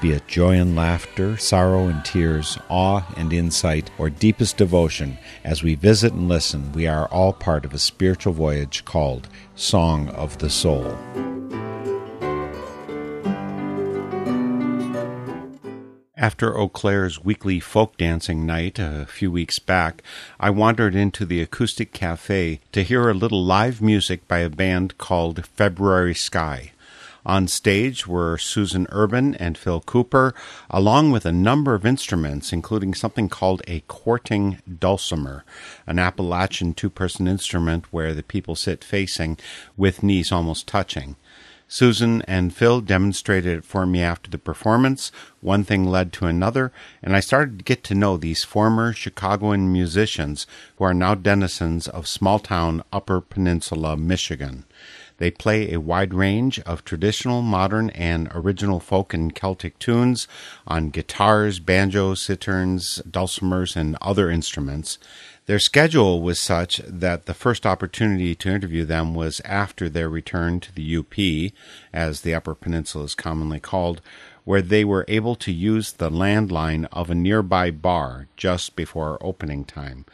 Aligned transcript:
Be 0.00 0.12
it 0.12 0.26
joy 0.28 0.56
and 0.56 0.76
laughter, 0.76 1.36
sorrow 1.38 1.86
and 1.86 2.04
tears, 2.04 2.58
awe 2.68 3.02
and 3.16 3.32
insight, 3.32 3.90
or 3.96 4.10
deepest 4.10 4.58
devotion, 4.58 5.16
as 5.44 5.62
we 5.62 5.76
visit 5.76 6.12
and 6.12 6.28
listen, 6.28 6.72
we 6.72 6.86
are 6.86 7.06
all 7.08 7.32
part 7.32 7.64
of 7.64 7.72
a 7.72 7.78
spiritual 7.78 8.34
voyage 8.34 8.84
called 8.84 9.28
Song 9.54 10.08
of 10.10 10.38
the 10.38 10.50
Soul. 10.50 10.98
After 16.16 16.56
Eau 16.56 16.68
Claire's 16.68 17.24
weekly 17.24 17.60
folk 17.60 17.96
dancing 17.96 18.46
night 18.46 18.78
a 18.78 19.06
few 19.06 19.30
weeks 19.30 19.58
back, 19.58 20.02
I 20.40 20.48
wandered 20.48 20.94
into 20.94 21.26
the 21.26 21.42
Acoustic 21.42 21.92
Cafe 21.92 22.60
to 22.72 22.82
hear 22.82 23.08
a 23.08 23.14
little 23.14 23.44
live 23.44 23.82
music 23.82 24.26
by 24.26 24.38
a 24.38 24.48
band 24.48 24.96
called 24.96 25.44
February 25.44 26.14
Sky. 26.14 26.72
On 27.26 27.48
stage 27.48 28.06
were 28.06 28.36
Susan 28.36 28.86
Urban 28.90 29.34
and 29.36 29.56
Phil 29.56 29.80
Cooper, 29.80 30.34
along 30.68 31.10
with 31.10 31.24
a 31.24 31.32
number 31.32 31.74
of 31.74 31.86
instruments, 31.86 32.52
including 32.52 32.92
something 32.92 33.30
called 33.30 33.62
a 33.66 33.80
courting 33.88 34.58
dulcimer, 34.78 35.44
an 35.86 35.98
Appalachian 35.98 36.74
two 36.74 36.90
person 36.90 37.26
instrument 37.26 37.86
where 37.90 38.12
the 38.12 38.22
people 38.22 38.54
sit 38.54 38.84
facing 38.84 39.38
with 39.74 40.02
knees 40.02 40.30
almost 40.30 40.66
touching. 40.66 41.16
Susan 41.66 42.20
and 42.22 42.54
Phil 42.54 42.82
demonstrated 42.82 43.58
it 43.58 43.64
for 43.64 43.86
me 43.86 44.02
after 44.02 44.30
the 44.30 44.38
performance. 44.38 45.10
One 45.40 45.64
thing 45.64 45.86
led 45.86 46.12
to 46.12 46.26
another, 46.26 46.72
and 47.02 47.16
I 47.16 47.20
started 47.20 47.58
to 47.58 47.64
get 47.64 47.82
to 47.84 47.94
know 47.94 48.16
these 48.18 48.44
former 48.44 48.92
Chicagoan 48.92 49.72
musicians 49.72 50.46
who 50.76 50.84
are 50.84 50.94
now 50.94 51.14
denizens 51.14 51.88
of 51.88 52.06
small 52.06 52.38
town 52.38 52.84
Upper 52.92 53.22
Peninsula, 53.22 53.96
Michigan. 53.96 54.66
They 55.18 55.30
play 55.30 55.72
a 55.72 55.80
wide 55.80 56.12
range 56.12 56.58
of 56.60 56.84
traditional, 56.84 57.40
modern, 57.42 57.90
and 57.90 58.28
original 58.32 58.80
folk 58.80 59.14
and 59.14 59.34
Celtic 59.34 59.78
tunes 59.78 60.26
on 60.66 60.90
guitars, 60.90 61.60
banjos, 61.60 62.26
citterns, 62.26 63.00
dulcimers, 63.08 63.76
and 63.76 63.96
other 64.00 64.30
instruments. 64.30 64.98
Their 65.46 65.58
schedule 65.58 66.22
was 66.22 66.40
such 66.40 66.78
that 66.78 67.26
the 67.26 67.34
first 67.34 67.66
opportunity 67.66 68.34
to 68.34 68.50
interview 68.50 68.84
them 68.86 69.14
was 69.14 69.42
after 69.44 69.88
their 69.88 70.08
return 70.08 70.58
to 70.60 70.74
the 70.74 70.96
UP, 70.96 71.52
as 71.92 72.22
the 72.22 72.34
Upper 72.34 72.54
Peninsula 72.54 73.04
is 73.04 73.14
commonly 73.14 73.60
called, 73.60 74.00
where 74.44 74.62
they 74.62 74.84
were 74.84 75.04
able 75.08 75.34
to 75.34 75.52
use 75.52 75.92
the 75.92 76.10
landline 76.10 76.86
of 76.92 77.10
a 77.10 77.14
nearby 77.14 77.70
bar 77.70 78.28
just 78.36 78.76
before 78.76 79.18
opening 79.20 79.64
time. 79.64 80.04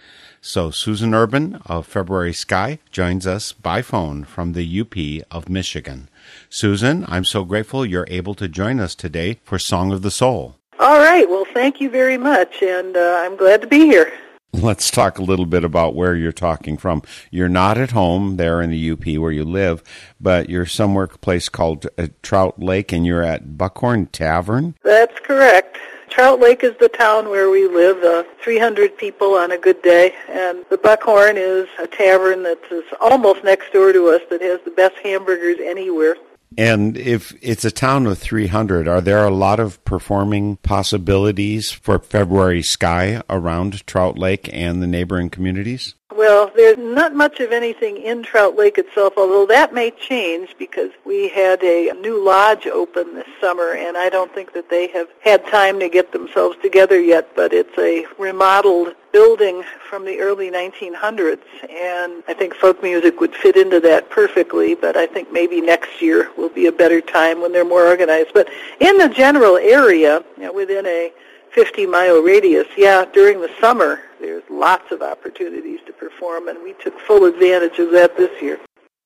So 0.40 0.70
Susan 0.70 1.14
Urban 1.14 1.60
of 1.66 1.86
February 1.86 2.32
Sky 2.32 2.78
joins 2.90 3.26
us 3.26 3.52
by 3.52 3.82
phone 3.82 4.24
from 4.24 4.52
the 4.52 4.80
UP 4.80 5.26
of 5.30 5.48
Michigan. 5.48 6.08
Susan, 6.48 7.04
I'm 7.08 7.24
so 7.24 7.44
grateful 7.44 7.84
you're 7.84 8.06
able 8.08 8.34
to 8.36 8.48
join 8.48 8.80
us 8.80 8.94
today 8.94 9.38
for 9.44 9.58
Song 9.58 9.92
of 9.92 10.02
the 10.02 10.10
Soul. 10.10 10.56
All 10.78 10.98
right. 10.98 11.28
Well, 11.28 11.44
thank 11.52 11.80
you 11.80 11.90
very 11.90 12.16
much, 12.16 12.62
and 12.62 12.96
uh, 12.96 13.22
I'm 13.22 13.36
glad 13.36 13.60
to 13.60 13.66
be 13.66 13.80
here. 13.80 14.12
Let's 14.52 14.90
talk 14.90 15.18
a 15.18 15.22
little 15.22 15.46
bit 15.46 15.62
about 15.62 15.94
where 15.94 16.16
you're 16.16 16.32
talking 16.32 16.76
from. 16.76 17.02
You're 17.30 17.48
not 17.48 17.78
at 17.78 17.92
home 17.92 18.36
there 18.36 18.60
in 18.60 18.70
the 18.70 18.90
UP 18.90 19.06
where 19.20 19.30
you 19.30 19.44
live, 19.44 19.82
but 20.20 20.50
you're 20.50 20.66
somewhere 20.66 21.06
place 21.06 21.48
called 21.48 21.86
uh, 21.96 22.08
Trout 22.22 22.60
Lake, 22.60 22.92
and 22.92 23.06
you're 23.06 23.22
at 23.22 23.56
Buckhorn 23.56 24.06
Tavern. 24.06 24.74
That's 24.82 25.18
correct. 25.20 25.78
Trout 26.08 26.40
Lake 26.40 26.64
is 26.64 26.74
the 26.80 26.88
town 26.88 27.28
where 27.28 27.48
we 27.48 27.68
live, 27.68 28.02
uh, 28.02 28.24
300 28.42 28.96
people 28.96 29.34
on 29.34 29.52
a 29.52 29.58
good 29.58 29.80
day, 29.82 30.14
and 30.28 30.64
the 30.68 30.78
Buckhorn 30.78 31.36
is 31.36 31.68
a 31.78 31.86
tavern 31.86 32.42
that's 32.42 32.72
almost 33.00 33.44
next 33.44 33.72
door 33.72 33.92
to 33.92 34.08
us 34.08 34.22
that 34.30 34.42
has 34.42 34.60
the 34.64 34.72
best 34.72 34.96
hamburgers 34.96 35.58
anywhere. 35.62 36.16
And 36.58 36.96
if 36.96 37.36
it's 37.40 37.64
a 37.64 37.70
town 37.70 38.06
of 38.06 38.18
300, 38.18 38.88
are 38.88 39.00
there 39.00 39.24
a 39.24 39.30
lot 39.30 39.60
of 39.60 39.82
performing 39.84 40.56
possibilities 40.56 41.70
for 41.70 41.98
February 41.98 42.62
Sky 42.62 43.22
around 43.30 43.86
Trout 43.86 44.18
Lake 44.18 44.50
and 44.52 44.82
the 44.82 44.86
neighboring 44.86 45.30
communities? 45.30 45.94
Well, 46.20 46.52
there's 46.54 46.76
not 46.76 47.14
much 47.14 47.40
of 47.40 47.50
anything 47.50 47.96
in 47.96 48.22
Trout 48.22 48.54
Lake 48.54 48.76
itself, 48.76 49.14
although 49.16 49.46
that 49.46 49.72
may 49.72 49.90
change 49.90 50.54
because 50.58 50.90
we 51.06 51.30
had 51.30 51.62
a 51.62 51.94
new 51.94 52.22
lodge 52.22 52.66
open 52.66 53.14
this 53.14 53.26
summer, 53.40 53.72
and 53.72 53.96
I 53.96 54.10
don't 54.10 54.30
think 54.34 54.52
that 54.52 54.68
they 54.68 54.88
have 54.88 55.08
had 55.22 55.46
time 55.46 55.80
to 55.80 55.88
get 55.88 56.12
themselves 56.12 56.58
together 56.60 57.00
yet, 57.00 57.34
but 57.34 57.54
it's 57.54 57.72
a 57.78 58.04
remodeled 58.18 58.94
building 59.14 59.64
from 59.88 60.04
the 60.04 60.20
early 60.20 60.50
1900s, 60.50 61.40
and 61.70 62.22
I 62.28 62.34
think 62.34 62.54
folk 62.54 62.82
music 62.82 63.18
would 63.18 63.34
fit 63.34 63.56
into 63.56 63.80
that 63.80 64.10
perfectly, 64.10 64.74
but 64.74 64.98
I 64.98 65.06
think 65.06 65.32
maybe 65.32 65.62
next 65.62 66.02
year 66.02 66.30
will 66.36 66.50
be 66.50 66.66
a 66.66 66.72
better 66.72 67.00
time 67.00 67.40
when 67.40 67.52
they're 67.52 67.64
more 67.64 67.86
organized. 67.86 68.32
But 68.34 68.50
in 68.78 68.98
the 68.98 69.08
general 69.08 69.56
area, 69.56 70.22
you 70.36 70.42
know, 70.42 70.52
within 70.52 70.84
a 70.84 71.14
50 71.52 71.86
mile 71.86 72.22
radius, 72.22 72.66
yeah, 72.76 73.04
during 73.12 73.40
the 73.40 73.50
summer, 73.60 74.00
there's 74.20 74.42
lots 74.50 74.92
of 74.92 75.02
opportunities 75.02 75.80
to 75.86 75.92
perform, 75.92 76.48
and 76.48 76.62
we 76.62 76.74
took 76.74 76.98
full 77.00 77.24
advantage 77.24 77.78
of 77.78 77.90
that 77.92 78.16
this 78.16 78.30
year. 78.40 78.58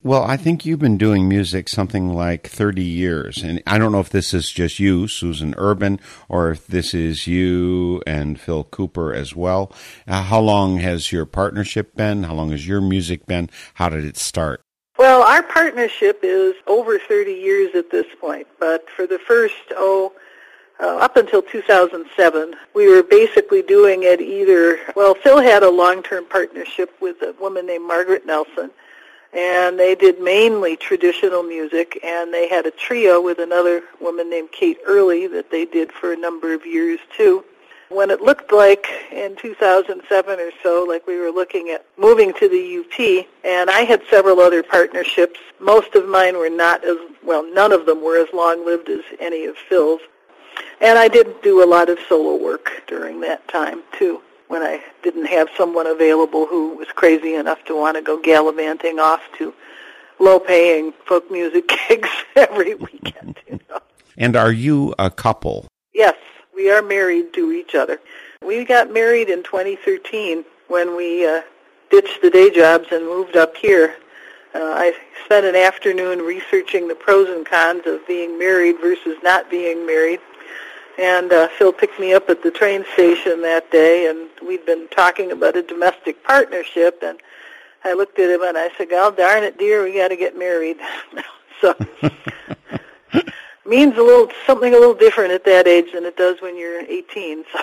Well, 0.02 0.22
I 0.22 0.36
think 0.36 0.66
you've 0.66 0.80
been 0.80 0.98
doing 0.98 1.30
music 1.30 1.66
something 1.66 2.12
like 2.12 2.46
30 2.46 2.82
years. 2.82 3.42
And 3.42 3.62
I 3.66 3.78
don't 3.78 3.90
know 3.90 4.00
if 4.00 4.10
this 4.10 4.34
is 4.34 4.50
just 4.50 4.78
you, 4.78 5.08
Susan 5.08 5.54
Urban, 5.56 5.98
or 6.28 6.50
if 6.50 6.66
this 6.66 6.92
is 6.92 7.26
you 7.26 8.02
and 8.06 8.38
Phil 8.38 8.64
Cooper 8.64 9.14
as 9.14 9.34
well. 9.34 9.72
Uh, 10.06 10.24
how 10.24 10.40
long 10.40 10.76
has 10.76 11.10
your 11.10 11.24
partnership 11.24 11.96
been? 11.96 12.24
How 12.24 12.34
long 12.34 12.50
has 12.50 12.68
your 12.68 12.82
music 12.82 13.24
been? 13.24 13.48
How 13.74 13.88
did 13.88 14.04
it 14.04 14.18
start? 14.18 14.60
Well, 14.98 15.22
our 15.22 15.42
partnership 15.42 16.20
is 16.22 16.54
over 16.66 16.98
30 16.98 17.32
years 17.32 17.74
at 17.74 17.90
this 17.90 18.06
point, 18.20 18.46
but 18.60 18.84
for 18.94 19.06
the 19.06 19.18
first, 19.18 19.54
oh, 19.70 20.12
uh, 20.84 20.98
up 20.98 21.16
until 21.16 21.40
2007, 21.40 22.54
we 22.74 22.88
were 22.88 23.02
basically 23.02 23.62
doing 23.62 24.02
it 24.02 24.20
either, 24.20 24.78
well, 24.94 25.14
Phil 25.14 25.40
had 25.40 25.62
a 25.62 25.70
long-term 25.70 26.26
partnership 26.26 26.94
with 27.00 27.22
a 27.22 27.34
woman 27.40 27.66
named 27.66 27.86
Margaret 27.86 28.26
Nelson, 28.26 28.70
and 29.32 29.78
they 29.78 29.94
did 29.94 30.20
mainly 30.20 30.76
traditional 30.76 31.42
music, 31.42 31.98
and 32.04 32.34
they 32.34 32.48
had 32.48 32.66
a 32.66 32.70
trio 32.70 33.20
with 33.22 33.38
another 33.38 33.82
woman 33.98 34.28
named 34.28 34.52
Kate 34.52 34.76
Early 34.86 35.26
that 35.28 35.50
they 35.50 35.64
did 35.64 35.90
for 35.90 36.12
a 36.12 36.16
number 36.16 36.52
of 36.52 36.66
years 36.66 37.00
too. 37.16 37.44
When 37.88 38.10
it 38.10 38.20
looked 38.20 38.52
like 38.52 38.86
in 39.10 39.36
2007 39.36 40.38
or 40.40 40.50
so, 40.62 40.84
like 40.86 41.06
we 41.06 41.18
were 41.18 41.30
looking 41.30 41.70
at 41.70 41.86
moving 41.96 42.34
to 42.34 42.48
the 42.48 42.80
UP, 42.80 43.26
and 43.42 43.70
I 43.70 43.80
had 43.80 44.02
several 44.10 44.40
other 44.40 44.62
partnerships. 44.62 45.40
Most 45.60 45.94
of 45.94 46.06
mine 46.06 46.36
were 46.36 46.50
not 46.50 46.84
as, 46.84 46.98
well, 47.22 47.42
none 47.54 47.72
of 47.72 47.86
them 47.86 48.04
were 48.04 48.18
as 48.18 48.28
long-lived 48.34 48.90
as 48.90 49.00
any 49.18 49.46
of 49.46 49.56
Phil's. 49.56 50.00
And 50.80 50.98
I 50.98 51.08
did 51.08 51.42
do 51.42 51.62
a 51.62 51.66
lot 51.66 51.88
of 51.88 51.98
solo 52.08 52.36
work 52.36 52.82
during 52.86 53.20
that 53.20 53.46
time 53.48 53.82
too, 53.98 54.20
when 54.48 54.62
I 54.62 54.82
didn't 55.02 55.26
have 55.26 55.48
someone 55.56 55.86
available 55.86 56.46
who 56.46 56.76
was 56.76 56.88
crazy 56.88 57.34
enough 57.34 57.64
to 57.66 57.76
want 57.76 57.96
to 57.96 58.02
go 58.02 58.20
gallivanting 58.20 58.98
off 58.98 59.22
to 59.38 59.54
low-paying 60.18 60.92
folk 61.06 61.30
music 61.30 61.68
gigs 61.88 62.10
every 62.36 62.74
weekend. 62.74 63.38
You 63.48 63.60
know. 63.68 63.80
And 64.16 64.36
are 64.36 64.52
you 64.52 64.94
a 64.98 65.10
couple? 65.10 65.66
Yes, 65.92 66.16
we 66.54 66.70
are 66.70 66.82
married 66.82 67.32
to 67.34 67.52
each 67.52 67.74
other. 67.74 68.00
We 68.44 68.64
got 68.64 68.92
married 68.92 69.30
in 69.30 69.42
2013 69.42 70.44
when 70.68 70.96
we 70.96 71.26
uh, 71.26 71.42
ditched 71.90 72.20
the 72.22 72.30
day 72.30 72.50
jobs 72.50 72.88
and 72.92 73.04
moved 73.06 73.36
up 73.36 73.56
here. 73.56 73.96
Uh, 74.54 74.58
I 74.58 74.92
spent 75.24 75.46
an 75.46 75.56
afternoon 75.56 76.20
researching 76.20 76.86
the 76.86 76.94
pros 76.94 77.28
and 77.28 77.44
cons 77.44 77.82
of 77.86 78.06
being 78.06 78.38
married 78.38 78.76
versus 78.80 79.16
not 79.22 79.50
being 79.50 79.84
married. 79.86 80.20
And 80.98 81.32
uh, 81.32 81.48
Phil 81.48 81.72
picked 81.72 81.98
me 81.98 82.14
up 82.14 82.30
at 82.30 82.42
the 82.42 82.50
train 82.50 82.84
station 82.92 83.42
that 83.42 83.70
day, 83.70 84.08
and 84.08 84.28
we'd 84.46 84.64
been 84.64 84.88
talking 84.88 85.32
about 85.32 85.56
a 85.56 85.62
domestic 85.62 86.22
partnership. 86.22 87.02
And 87.02 87.18
I 87.84 87.94
looked 87.94 88.18
at 88.18 88.30
him 88.30 88.42
and 88.42 88.56
I 88.56 88.70
said, 88.78 88.90
"God 88.90 89.16
darn 89.16 89.42
it, 89.42 89.58
dear, 89.58 89.82
we 89.82 89.94
got 89.94 90.08
to 90.08 90.16
get 90.16 90.38
married." 90.38 90.76
so 91.60 91.74
means 93.66 93.96
a 93.96 94.02
little 94.02 94.30
something 94.46 94.72
a 94.72 94.78
little 94.78 94.94
different 94.94 95.32
at 95.32 95.44
that 95.44 95.66
age 95.66 95.92
than 95.92 96.04
it 96.04 96.16
does 96.16 96.40
when 96.40 96.56
you're 96.56 96.80
18. 96.80 97.44
So. 97.52 97.60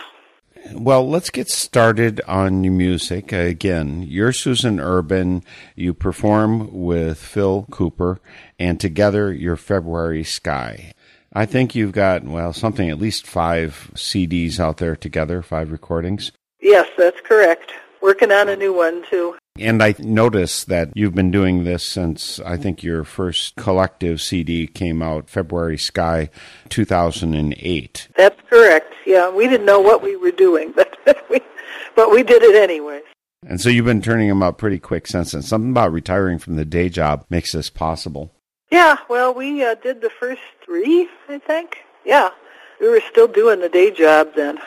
Well, 0.74 1.10
let's 1.10 1.30
get 1.30 1.50
started 1.50 2.22
on 2.28 2.64
your 2.64 2.74
music. 2.74 3.32
Again, 3.32 4.04
you're 4.04 4.32
Susan 4.32 4.80
Urban. 4.80 5.44
You 5.76 5.94
perform 5.94 6.72
with 6.72 7.18
Phil 7.18 7.66
Cooper, 7.72 8.20
and 8.60 8.80
together 8.80 9.34
you're 9.34 9.56
February 9.56 10.24
Sky. 10.24 10.94
I 11.34 11.46
think 11.46 11.76
you've 11.76 11.94
got, 11.94 12.24
well, 12.24 12.52
something 12.52 12.90
at 12.90 13.00
least 13.00 13.26
five 13.26 13.90
CDs 13.96 14.60
out 14.60 14.78
there 14.78 14.96
together, 14.96 15.42
five 15.42 15.72
recordings. 15.72 16.32
Yes, 16.60 16.90
that's 16.98 17.22
correct. 17.22 17.72
Working 18.02 18.32
on 18.32 18.50
a 18.50 18.56
new 18.56 18.74
one, 18.74 19.04
too. 19.10 19.38
And 19.60 19.84
I 19.84 19.96
notice 20.00 20.64
that 20.66 20.92
you've 20.96 21.16
been 21.16 21.32
doing 21.32 21.64
this 21.64 21.88
since 21.88 22.40
I 22.40 22.58
think 22.58 22.84
your 22.84 23.04
first 23.04 23.56
collective 23.56 24.22
CD 24.22 24.66
came 24.68 25.02
out 25.02 25.30
February 25.30 25.78
Sky 25.78 26.30
2008. 26.70 28.08
That's 28.18 28.42
correct. 28.50 28.94
Yeah, 29.06 29.30
we 29.30 29.48
didn't 29.48 29.66
know 29.66 29.80
what 29.80 30.02
we 30.02 30.16
were 30.16 30.32
doing, 30.32 30.72
but 30.76 30.98
we, 31.30 31.42
but 31.96 32.12
we 32.12 32.24
did 32.24 32.44
it 32.44 32.56
anyway. 32.56 33.02
And 33.46 33.60
so 33.60 33.70
you've 33.70 33.86
been 33.86 34.02
turning 34.02 34.30
them 34.30 34.44
out 34.44 34.58
pretty 34.58 34.80
quick 34.80 35.08
since 35.08 35.32
then. 35.32 35.42
Something 35.42 35.72
about 35.72 35.92
retiring 35.92 36.40
from 36.40 36.56
the 36.56 36.66
day 36.66 36.90
job 36.90 37.26
makes 37.30 37.54
this 37.54 37.70
possible. 37.70 38.32
Yeah, 38.72 38.98
well, 39.10 39.34
we 39.34 39.66
uh, 39.66 39.76
did 39.76 40.02
the 40.02 40.10
first 40.10 40.42
three, 40.64 41.10
I 41.28 41.40
think. 41.40 41.80
Yeah, 42.06 42.30
we 42.80 42.88
were 42.88 43.02
still 43.12 43.28
doing 43.28 43.60
the 43.60 43.68
day 43.68 43.92
job 43.92 44.30
then. 44.34 44.60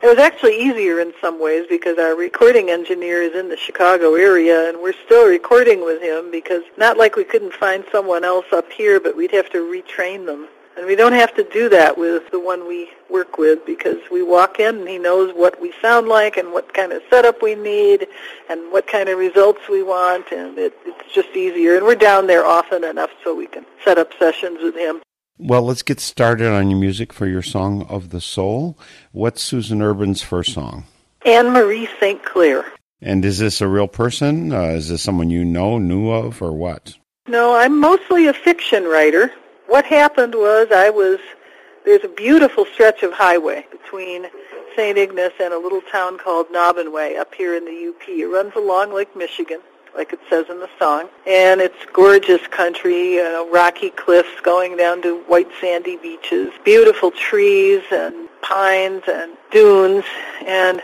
It 0.00 0.06
was 0.06 0.18
actually 0.18 0.62
easier 0.62 1.00
in 1.00 1.12
some 1.20 1.42
ways 1.42 1.66
because 1.68 1.98
our 1.98 2.14
recording 2.14 2.70
engineer 2.70 3.20
is 3.20 3.34
in 3.34 3.48
the 3.48 3.56
Chicago 3.56 4.14
area 4.14 4.68
and 4.68 4.80
we're 4.80 4.94
still 5.04 5.28
recording 5.28 5.84
with 5.84 6.00
him 6.00 6.30
because 6.30 6.62
not 6.76 6.96
like 6.96 7.16
we 7.16 7.24
couldn't 7.24 7.52
find 7.52 7.84
someone 7.90 8.22
else 8.22 8.46
up 8.52 8.70
here, 8.70 9.00
but 9.00 9.16
we'd 9.16 9.32
have 9.32 9.50
to 9.50 9.58
retrain 9.58 10.24
them. 10.24 10.46
And 10.78 10.86
we 10.86 10.94
don't 10.94 11.12
have 11.12 11.34
to 11.34 11.42
do 11.42 11.68
that 11.70 11.98
with 11.98 12.30
the 12.30 12.38
one 12.38 12.68
we 12.68 12.88
work 13.10 13.36
with 13.36 13.66
because 13.66 13.98
we 14.12 14.22
walk 14.22 14.60
in 14.60 14.78
and 14.78 14.88
he 14.88 14.96
knows 14.96 15.34
what 15.34 15.60
we 15.60 15.72
sound 15.82 16.06
like 16.06 16.36
and 16.36 16.52
what 16.52 16.72
kind 16.72 16.92
of 16.92 17.02
setup 17.10 17.42
we 17.42 17.56
need 17.56 18.06
and 18.48 18.70
what 18.70 18.86
kind 18.86 19.08
of 19.08 19.18
results 19.18 19.60
we 19.68 19.82
want 19.82 20.30
and 20.30 20.56
it, 20.56 20.72
it's 20.86 21.12
just 21.12 21.30
easier. 21.30 21.76
And 21.76 21.84
we're 21.84 21.96
down 21.96 22.28
there 22.28 22.46
often 22.46 22.84
enough 22.84 23.10
so 23.24 23.34
we 23.34 23.48
can 23.48 23.66
set 23.84 23.98
up 23.98 24.12
sessions 24.20 24.60
with 24.62 24.76
him. 24.76 25.02
Well, 25.36 25.62
let's 25.62 25.82
get 25.82 25.98
started 25.98 26.48
on 26.48 26.70
your 26.70 26.78
music 26.78 27.12
for 27.12 27.26
your 27.26 27.42
Song 27.42 27.84
of 27.88 28.10
the 28.10 28.20
Soul. 28.20 28.78
What's 29.10 29.42
Susan 29.42 29.82
Urban's 29.82 30.22
first 30.22 30.54
song? 30.54 30.84
Anne 31.26 31.50
Marie 31.50 31.88
St. 31.98 32.24
Clair. 32.24 32.64
And 33.00 33.24
is 33.24 33.38
this 33.38 33.60
a 33.60 33.66
real 33.66 33.88
person? 33.88 34.52
Uh, 34.52 34.62
is 34.70 34.90
this 34.90 35.02
someone 35.02 35.30
you 35.30 35.44
know, 35.44 35.78
knew 35.78 36.10
of, 36.10 36.40
or 36.40 36.52
what? 36.52 36.96
No, 37.26 37.56
I'm 37.56 37.80
mostly 37.80 38.26
a 38.26 38.32
fiction 38.32 38.84
writer. 38.84 39.32
What 39.68 39.84
happened 39.84 40.34
was 40.34 40.68
I 40.74 40.88
was, 40.88 41.18
there's 41.84 42.02
a 42.02 42.08
beautiful 42.08 42.64
stretch 42.72 43.02
of 43.02 43.12
highway 43.12 43.66
between 43.70 44.26
St. 44.74 44.96
Ignace 44.96 45.34
and 45.38 45.52
a 45.52 45.58
little 45.58 45.82
town 45.92 46.16
called 46.16 46.46
Naubinway 46.48 47.18
up 47.18 47.34
here 47.34 47.54
in 47.54 47.66
the 47.66 47.90
UP. 47.90 48.08
It 48.08 48.26
runs 48.28 48.54
along 48.56 48.94
Lake 48.94 49.14
Michigan, 49.14 49.60
like 49.94 50.14
it 50.14 50.20
says 50.30 50.46
in 50.48 50.58
the 50.60 50.70
song. 50.78 51.10
And 51.26 51.60
it's 51.60 51.76
gorgeous 51.92 52.46
country, 52.46 53.16
you 53.16 53.22
know, 53.22 53.46
rocky 53.50 53.90
cliffs 53.90 54.40
going 54.42 54.78
down 54.78 55.02
to 55.02 55.18
white 55.24 55.50
sandy 55.60 55.98
beaches, 55.98 56.50
beautiful 56.64 57.10
trees 57.10 57.82
and 57.92 58.30
pines 58.40 59.02
and 59.06 59.36
dunes. 59.50 60.04
And 60.46 60.80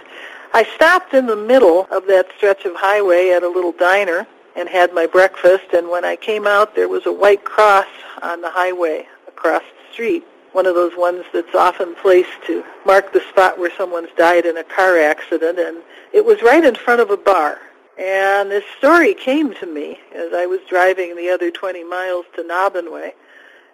I 0.53 0.65
stopped 0.75 1.15
in 1.15 1.25
the 1.25 1.37
middle 1.37 1.89
of 1.91 2.07
that 2.09 2.27
stretch 2.37 2.67
of 2.67 2.75
highway 2.77 3.31
at 3.31 3.43
a 3.43 3.49
little 3.49 3.73
diner 3.73 4.27
and 4.57 4.69
had 4.69 4.93
my 4.95 5.07
breakfast. 5.07 5.73
And 5.73 5.89
when 5.89 6.05
I 6.05 6.17
came 6.17 6.47
out, 6.47 6.75
there 6.75 6.89
was 6.89 7.07
a 7.07 7.13
white 7.13 7.45
cross 7.45 7.87
on 8.23 8.41
the 8.41 8.51
highway 8.51 9.07
across 9.29 9.63
the 9.63 9.93
street. 9.93 10.25
One 10.53 10.67
of 10.67 10.75
those 10.75 10.97
ones 10.97 11.25
that's 11.33 11.55
often 11.55 11.95
placed 11.97 12.45
to 12.47 12.65
mark 12.87 13.13
the 13.13 13.21
spot 13.29 13.59
where 13.59 13.73
someone's 13.77 14.11
died 14.17 14.47
in 14.47 14.57
a 14.57 14.65
car 14.65 14.99
accident. 14.99 15.59
And 15.59 15.83
it 16.13 16.25
was 16.25 16.43
right 16.43 16.65
in 16.65 16.75
front 16.75 17.01
of 17.01 17.11
a 17.11 17.17
bar. 17.17 17.59
And 17.99 18.51
this 18.51 18.65
story 18.79 19.15
came 19.15 19.55
to 19.55 19.67
me 19.67 20.01
as 20.15 20.33
I 20.33 20.47
was 20.47 20.61
driving 20.69 21.17
the 21.17 21.31
other 21.31 21.51
20 21.51 21.85
miles 21.85 22.27
to 22.37 22.43
Naubinway. 22.43 23.13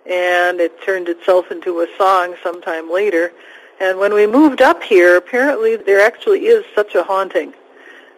And 0.07 0.61
it 0.61 0.83
turned 0.83 1.09
itself 1.09 1.51
into 1.51 1.81
a 1.81 1.87
song 1.99 2.35
sometime 2.43 2.91
later. 2.91 3.33
And 3.81 3.99
when 3.99 4.13
we 4.13 4.27
moved 4.27 4.61
up 4.61 4.83
here, 4.83 5.17
apparently 5.17 5.77
there 5.77 6.01
actually 6.01 6.47
is 6.47 6.65
such 6.75 6.95
a 6.95 7.03
haunting. 7.03 7.55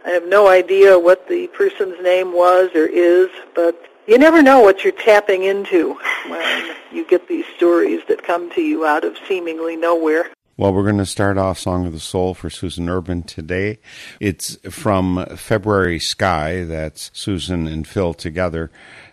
I 0.04 0.10
have 0.10 0.26
no 0.26 0.48
idea 0.48 0.98
what 0.98 1.28
the 1.28 1.46
person's 1.48 2.00
name 2.02 2.32
was 2.32 2.70
or 2.74 2.86
is, 2.86 3.30
but 3.54 3.88
you 4.06 4.18
never 4.18 4.42
know 4.42 4.60
what 4.60 4.82
you're 4.82 4.92
tapping 4.92 5.44
into 5.44 5.94
when 6.28 6.74
you 6.90 7.06
get 7.06 7.28
these 7.28 7.44
stories 7.56 8.00
that 8.08 8.24
come 8.24 8.50
to 8.52 8.60
you 8.60 8.84
out 8.84 9.04
of 9.04 9.16
seemingly 9.28 9.76
nowhere. 9.76 10.30
Well, 10.56 10.74
we're 10.74 10.82
going 10.82 10.98
to 10.98 11.06
start 11.06 11.38
off 11.38 11.58
Song 11.58 11.86
of 11.86 11.92
the 11.92 12.00
Soul 12.00 12.34
for 12.34 12.50
Susan 12.50 12.88
Urban 12.88 13.22
today. 13.22 13.78
It's 14.20 14.56
from 14.70 15.24
February 15.36 15.98
Sky, 15.98 16.64
that's 16.64 17.10
Susan 17.14 17.66
and 17.66 17.86
Phil 17.86 18.12
together. 18.12 18.70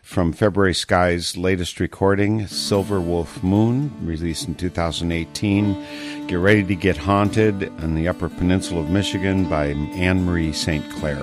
From 0.09 0.33
February 0.33 0.73
Sky's 0.73 1.37
latest 1.37 1.79
recording, 1.79 2.47
Silver 2.47 2.99
Wolf 2.99 3.43
Moon, 3.43 3.93
released 4.01 4.47
in 4.47 4.55
2018. 4.55 6.25
Get 6.25 6.39
ready 6.39 6.63
to 6.63 6.73
get 6.73 6.97
haunted 6.97 7.69
on 7.83 7.93
the 7.93 8.07
Upper 8.07 8.27
Peninsula 8.27 8.81
of 8.81 8.89
Michigan 8.89 9.47
by 9.47 9.67
Anne 9.67 10.25
Marie 10.25 10.51
St. 10.51 10.83
Clair. 10.93 11.21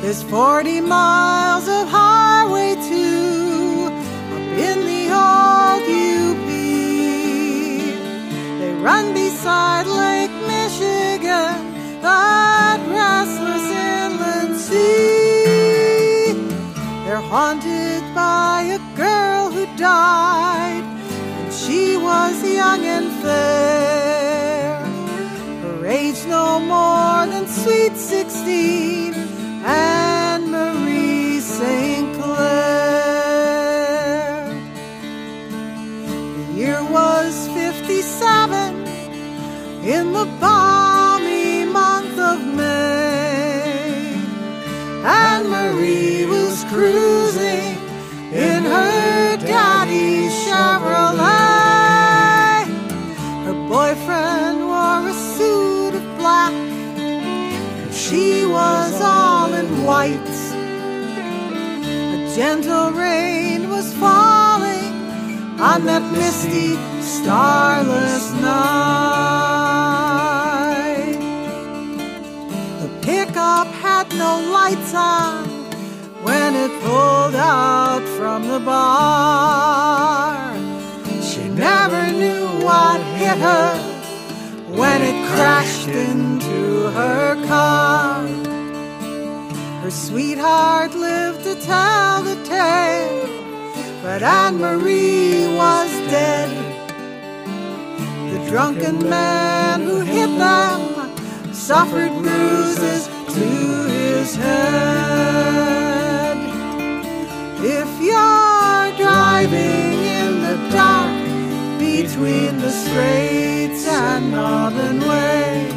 There's 0.00 0.22
40 0.22 0.80
miles 0.80 1.68
of 1.68 1.88
highway 1.88 2.05
run 8.86 9.12
beside 9.14 9.84
Lake 9.88 10.36
Michigan, 10.46 11.58
that 12.02 12.78
restless 13.02 13.66
inland 13.92 14.54
sea. 14.56 16.34
They're 17.04 17.26
haunted 17.34 18.04
by 18.14 18.58
a 18.78 18.80
girl 18.96 19.50
who 19.50 19.64
died 19.76 20.84
when 21.34 21.50
she 21.50 21.96
was 21.96 22.34
young 22.44 22.82
and 22.96 23.08
fair. 23.22 24.78
Her 25.64 25.78
age 25.84 26.24
no 26.26 26.60
more 26.60 27.26
than 27.32 27.48
sweet 27.48 27.96
16. 27.96 29.14
Anne 29.64 30.48
Marie 30.48 31.40
St. 31.40 32.14
Clair. 32.18 32.46
The 36.36 36.44
year 36.54 36.80
was 36.84 37.48
57 37.48 38.75
in 39.86 40.12
the 40.12 40.26
balmy 40.40 41.64
month 41.64 42.18
of 42.18 42.44
May. 42.44 44.18
Anne 45.04 45.48
Marie 45.48 46.26
was 46.26 46.64
cruising 46.64 47.78
in 48.32 48.64
her 48.64 49.36
daddy's 49.36 50.32
Chevrolet. 50.44 51.26
Her 53.46 53.58
boyfriend 53.68 54.58
wore 54.66 55.06
a 55.08 55.14
suit 55.14 55.94
of 55.94 56.04
black. 56.18 56.52
and 56.52 57.94
She 57.94 58.44
was 58.44 59.00
all 59.00 59.54
in 59.54 59.84
white. 59.84 60.34
A 62.16 62.34
gentle 62.34 62.90
rain 62.90 63.70
was 63.70 63.94
falling 63.94 64.92
on 65.60 65.84
that 65.84 66.02
misty, 66.12 66.74
starless 67.00 68.32
night. 68.42 69.45
Had 73.82 74.08
no 74.10 74.32
lights 74.52 74.94
on 74.94 75.48
when 76.22 76.54
it 76.54 76.70
pulled 76.82 77.34
out 77.34 78.04
from 78.16 78.48
the 78.48 78.60
bar. 78.60 80.54
She 81.22 81.48
never 81.48 82.02
knew 82.12 82.46
what 82.66 83.00
hit 83.20 83.38
her 83.38 83.68
when 84.80 85.02
it 85.02 85.18
crashed 85.34 85.88
into 85.88 86.90
her 86.98 87.46
car. 87.46 88.26
Her 89.82 89.90
sweetheart 89.90 90.94
lived 90.94 91.44
to 91.44 91.54
tell 91.72 92.22
the 92.22 92.36
tale, 92.44 93.28
but 94.02 94.22
Anne 94.22 94.58
Marie 94.58 95.46
was 95.54 95.90
dead. 96.10 96.50
The 98.32 98.50
drunken 98.50 99.08
man 99.08 99.82
who 99.82 100.00
hit 100.00 100.30
them 100.38 101.54
suffered 101.54 102.12
bruises 102.22 103.08
to 103.36 103.48
his 103.88 104.34
head. 104.34 105.16
If 107.78 107.90
you're 108.08 108.88
driving 109.04 109.94
in 110.20 110.30
the 110.46 110.56
dark 110.72 111.16
between 111.78 112.52
the 112.64 112.70
straits 112.70 113.86
and 113.86 114.32
Naubinway, 114.32 115.68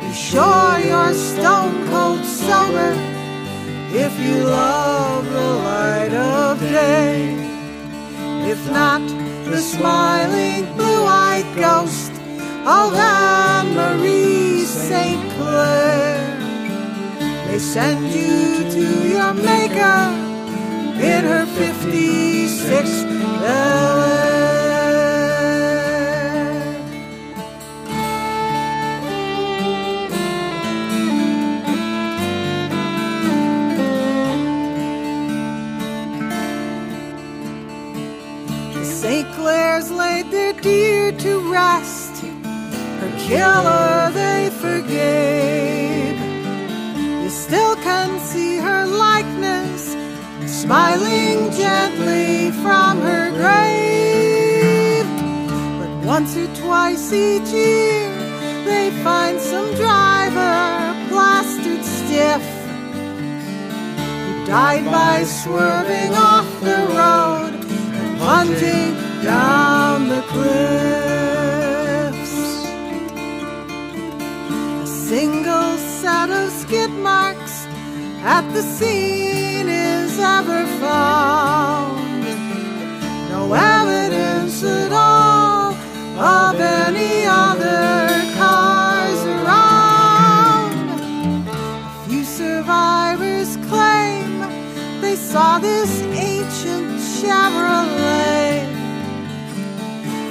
be 0.00 0.10
sure 0.14 0.78
you're 0.88 1.14
stone 1.30 1.76
cold 1.90 2.24
sober 2.24 2.92
if 4.04 4.12
you 4.24 4.36
love 4.44 5.24
the 5.38 5.50
light 5.68 6.14
of 6.14 6.58
day. 6.60 7.34
If 8.52 8.60
not, 8.70 9.02
the 9.44 9.58
smiling 9.58 10.64
blue-eyed 10.76 11.50
ghost 11.56 12.12
of 12.78 12.94
Anne 12.94 13.74
Marie 13.74 14.64
St. 14.64 15.22
Clair 15.34 16.15
may 17.46 17.58
send 17.58 18.12
you 18.12 18.70
to 18.70 19.08
your 19.08 19.32
maker 19.34 19.98
in 21.12 21.24
her 21.24 21.46
50s 21.46 22.36
56 22.68 23.02
Bel 23.40 24.02
Air. 24.02 24.46
The 38.74 38.84
St. 38.84 39.28
Clair's 39.34 39.90
laid 39.90 40.30
their 40.30 40.52
dear 40.54 41.12
to 41.12 41.52
rest. 41.52 42.24
Her 43.00 43.12
killer 43.26 44.10
they 44.12 44.50
forgave. 44.50 45.25
Smiling 50.66 51.38
gently 51.52 52.50
from 52.60 53.00
her 53.00 53.30
grave. 53.40 55.06
But 55.78 55.92
once 56.04 56.36
or 56.36 56.48
twice 56.56 57.12
each 57.12 57.50
year 57.50 58.10
they 58.64 58.90
find 59.04 59.38
some 59.40 59.72
driver 59.76 60.58
plastered 61.08 61.84
stiff 61.84 62.44
who 64.26 64.44
died 64.44 64.86
by 64.86 65.22
swerving 65.22 66.12
off 66.14 66.48
the 66.68 66.80
road 67.00 67.52
and 67.98 68.18
plunging 68.18 68.94
down 69.22 70.08
the 70.08 70.22
cliffs. 70.32 71.54
A 74.82 74.86
single 75.10 75.76
set 76.00 76.30
of 76.30 76.50
skid 76.50 76.90
marks 76.90 77.66
at 78.24 78.44
the 78.52 78.62
scene 78.62 79.68
is 79.68 80.05
ever 80.18 80.66
found. 80.80 82.22
No 83.30 83.52
evidence 83.52 84.62
at 84.62 84.92
all 84.92 85.74
of 86.18 86.60
any 86.60 87.24
other 87.24 88.08
cars 88.38 89.20
around. 89.24 90.72
A 91.48 92.08
few 92.08 92.24
survivors 92.24 93.56
claim 93.68 94.40
they 95.00 95.16
saw 95.16 95.58
this 95.58 96.02
ancient 96.02 96.98
Chevrolet. 97.16 98.66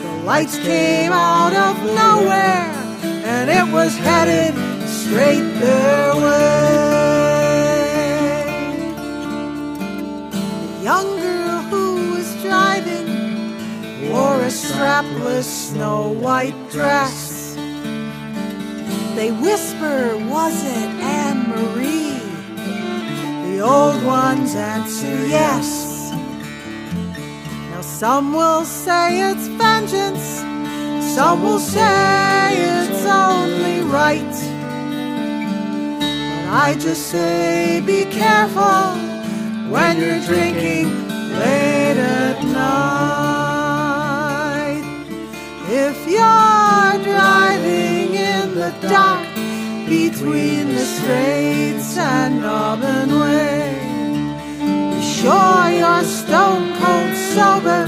The 0.04 0.24
lights 0.24 0.58
came 0.60 1.12
out 1.12 1.54
of 1.54 1.76
nowhere 1.84 2.72
and 3.26 3.50
it 3.50 3.72
was 3.74 3.96
headed 3.98 4.54
straight 4.88 5.48
their 5.60 6.16
way. 6.16 6.85
Strapless 14.76 15.44
snow 15.44 16.10
white 16.10 16.60
dress. 16.70 17.56
They 19.16 19.32
whisper, 19.32 20.18
Was 20.28 20.56
it 20.66 20.90
Anne 21.00 21.48
Marie? 21.48 22.20
The 23.48 23.62
old 23.62 24.04
ones 24.04 24.54
answer 24.54 25.28
yes. 25.28 26.12
Now 27.72 27.82
some 27.82 28.34
will 28.34 28.66
say 28.66 29.32
it's 29.32 29.48
vengeance, 29.48 30.44
some 31.16 31.42
will 31.44 31.60
say 31.60 32.52
it's 32.78 33.06
only 33.06 33.80
right. 34.00 34.36
But 36.36 36.46
I 36.68 36.76
just 36.78 37.08
say 37.08 37.82
be 37.86 38.04
careful 38.12 38.84
when 39.72 40.02
you're 40.02 40.24
drinking 40.26 40.88
late 41.40 41.98
at 41.98 42.44
night. 42.44 43.15
The 48.66 48.90
dark 48.90 49.28
between 49.88 50.70
the 50.70 50.86
straits 50.86 51.98
and 52.00 52.42
Naubinway, 52.42 53.78
be 54.90 55.02
sure 55.04 55.70
you're 55.70 56.04
stone 56.04 56.74
cold 56.82 57.16
sober 57.36 57.86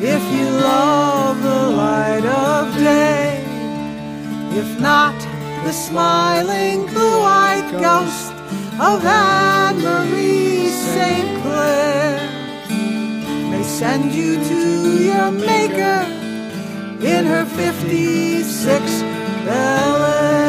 if 0.00 0.22
you 0.32 0.46
love 0.48 1.42
the 1.42 1.68
light 1.82 2.24
of 2.24 2.74
day. 2.76 3.44
If 4.58 4.80
not, 4.80 5.20
the 5.66 5.72
smiling 5.72 6.86
blue-eyed 6.86 7.70
ghost 7.72 8.32
of 8.80 9.04
Anne 9.04 9.82
Marie 9.82 10.68
St. 10.68 11.42
Clair 11.42 12.20
may 13.50 13.62
send 13.62 14.14
you 14.14 14.42
to 14.42 15.04
your 15.04 15.30
maker 15.30 16.06
in 17.04 17.26
her 17.26 17.44
56 17.44 19.13
Bel 19.44 20.43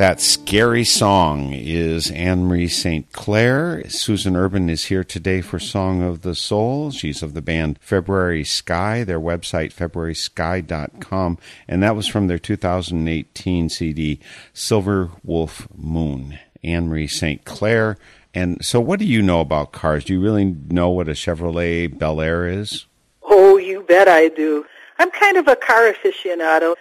That 0.00 0.22
scary 0.22 0.84
song 0.84 1.52
is 1.52 2.10
Anne 2.12 2.46
Marie 2.46 2.68
St. 2.68 3.12
Clair. 3.12 3.86
Susan 3.90 4.34
Urban 4.34 4.70
is 4.70 4.86
here 4.86 5.04
today 5.04 5.42
for 5.42 5.58
Song 5.58 6.02
of 6.02 6.22
the 6.22 6.34
Soul. 6.34 6.90
She's 6.90 7.22
of 7.22 7.34
the 7.34 7.42
band 7.42 7.78
February 7.82 8.42
Sky, 8.42 9.04
their 9.04 9.20
website, 9.20 9.74
februarysky.com, 9.74 11.36
and 11.68 11.82
that 11.82 11.94
was 11.94 12.06
from 12.06 12.28
their 12.28 12.38
2018 12.38 13.68
CD, 13.68 14.20
Silver 14.54 15.10
Wolf 15.22 15.68
Moon. 15.76 16.38
Anne 16.64 16.88
Marie 16.88 17.06
St. 17.06 17.44
Clair. 17.44 17.98
And 18.32 18.64
so, 18.64 18.80
what 18.80 19.00
do 19.00 19.04
you 19.04 19.20
know 19.20 19.42
about 19.42 19.72
cars? 19.72 20.06
Do 20.06 20.14
you 20.14 20.22
really 20.22 20.46
know 20.70 20.88
what 20.88 21.10
a 21.10 21.12
Chevrolet 21.12 21.98
Bel 21.98 22.22
Air 22.22 22.48
is? 22.48 22.86
Oh, 23.22 23.58
you 23.58 23.82
bet 23.82 24.08
I 24.08 24.28
do. 24.28 24.64
I'm 24.98 25.10
kind 25.10 25.36
of 25.36 25.46
a 25.46 25.56
car 25.56 25.92
aficionado. 25.92 26.74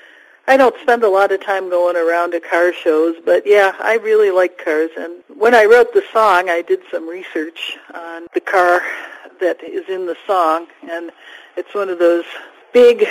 I 0.49 0.57
don't 0.57 0.75
spend 0.81 1.03
a 1.03 1.09
lot 1.09 1.31
of 1.31 1.45
time 1.45 1.69
going 1.69 1.95
around 1.95 2.31
to 2.31 2.39
car 2.39 2.73
shows, 2.73 3.15
but 3.23 3.45
yeah, 3.45 3.75
I 3.79 3.97
really 3.97 4.31
like 4.31 4.57
cars. 4.57 4.89
And 4.97 5.21
when 5.37 5.53
I 5.53 5.65
wrote 5.65 5.93
the 5.93 6.01
song, 6.11 6.49
I 6.49 6.63
did 6.63 6.79
some 6.91 7.07
research 7.07 7.77
on 7.93 8.25
the 8.33 8.39
car 8.39 8.81
that 9.41 9.63
is 9.63 9.87
in 9.87 10.07
the 10.07 10.17
song, 10.25 10.65
and 10.89 11.11
it's 11.55 11.75
one 11.75 11.87
of 11.87 11.99
those 11.99 12.25
big, 12.73 13.05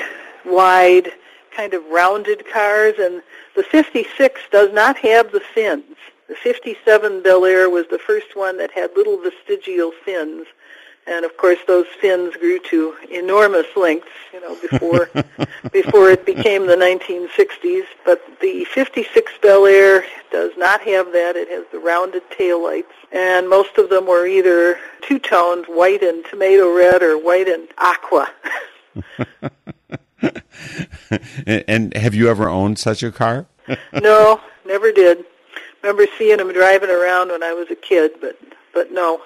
wide, 0.45 1.13
kind 1.57 1.75
of 1.75 1.85
rounded 1.87 2.45
cars, 2.53 2.95
and 2.99 3.23
the 3.55 3.63
56 3.63 4.41
does 4.51 4.73
not 4.73 4.99
have 4.99 5.31
the 5.31 5.41
fins. 5.55 5.97
The 6.27 6.35
57 6.35 7.23
Bel 7.23 7.45
Air 7.45 7.71
was 7.71 7.87
the 7.89 8.01
first 8.01 8.35
one 8.35 8.59
that 8.59 8.73
had 8.73 8.91
little 8.97 9.17
vestigial 9.17 9.93
fins. 10.05 10.49
And 11.09 11.25
of 11.25 11.37
course, 11.39 11.59
those 11.67 11.87
fins 12.01 12.37
grew 12.37 12.59
to 12.71 12.95
enormous 13.11 13.67
lengths, 13.77 14.09
you 14.33 14.41
know, 14.41 14.57
before 14.57 15.09
before 15.73 16.11
it 16.11 16.27
became 16.27 16.67
the 16.67 16.77
1960s. 16.77 17.85
But 18.05 18.23
the 18.41 18.65
56 18.67 19.33
Bel 19.41 19.65
Air 19.67 20.05
does 20.31 20.51
not 20.59 20.83
have 20.83 21.13
that. 21.13 21.35
It 21.35 21.49
has 21.49 21.65
the 21.73 21.79
rounded 21.79 22.23
taillights, 22.31 22.93
and 23.11 23.49
most 23.49 23.79
of 23.79 23.89
them 23.89 24.07
were 24.07 24.27
either 24.27 24.79
two-toned, 25.01 25.65
white 25.67 26.03
and 26.03 26.25
tomato 26.27 26.77
red, 26.77 27.03
or 27.03 27.17
white 27.17 27.49
and 27.49 27.69
aqua. 27.79 28.29
and 31.47 31.95
have 31.95 32.15
you 32.15 32.29
ever 32.29 32.51
owned 32.51 32.79
such 32.79 33.03
a 33.03 33.11
car? 33.11 33.47
no, 33.95 34.41
never 34.67 34.93
did. 34.93 35.25
Remember 35.83 36.07
seeing 36.19 36.37
them 36.37 36.53
driving 36.53 36.91
around 36.91 37.31
when 37.31 37.43
I 37.43 37.55
was 37.55 37.71
a 37.71 37.77
kid, 37.77 38.13
but 38.21 38.39
but 38.75 38.93
no. 38.93 39.23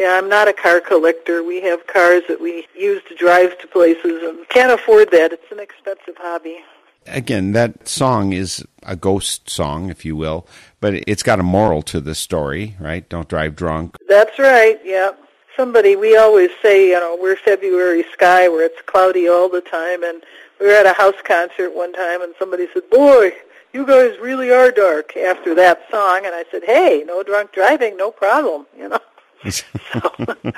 Yeah, 0.00 0.14
I'm 0.14 0.30
not 0.30 0.48
a 0.48 0.54
car 0.54 0.80
collector. 0.80 1.44
We 1.44 1.60
have 1.60 1.86
cars 1.86 2.22
that 2.26 2.40
we 2.40 2.66
use 2.74 3.02
to 3.10 3.14
drive 3.14 3.58
to 3.58 3.66
places 3.66 4.22
and 4.22 4.48
can't 4.48 4.72
afford 4.72 5.10
that. 5.10 5.30
It's 5.30 5.52
an 5.52 5.60
expensive 5.60 6.14
hobby. 6.16 6.60
Again, 7.06 7.52
that 7.52 7.86
song 7.86 8.32
is 8.32 8.64
a 8.82 8.96
ghost 8.96 9.50
song, 9.50 9.90
if 9.90 10.06
you 10.06 10.16
will, 10.16 10.46
but 10.80 10.94
it's 11.06 11.22
got 11.22 11.38
a 11.38 11.42
moral 11.42 11.82
to 11.82 12.00
the 12.00 12.14
story, 12.14 12.76
right? 12.80 13.06
Don't 13.10 13.28
drive 13.28 13.54
drunk. 13.54 13.98
That's 14.08 14.38
right, 14.38 14.80
yeah. 14.82 15.10
Somebody, 15.54 15.96
we 15.96 16.16
always 16.16 16.48
say, 16.62 16.88
you 16.88 16.98
know, 16.98 17.18
we're 17.20 17.36
February 17.36 18.06
sky 18.10 18.48
where 18.48 18.64
it's 18.64 18.80
cloudy 18.86 19.28
all 19.28 19.50
the 19.50 19.60
time. 19.60 20.02
And 20.02 20.22
we 20.58 20.68
were 20.68 20.72
at 20.72 20.86
a 20.86 20.94
house 20.94 21.20
concert 21.24 21.76
one 21.76 21.92
time 21.92 22.22
and 22.22 22.34
somebody 22.38 22.68
said, 22.72 22.88
boy, 22.88 23.34
you 23.74 23.86
guys 23.86 24.18
really 24.18 24.50
are 24.50 24.70
dark 24.70 25.14
after 25.14 25.54
that 25.56 25.82
song. 25.90 26.22
And 26.24 26.34
I 26.34 26.44
said, 26.50 26.62
hey, 26.64 27.04
no 27.06 27.22
drunk 27.22 27.52
driving, 27.52 27.98
no 27.98 28.10
problem, 28.10 28.66
you 28.74 28.88
know. 28.88 28.98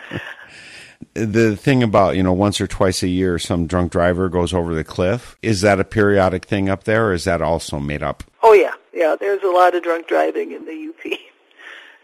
the 1.15 1.57
thing 1.57 1.83
about 1.83 2.17
you 2.17 2.23
know 2.23 2.33
once 2.33 2.61
or 2.61 2.67
twice 2.67 3.03
a 3.03 3.09
year 3.09 3.39
some 3.39 3.67
drunk 3.67 3.93
driver 3.93 4.29
goes 4.29 4.55
over 4.55 4.75
the 4.75 4.85
cliff 4.85 5.37
is 5.43 5.61
that 5.61 5.81
a 5.81 5.85
periodic 5.85 6.45
thing 6.45 6.69
up 6.69 6.85
there 6.85 7.09
or 7.09 7.13
is 7.13 7.25
that 7.25 7.43
also 7.43 7.79
made 7.79 8.03
up 8.03 8.25
Oh 8.43 8.53
yeah, 8.53 8.75
yeah. 8.93 9.17
There's 9.19 9.43
a 9.43 9.51
lot 9.51 9.75
of 9.75 9.83
drunk 9.83 10.09
driving 10.09 10.53
in 10.53 10.65
the 10.65 10.89
UP. 10.89 11.19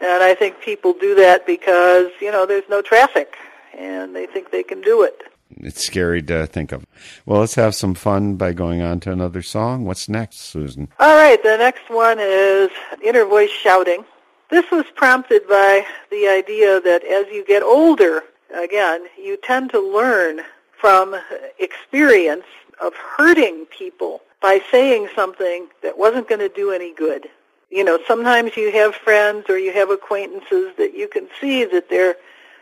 And 0.01 0.23
I 0.23 0.33
think 0.33 0.61
people 0.61 0.93
do 0.93 1.13
that 1.15 1.45
because, 1.45 2.07
you 2.21 2.31
know, 2.31 2.45
there's 2.45 2.63
no 2.69 2.81
traffic 2.81 3.35
and 3.77 4.15
they 4.15 4.25
think 4.25 4.51
they 4.51 4.63
can 4.63 4.79
do 4.81 5.03
it. 5.03 5.23
It's 5.57 5.83
scary 5.83 6.21
to 6.23 6.47
think 6.47 6.71
of. 6.71 6.85
Well, 7.25 7.41
let's 7.41 7.55
have 7.55 7.75
some 7.75 7.95
fun 7.95 8.35
by 8.35 8.53
going 8.53 8.81
on 8.81 9.01
to 9.01 9.11
another 9.11 9.41
song. 9.41 9.83
What's 9.83 10.07
next, 10.07 10.37
Susan? 10.37 10.87
All 10.99 11.15
right, 11.15 11.41
the 11.43 11.57
next 11.57 11.89
one 11.89 12.17
is 12.19 12.69
inner 13.03 13.25
voice 13.25 13.49
shouting. 13.49 14.05
This 14.49 14.65
was 14.71 14.85
prompted 14.95 15.47
by 15.47 15.85
the 16.09 16.27
idea 16.27 16.81
that 16.81 17.03
as 17.03 17.27
you 17.31 17.45
get 17.45 17.61
older, 17.61 18.23
again, 18.55 19.05
you 19.21 19.37
tend 19.37 19.69
to 19.71 19.79
learn 19.79 20.41
from 20.79 21.15
experience 21.59 22.45
of 22.81 22.93
hurting 22.95 23.65
people 23.65 24.21
by 24.41 24.61
saying 24.71 25.09
something 25.15 25.67
that 25.83 25.97
wasn't 25.97 26.27
going 26.27 26.39
to 26.39 26.49
do 26.49 26.71
any 26.71 26.93
good. 26.93 27.29
You 27.69 27.83
know, 27.83 27.99
sometimes 28.07 28.57
you 28.57 28.71
have 28.71 28.95
friends 28.95 29.45
or 29.49 29.59
you 29.59 29.71
have 29.73 29.91
acquaintances 29.91 30.73
that 30.77 30.93
you 30.95 31.07
can 31.07 31.27
see 31.39 31.65
that 31.65 31.89
they're 31.89 32.15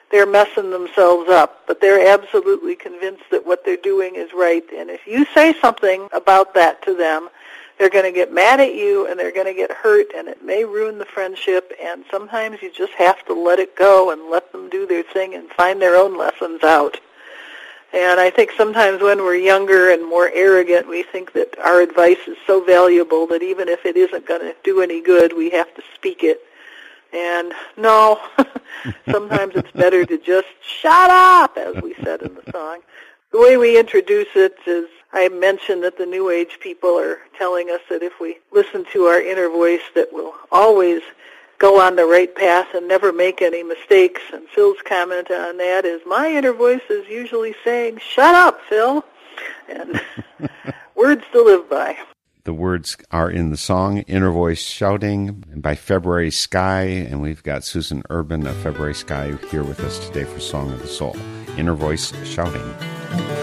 they're 0.09 0.25
messing 0.25 0.71
themselves 0.71 1.29
up, 1.29 1.63
but 1.67 1.81
they're 1.81 2.13
absolutely 2.13 2.77
convinced 2.77 3.23
that 3.29 3.45
what 3.45 3.65
they're 3.65 3.75
doing 3.75 4.15
is 4.15 4.31
right. 4.33 4.63
And 4.73 4.89
if 4.89 5.05
you 5.05 5.25
say 5.33 5.53
something 5.59 6.07
about 6.13 6.53
that 6.53 6.81
to 6.83 6.95
them, 6.95 7.29
they're 7.77 7.89
going 7.89 8.05
to 8.05 8.11
get 8.11 8.33
mad 8.33 8.59
at 8.59 8.73
you 8.73 9.07
and 9.07 9.19
they're 9.19 9.31
going 9.31 9.47
to 9.47 9.53
get 9.53 9.71
hurt 9.71 10.07
and 10.15 10.27
it 10.27 10.43
may 10.43 10.65
ruin 10.65 10.97
the 10.97 11.05
friendship 11.05 11.71
and 11.81 12.03
sometimes 12.09 12.61
you 12.61 12.71
just 12.71 12.93
have 12.93 13.23
to 13.25 13.33
let 13.33 13.59
it 13.59 13.75
go 13.75 14.11
and 14.11 14.29
let 14.29 14.51
them 14.51 14.69
do 14.69 14.87
their 14.87 15.03
thing 15.03 15.35
and 15.35 15.49
find 15.49 15.81
their 15.81 15.95
own 15.95 16.17
lessons 16.17 16.63
out. 16.63 16.99
And 17.93 18.19
I 18.19 18.29
think 18.29 18.51
sometimes 18.57 19.01
when 19.01 19.19
we're 19.19 19.35
younger 19.35 19.91
and 19.91 20.07
more 20.07 20.29
arrogant, 20.33 20.89
we 20.89 21.03
think 21.03 21.33
that 21.33 21.57
our 21.59 21.81
advice 21.81 22.17
is 22.27 22.37
so 22.45 22.63
valuable 22.63 23.27
that 23.27 23.41
even 23.41 23.69
if 23.69 23.85
it 23.85 23.95
isn't 23.95 24.27
going 24.27 24.41
to 24.41 24.55
do 24.63 24.81
any 24.81 25.01
good, 25.01 25.35
we 25.35 25.49
have 25.51 25.73
to 25.75 25.81
speak 25.95 26.23
it. 26.23 26.41
And 27.13 27.53
no, 27.77 28.19
sometimes 29.09 29.55
it's 29.55 29.71
better 29.71 30.05
to 30.05 30.17
just 30.17 30.47
shut 30.61 31.09
up, 31.09 31.57
as 31.57 31.81
we 31.81 31.93
said 32.03 32.21
in 32.21 32.35
the 32.35 32.51
song. 32.51 32.81
The 33.31 33.39
way 33.39 33.55
we 33.55 33.79
introduce 33.79 34.27
it 34.35 34.57
is 34.65 34.89
I 35.13 35.29
mentioned 35.29 35.83
that 35.83 35.97
the 35.97 36.05
New 36.05 36.29
Age 36.29 36.59
people 36.59 36.99
are 36.99 37.19
telling 37.37 37.69
us 37.69 37.81
that 37.89 38.03
if 38.03 38.19
we 38.19 38.37
listen 38.51 38.85
to 38.93 39.03
our 39.03 39.21
inner 39.21 39.49
voice 39.49 39.81
that 39.95 40.09
we'll 40.11 40.35
always 40.51 41.01
go 41.59 41.81
on 41.81 41.95
the 41.95 42.05
right 42.05 42.33
path 42.35 42.67
and 42.73 42.87
never 42.87 43.11
make 43.11 43.41
any 43.41 43.63
mistakes. 43.63 44.21
And 44.33 44.47
Phil's 44.49 44.77
comment 44.85 45.31
on 45.31 45.57
that 45.57 45.85
is, 45.85 46.01
my 46.05 46.31
inner 46.31 46.53
voice 46.53 46.81
is 46.89 47.07
usually 47.07 47.55
saying, 47.63 47.99
shut 47.99 48.35
up, 48.35 48.59
Phil. 48.69 49.03
And 49.69 50.01
words 50.95 51.23
to 51.31 51.41
live 51.41 51.69
by. 51.69 51.97
The 52.43 52.53
words 52.53 52.95
are 53.11 53.29
in 53.29 53.49
the 53.49 53.57
song 53.57 53.99
Inner 53.99 54.31
Voice 54.31 54.61
Shouting 54.61 55.43
by 55.57 55.75
February 55.75 56.31
Sky, 56.31 56.83
and 56.83 57.21
we've 57.21 57.43
got 57.43 57.65
Susan 57.65 58.03
Urban 58.09 58.47
of 58.47 58.55
February 58.57 58.95
Sky 58.95 59.35
here 59.51 59.63
with 59.63 59.81
us 59.81 59.99
today 60.07 60.23
for 60.23 60.39
Song 60.39 60.71
of 60.71 60.81
the 60.81 60.87
Soul. 60.87 61.17
Inner 61.57 61.75
Voice 61.75 62.13
Shouting. 62.25 63.36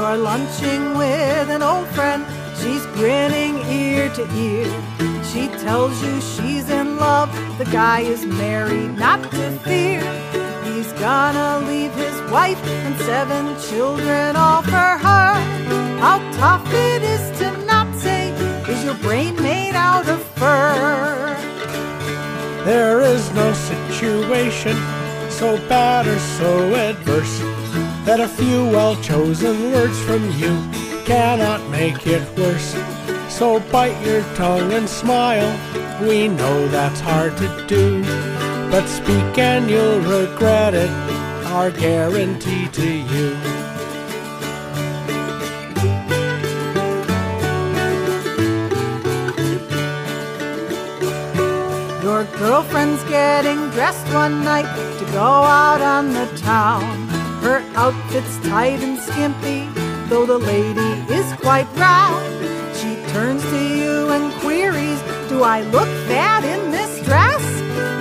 You're 0.00 0.16
lunching 0.16 0.96
with 0.96 1.50
an 1.50 1.60
old 1.60 1.86
friend. 1.88 2.24
She's 2.56 2.86
grinning 2.96 3.58
ear 3.68 4.08
to 4.14 4.22
ear. 4.34 4.64
She 5.30 5.48
tells 5.62 6.02
you 6.02 6.22
she's 6.22 6.70
in 6.70 6.96
love. 6.96 7.28
The 7.58 7.66
guy 7.66 8.00
is 8.00 8.24
married, 8.24 8.96
not 8.96 9.22
to 9.30 9.50
fear. 9.58 10.00
He's 10.64 10.90
gonna 10.94 11.66
leave 11.66 11.92
his 11.92 12.18
wife 12.30 12.64
and 12.64 12.98
seven 13.02 13.54
children 13.68 14.36
all 14.36 14.62
for 14.62 14.90
her. 15.06 15.34
How 16.00 16.16
tough 16.32 16.66
it 16.72 17.02
is 17.02 17.38
to 17.40 17.50
not 17.66 17.94
say, 18.00 18.30
is 18.72 18.82
your 18.82 18.98
brain 19.06 19.36
made 19.36 19.74
out 19.74 20.08
of 20.08 20.22
fur? 20.40 21.36
There 22.64 23.02
is 23.02 23.30
no 23.34 23.52
situation 23.52 24.76
so 25.28 25.58
bad 25.68 26.06
or 26.06 26.18
so 26.18 26.74
adverse 26.74 27.89
that 28.10 28.18
a 28.18 28.26
few 28.26 28.64
well 28.64 28.96
chosen 29.00 29.70
words 29.70 29.96
from 30.00 30.20
you 30.32 30.52
cannot 31.04 31.60
make 31.70 32.08
it 32.08 32.24
worse. 32.36 32.74
So 33.28 33.60
bite 33.70 34.04
your 34.04 34.22
tongue 34.34 34.72
and 34.72 34.88
smile. 34.88 35.50
We 36.02 36.26
know 36.26 36.66
that's 36.66 36.98
hard 36.98 37.36
to 37.36 37.48
do, 37.68 38.02
but 38.68 38.84
speak 38.88 39.38
and 39.38 39.70
you'll 39.70 40.00
regret 40.00 40.74
it. 40.74 40.90
Our 41.54 41.70
guarantee 41.70 42.66
to 42.78 42.88
you. 43.12 43.28
Your 52.02 52.24
girlfriend's 52.42 53.04
getting 53.04 53.70
dressed 53.70 54.12
one 54.12 54.42
night 54.42 54.70
to 54.98 55.04
go 55.12 55.30
out 55.62 55.80
on 55.80 56.12
the 56.12 56.26
town. 56.38 57.09
Her 57.40 57.64
outfit's 57.74 58.36
tight 58.48 58.80
and 58.82 58.98
skimpy, 58.98 59.68
though 60.08 60.26
the 60.26 60.38
lady 60.38 60.92
is 61.12 61.32
quite 61.40 61.66
round. 61.76 62.26
She 62.76 62.96
turns 63.12 63.42
to 63.42 63.58
you 63.58 64.08
and 64.10 64.32
queries, 64.40 65.00
Do 65.28 65.42
I 65.42 65.62
look 65.62 65.88
fat 66.06 66.44
in 66.44 66.70
this 66.70 67.02
dress? 67.04 67.44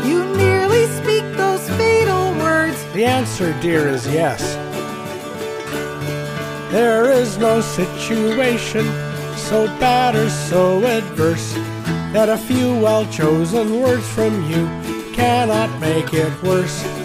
You 0.06 0.26
nearly 0.36 0.86
speak 0.88 1.24
those 1.38 1.68
fatal 1.78 2.32
words. 2.40 2.84
The 2.94 3.06
answer, 3.06 3.54
dear, 3.62 3.88
is 3.88 4.06
yes. 4.08 4.42
There 6.72 7.10
is 7.12 7.38
no 7.38 7.62
situation 7.62 8.86
so 9.38 9.66
bad 9.80 10.16
or 10.16 10.30
so 10.30 10.84
adverse 10.86 11.54
that 12.14 12.30
a 12.30 12.38
few 12.38 12.78
well 12.80 13.06
chosen 13.12 13.82
words 13.82 14.08
from 14.10 14.34
you 14.50 14.68
cannot 15.14 15.70
make 15.80 16.14
it 16.14 16.44
worse. 16.44 16.99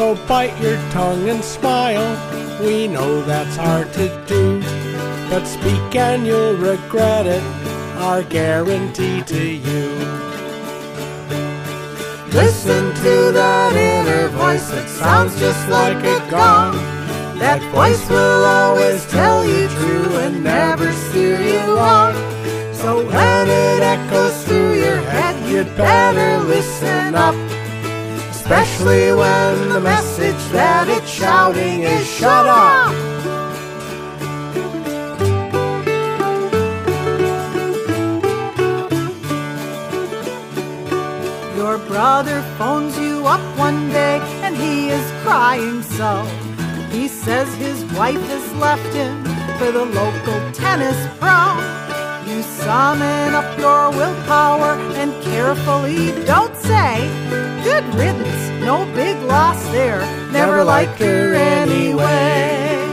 So 0.00 0.14
bite 0.26 0.58
your 0.62 0.78
tongue 0.92 1.28
and 1.28 1.44
smile. 1.44 2.16
We 2.64 2.88
know 2.88 3.20
that's 3.20 3.54
hard 3.56 3.92
to 3.92 4.08
do, 4.26 4.62
but 5.28 5.44
speak 5.44 5.94
and 5.94 6.26
you'll 6.26 6.56
regret 6.56 7.26
it. 7.26 7.42
Our 7.98 8.22
guarantee 8.22 9.20
to 9.20 9.46
you. 9.46 9.88
Listen 12.32 12.94
to 13.04 13.32
that 13.32 13.74
inner 13.76 14.28
voice 14.28 14.70
that 14.70 14.88
sounds 14.88 15.38
just 15.38 15.68
like 15.68 16.02
a 16.02 16.18
gong. 16.30 16.72
That 17.38 17.60
voice 17.70 18.08
will 18.08 18.44
always 18.46 19.04
tell 19.04 19.44
you 19.44 19.68
true 19.68 20.16
and 20.16 20.42
never 20.42 20.90
steer 20.92 21.42
you 21.42 21.76
wrong. 21.76 22.14
So 22.72 23.04
when 23.04 23.48
it 23.48 23.82
echoes 23.82 24.44
through 24.46 24.80
your 24.80 25.02
head, 25.12 25.36
you'd 25.46 25.76
better 25.76 26.42
listen 26.42 27.14
up. 27.14 27.49
Especially 28.52 29.12
when 29.12 29.68
the 29.68 29.80
message 29.80 30.42
that 30.50 30.88
it's 30.88 31.08
shouting 31.08 31.84
is 31.84 32.04
shut 32.04 32.46
up. 32.48 32.92
Your 41.54 41.78
brother 41.78 42.42
phones 42.58 42.98
you 42.98 43.24
up 43.24 43.40
one 43.56 43.88
day 43.90 44.18
and 44.42 44.56
he 44.56 44.88
is 44.88 45.12
crying 45.22 45.84
so. 45.84 46.24
He 46.90 47.06
says 47.06 47.54
his 47.54 47.84
wife 47.94 48.20
has 48.30 48.52
left 48.54 48.92
him 48.92 49.24
for 49.58 49.70
the 49.70 49.84
local 49.84 50.52
tennis 50.52 50.98
pro. 51.20 51.89
You 52.30 52.42
summon 52.42 53.34
up 53.34 53.58
your 53.58 53.90
willpower 53.90 54.78
and 54.94 55.12
carefully 55.22 56.12
don't 56.24 56.54
say, 56.56 57.08
Good 57.64 57.84
riddance, 57.94 58.64
no 58.64 58.84
big 58.94 59.18
loss 59.24 59.60
there, 59.72 60.00
never 60.30 60.62
like 60.62 60.90
her 60.98 61.34
anyway. 61.34 62.86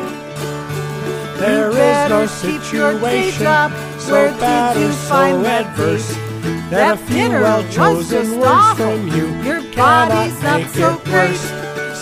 There 1.38 1.70
You 1.70 2.10
no 2.10 2.28
keep 2.42 2.74
your 2.74 3.00
day 3.00 3.30
situation 3.30 3.44
job. 3.44 3.72
so 4.00 4.14
Where 4.14 4.32
did 4.74 4.82
you 4.82 4.92
find 5.06 5.38
so 5.38 5.44
that 5.44 5.66
adverse 5.68 6.10
that 6.72 6.96
a 6.96 6.98
few 6.98 7.30
well-chosen 7.30 8.40
words 8.40 8.78
from 8.78 9.08
you 9.08 9.28
Your 9.44 9.62
body's 9.76 10.42
not 10.42 10.62
make 10.62 10.68
so 10.70 11.00
worse. 11.06 11.46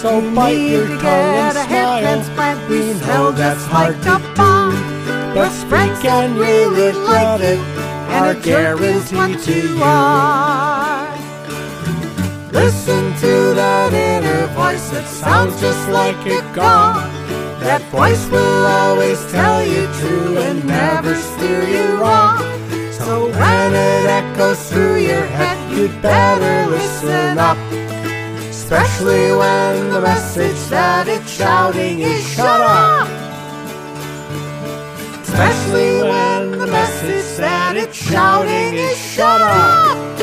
So 0.01 0.21
You 0.21 0.35
bite 0.35 0.51
your 0.53 0.87
to 0.87 0.97
tongue 0.99 1.35
and 1.35 1.53
get 1.53 1.55
a 1.57 1.67
hair 1.67 2.23
smile. 2.23 2.69
We 2.69 2.77
You 2.87 2.93
know 3.07 3.31
that's 3.31 3.65
hard 3.65 3.95
like 3.95 4.03
to 4.03 4.15
a 4.15 4.35
do, 4.35 4.94
but 5.35 5.49
speak 5.51 6.05
and 6.05 6.37
really 6.37 6.87
regret 6.87 7.41
like 7.41 7.41
it. 7.41 7.59
and 8.15 8.37
a 8.37 8.41
jerk 8.41 8.79
is 8.79 9.11
what 9.11 9.27
guarantee 9.27 9.51
to 9.51 9.67
you 9.67 9.75
you. 9.75 9.83
are. 9.83 11.17
Listen 12.53 13.13
to 13.19 13.53
that 13.53 13.91
inner 13.91 14.47
voice 14.55 14.89
that 14.91 15.05
sounds 15.05 15.59
just 15.59 15.89
like 15.89 16.15
a 16.25 16.39
gong. 16.55 16.95
That 17.59 17.81
voice 17.91 18.25
will 18.29 18.65
always 18.65 19.19
tell 19.29 19.61
you 19.61 19.83
true 19.99 20.37
and 20.37 20.65
never 20.65 21.13
steer 21.15 21.63
you 21.67 21.97
wrong. 21.99 22.39
So 22.91 23.27
when 23.27 23.73
it 23.73 24.05
echoes 24.19 24.69
through 24.69 25.01
your 25.01 25.25
head, 25.25 25.57
you'd 25.69 26.01
better 26.01 26.71
listen 26.71 27.37
up. 27.37 27.57
Especially 28.49 29.31
when 29.33 29.89
the 29.89 29.99
message 29.99 30.61
that 30.69 31.09
it's 31.09 31.29
shouting 31.29 31.99
is 31.99 32.25
shut 32.25 32.61
up. 32.61 33.14
The 36.65 36.71
message 36.71 37.37
that 37.37 37.77
it's 37.77 37.95
shouting 37.95 38.73
is 38.77 38.97
shut 38.97 39.41
up. 39.41 40.19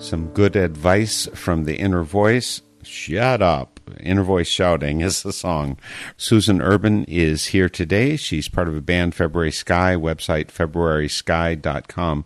Some 0.00 0.28
good 0.28 0.56
advice 0.56 1.28
from 1.34 1.64
the 1.64 1.76
inner 1.76 2.02
voice. 2.02 2.62
Shut 2.82 3.40
up. 3.42 3.80
Inner 4.00 4.22
Voice 4.22 4.48
Shouting 4.48 5.00
is 5.00 5.22
the 5.22 5.32
song. 5.32 5.76
Susan 6.16 6.62
Urban 6.62 7.04
is 7.04 7.46
here 7.46 7.68
today. 7.68 8.16
She's 8.16 8.48
part 8.48 8.68
of 8.68 8.76
a 8.76 8.80
band, 8.80 9.14
February 9.14 9.50
Sky, 9.50 9.96
website 9.96 10.46
februarysky.com. 10.46 12.24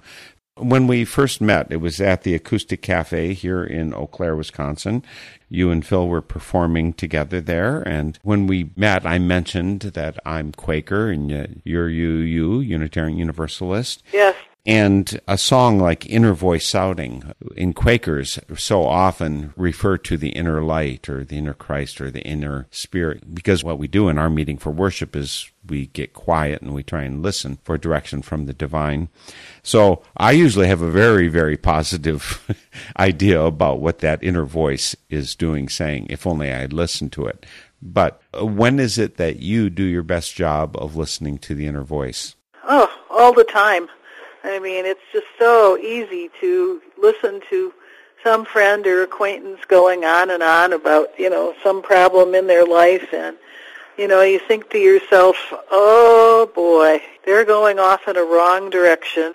When 0.57 0.87
we 0.87 1.05
first 1.05 1.41
met, 1.41 1.73
it 1.73 1.79
was 1.79 2.01
at 2.01 2.23
the 2.23 2.35
Acoustic 2.35 2.83
Cafe 2.83 3.33
here 3.33 3.65
in 3.65 3.93
Eau 3.95 4.07
Claire, 4.07 4.37
Wisconsin. 4.37 5.03
You 5.49 5.71
and 5.71 5.85
Phil 5.85 6.09
were 6.09 6.23
performing 6.23 6.93
together 6.95 7.41
there. 7.41 7.81
And 7.83 8.19
when 8.23 8.47
we 8.47 8.71
met, 8.77 9.07
I 9.07 9.19
mentioned 9.19 9.81
that 9.81 10.19
I'm 10.25 10.53
Quaker 10.53 11.11
and 11.11 11.61
you're 11.65 11.89
UU, 11.89 12.61
Unitarian 12.61 13.19
Universalist. 13.19 14.03
Yes. 14.13 14.35
And 14.67 15.21
a 15.29 15.37
song 15.37 15.79
like 15.79 16.09
Inner 16.09 16.33
Voice 16.33 16.67
Shouting 16.67 17.35
in 17.55 17.75
Quakers 17.75 18.39
so 18.57 18.85
often 18.85 19.53
refer 19.57 19.99
to 19.99 20.17
the 20.17 20.31
inner 20.31 20.63
light 20.63 21.07
or 21.07 21.23
the 21.23 21.37
inner 21.37 21.53
Christ 21.53 22.01
or 22.01 22.11
the 22.11 22.23
inner 22.23 22.67
spirit 22.71 23.35
because 23.35 23.63
what 23.63 23.79
we 23.79 23.89
do 23.89 24.09
in 24.09 24.17
our 24.17 24.31
meeting 24.31 24.57
for 24.57 24.71
worship 24.71 25.15
is 25.15 25.51
we 25.69 25.89
get 25.89 26.15
quiet 26.15 26.63
and 26.63 26.73
we 26.73 26.83
try 26.83 27.03
and 27.03 27.23
listen 27.23 27.59
for 27.63 27.77
direction 27.77 28.23
from 28.23 28.47
the 28.47 28.55
divine. 28.55 29.11
So 29.63 30.03
I 30.17 30.33
usually 30.33 30.69
have 30.69 30.81
a 30.81 30.91
very, 30.91 31.29
very 31.29 31.59
positive 31.59 32.43
idea 32.99 33.43
about 33.43 33.81
what 33.81 33.99
that 33.99 34.23
inner 34.23 34.47
voice 34.47 34.97
is 35.11 35.35
doing, 35.35 35.69
saying, 35.69 36.07
if 36.09 36.27
only 36.27 36.51
I 36.51 36.61
had 36.61 36.73
listened 36.73 37.13
to 37.13 37.27
it. 37.27 37.45
But 37.83 38.23
uh, 38.33 38.47
when 38.47 38.81
is 38.81 38.97
it 38.97 39.19
that 39.19 39.41
you 39.41 39.69
do 39.69 39.85
your 39.85 40.03
best 40.03 40.35
job 40.35 40.75
of 40.79 40.97
listening 40.97 41.37
to 41.41 41.55
the 41.55 41.67
inner 41.67 41.85
voice? 41.85 42.35
Oh, 42.67 42.91
all 43.11 43.35
the 43.35 43.45
time. 43.45 43.89
I 44.45 44.59
mean, 44.59 44.85
it's 44.85 45.01
just 45.11 45.27
so 45.39 45.79
easy 45.79 46.31
to 46.41 46.83
listen 47.01 47.41
to 47.49 47.73
some 48.23 48.45
friend 48.45 48.87
or 48.87 49.03
acquaintance 49.03 49.61
going 49.67 50.05
on 50.05 50.31
and 50.31 50.43
on 50.43 50.75
about, 50.75 51.09
you 51.19 51.31
know, 51.31 51.55
some 51.63 51.83
problem 51.83 52.35
in 52.35 52.47
their 52.47 52.67
life 52.67 53.13
and, 53.15 53.37
you 53.97 54.07
know, 54.07 54.21
you 54.21 54.39
think 54.39 54.69
to 54.71 54.79
yourself, 54.79 55.37
oh 55.71 56.51
boy, 56.55 57.01
they're 57.25 57.45
going 57.45 57.79
off 57.79 58.07
in 58.07 58.17
a 58.17 58.23
wrong 58.23 58.69
direction. 58.69 59.35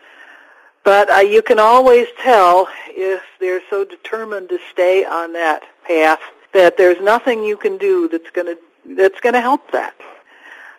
But 0.84 1.10
uh, 1.10 1.17
you 1.17 1.41
can 1.41 1.60
always 1.60 2.08
tell 2.22 2.67
if 2.88 3.24
they're 3.39 3.62
so 3.69 3.84
determined 3.86 4.50
to 4.50 4.60
stay 4.72 5.06
on 5.06 5.34
that 5.34 5.63
path 5.86 6.22
that 6.54 6.78
there's 6.78 7.02
nothing 7.02 7.43
you 7.43 7.58
can 7.58 7.78
do 7.78 8.08
that's 8.08 8.30
going 8.32 8.48
to 8.48 8.58
that's 8.95 9.19
going 9.19 9.34
to 9.34 9.41
help 9.41 9.72
that. 9.72 9.93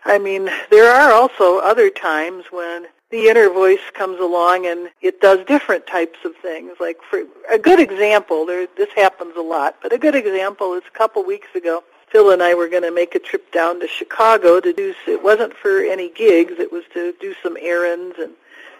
I 0.04 0.18
mean, 0.18 0.50
there 0.70 0.92
are 0.92 1.12
also 1.12 1.58
other 1.58 1.90
times 1.90 2.46
when 2.50 2.86
the 3.10 3.28
inner 3.28 3.50
voice 3.50 3.80
comes 3.92 4.20
along 4.20 4.66
and 4.66 4.90
it 5.02 5.20
does 5.20 5.44
different 5.46 5.86
types 5.86 6.18
of 6.24 6.36
things. 6.36 6.72
Like 6.78 6.98
for 7.08 7.22
a 7.50 7.58
good 7.58 7.80
example, 7.80 8.46
there 8.46 8.66
this 8.76 8.90
happens 8.94 9.34
a 9.36 9.42
lot, 9.42 9.76
but 9.82 9.92
a 9.92 9.98
good 9.98 10.14
example 10.14 10.74
is 10.74 10.82
a 10.86 10.96
couple 10.96 11.24
weeks 11.24 11.48
ago. 11.54 11.82
Phil 12.10 12.30
and 12.30 12.42
I 12.42 12.54
were 12.54 12.68
going 12.68 12.82
to 12.82 12.90
make 12.90 13.14
a 13.14 13.20
trip 13.20 13.52
down 13.52 13.80
to 13.80 13.88
Chicago 13.88 14.60
to 14.60 14.72
do. 14.72 14.94
It 15.06 15.22
wasn't 15.22 15.54
for 15.54 15.80
any 15.80 16.08
gigs. 16.08 16.54
It 16.58 16.72
was 16.72 16.82
to 16.92 17.14
do 17.20 17.34
some 17.42 17.56
errands 17.60 18.16
and 18.18 18.32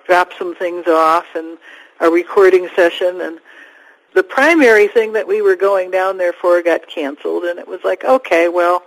drop 0.07 0.33
some 0.37 0.55
things 0.55 0.89
off 0.89 1.27
and 1.37 1.57
a 2.01 2.11
recording 2.11 2.69
session. 2.75 3.21
And 3.21 3.39
the 4.15 4.25
primary 4.25 4.89
thing 4.89 5.13
that 5.13 5.29
we 5.29 5.43
were 5.43 5.55
going 5.55 5.93
down 5.93 6.19
there 6.19 6.33
for 6.33 6.61
got 6.63 6.89
canceled. 6.89 7.45
And 7.45 7.61
it 7.61 7.69
was 7.69 7.81
like, 7.85 8.05
okay, 8.05 8.49
well, 8.49 8.83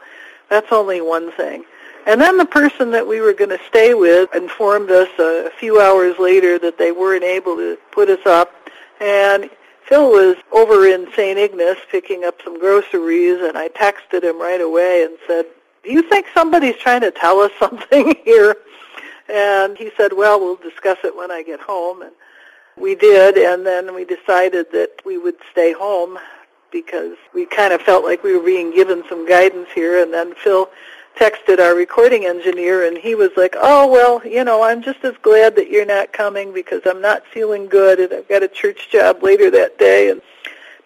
that's 0.49 0.73
only 0.73 0.99
one 0.99 1.31
thing. 1.31 1.63
And 2.05 2.19
then 2.19 2.37
the 2.37 2.45
person 2.45 2.91
that 2.91 3.07
we 3.07 3.21
were 3.21 3.33
going 3.33 3.49
to 3.49 3.59
stay 3.67 3.93
with 3.93 4.33
informed 4.35 4.91
us 4.91 5.09
a 5.19 5.49
few 5.57 5.79
hours 5.79 6.17
later 6.19 6.59
that 6.59 6.77
they 6.77 6.91
weren't 6.91 7.23
able 7.23 7.55
to 7.55 7.77
put 7.91 8.09
us 8.09 8.25
up. 8.25 8.51
And 8.99 9.49
Phil 9.87 10.09
was 10.09 10.35
over 10.51 10.85
in 10.85 11.07
St. 11.15 11.37
Ignace 11.37 11.79
picking 11.89 12.23
up 12.23 12.41
some 12.43 12.59
groceries, 12.59 13.41
and 13.41 13.57
I 13.57 13.69
texted 13.69 14.23
him 14.23 14.39
right 14.39 14.61
away 14.61 15.03
and 15.03 15.17
said, 15.27 15.45
do 15.83 15.91
you 15.91 16.01
think 16.01 16.27
somebody's 16.33 16.77
trying 16.77 17.01
to 17.01 17.11
tell 17.11 17.39
us 17.39 17.51
something 17.59 18.15
here? 18.23 18.55
And 19.29 19.77
he 19.77 19.91
said, 19.95 20.13
well, 20.13 20.39
we'll 20.39 20.55
discuss 20.57 20.97
it 21.03 21.15
when 21.15 21.31
I 21.31 21.43
get 21.43 21.59
home. 21.59 22.01
And 22.01 22.11
we 22.77 22.95
did, 22.95 23.37
and 23.37 23.65
then 23.65 23.93
we 23.93 24.03
decided 24.03 24.71
that 24.71 25.01
we 25.05 25.17
would 25.17 25.35
stay 25.51 25.73
home 25.73 26.17
because 26.71 27.15
we 27.33 27.45
kind 27.45 27.71
of 27.71 27.81
felt 27.81 28.03
like 28.03 28.23
we 28.23 28.35
were 28.35 28.43
being 28.43 28.73
given 28.73 29.03
some 29.07 29.27
guidance 29.27 29.69
here. 29.75 30.01
And 30.01 30.13
then 30.13 30.33
Phil 30.35 30.69
texted 31.19 31.59
our 31.59 31.75
recording 31.75 32.25
engineer 32.25 32.85
and 32.85 32.97
he 32.97 33.15
was 33.15 33.31
like, 33.37 33.55
"Oh, 33.57 33.87
well, 33.87 34.25
you 34.25 34.43
know, 34.43 34.63
I'm 34.63 34.81
just 34.81 35.03
as 35.03 35.15
glad 35.21 35.55
that 35.55 35.69
you're 35.69 35.85
not 35.85 36.13
coming 36.13 36.53
because 36.53 36.81
I'm 36.85 37.01
not 37.01 37.25
feeling 37.27 37.67
good 37.67 37.99
and 37.99 38.13
I've 38.13 38.27
got 38.27 38.43
a 38.43 38.47
church 38.47 38.89
job 38.89 39.23
later 39.23 39.49
that 39.51 39.77
day." 39.77 40.09
And 40.09 40.21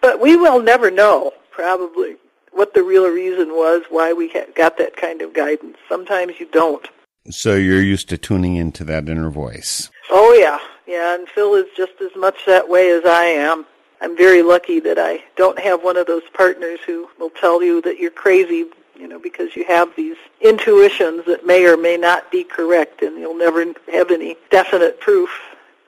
but 0.00 0.20
we 0.20 0.36
will 0.36 0.60
never 0.60 0.90
know 0.90 1.32
probably 1.50 2.16
what 2.52 2.74
the 2.74 2.82
real 2.82 3.08
reason 3.08 3.50
was 3.50 3.82
why 3.90 4.12
we 4.12 4.32
got 4.54 4.78
that 4.78 4.96
kind 4.96 5.22
of 5.22 5.34
guidance. 5.34 5.76
Sometimes 5.88 6.40
you 6.40 6.46
don't. 6.46 6.86
So 7.30 7.54
you're 7.56 7.82
used 7.82 8.08
to 8.08 8.18
tuning 8.18 8.56
into 8.56 8.84
that 8.84 9.08
inner 9.08 9.30
voice. 9.30 9.90
Oh 10.10 10.32
yeah. 10.32 10.58
Yeah, 10.86 11.14
and 11.14 11.28
Phil 11.28 11.54
is 11.54 11.66
just 11.76 12.00
as 12.00 12.16
much 12.16 12.46
that 12.46 12.66
way 12.66 12.90
as 12.90 13.04
I 13.04 13.24
am. 13.24 13.66
I'm 14.00 14.16
very 14.16 14.42
lucky 14.42 14.80
that 14.80 14.98
I 14.98 15.22
don't 15.36 15.58
have 15.58 15.82
one 15.82 15.98
of 15.98 16.06
those 16.06 16.22
partners 16.32 16.80
who 16.86 17.08
will 17.18 17.30
tell 17.30 17.62
you 17.62 17.82
that 17.82 17.98
you're 17.98 18.10
crazy 18.10 18.64
you 18.98 19.08
know, 19.08 19.18
because 19.18 19.54
you 19.54 19.64
have 19.66 19.94
these 19.96 20.16
intuitions 20.40 21.24
that 21.26 21.46
may 21.46 21.64
or 21.66 21.76
may 21.76 21.96
not 21.96 22.30
be 22.30 22.44
correct, 22.44 23.02
and 23.02 23.18
you'll 23.18 23.36
never 23.36 23.64
have 23.92 24.10
any 24.10 24.36
definite 24.50 25.00
proof 25.00 25.30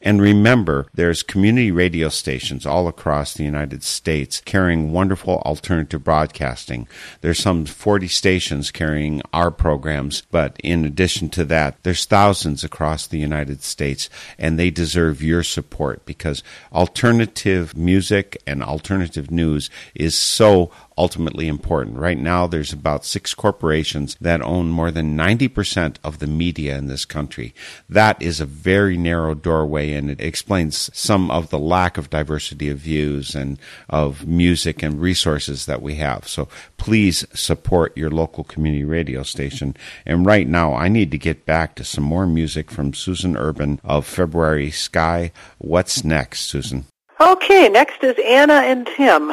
And 0.00 0.22
remember, 0.22 0.86
there's 0.94 1.22
community 1.22 1.70
radio 1.70 2.08
stations 2.08 2.64
all 2.64 2.88
across 2.88 3.34
the 3.34 3.44
United 3.44 3.82
States 3.82 4.40
carrying 4.40 4.90
wonderful 4.90 5.42
alternative 5.44 6.02
broadcasting. 6.02 6.88
There's 7.20 7.38
some 7.38 7.66
40 7.66 8.08
stations 8.08 8.70
carrying 8.70 9.20
our 9.34 9.50
programs, 9.50 10.22
but 10.30 10.56
in 10.64 10.86
addition 10.86 11.28
to 11.30 11.44
that, 11.44 11.76
there's 11.82 12.06
thousands 12.06 12.64
across 12.64 13.06
the 13.06 13.18
United 13.18 13.62
States 13.62 14.08
and 14.38 14.58
they 14.58 14.70
deserve 14.70 15.22
your 15.22 15.42
support 15.42 16.04
because 16.06 16.42
alternative 16.72 17.76
music 17.76 18.40
and 18.46 18.62
alternative 18.62 19.30
news 19.30 19.70
is 19.94 20.16
so 20.16 20.70
ultimately 20.96 21.48
important. 21.48 21.96
Right 21.96 22.18
now, 22.18 22.46
there's 22.46 22.72
about 22.72 23.04
six 23.04 23.34
corporations 23.34 24.16
that 24.20 24.42
own 24.42 24.68
more 24.68 24.90
than 24.90 25.16
90% 25.16 25.96
of 26.04 26.18
the 26.18 26.26
media 26.26 26.76
in 26.76 26.86
this 26.86 27.04
country. 27.04 27.54
That 27.88 28.20
is 28.20 28.40
a 28.40 28.46
very 28.46 28.96
narrow 28.96 29.34
doorway, 29.34 29.92
and 29.92 30.10
it 30.10 30.20
explains 30.20 30.90
some 30.92 31.30
of 31.30 31.50
the 31.50 31.58
lack 31.58 31.98
of 31.98 32.10
diversity 32.10 32.68
of 32.68 32.78
views 32.78 33.34
and 33.34 33.58
of 33.88 34.26
music 34.26 34.82
and 34.82 35.00
resources 35.00 35.66
that 35.66 35.82
we 35.82 35.96
have. 35.96 36.28
So 36.28 36.48
please 36.76 37.26
support 37.34 37.96
your 37.96 38.10
local 38.10 38.44
community 38.44 38.84
radio 38.84 39.22
station. 39.22 39.76
And 40.06 40.26
right 40.26 40.48
now, 40.48 40.74
I 40.74 40.88
need 40.88 41.10
to 41.12 41.18
get 41.18 41.46
back 41.46 41.74
to 41.76 41.84
some 41.84 42.04
more 42.04 42.26
music 42.26 42.70
from 42.70 42.94
Susan 42.94 43.36
Urban 43.36 43.80
of 43.84 44.06
February 44.06 44.70
Sky. 44.70 45.32
What's 45.58 46.04
next, 46.04 46.42
Susan? 46.42 46.86
Okay, 47.20 47.68
next 47.68 48.02
is 48.02 48.16
Anna 48.24 48.54
and 48.54 48.86
Tim. 48.96 49.32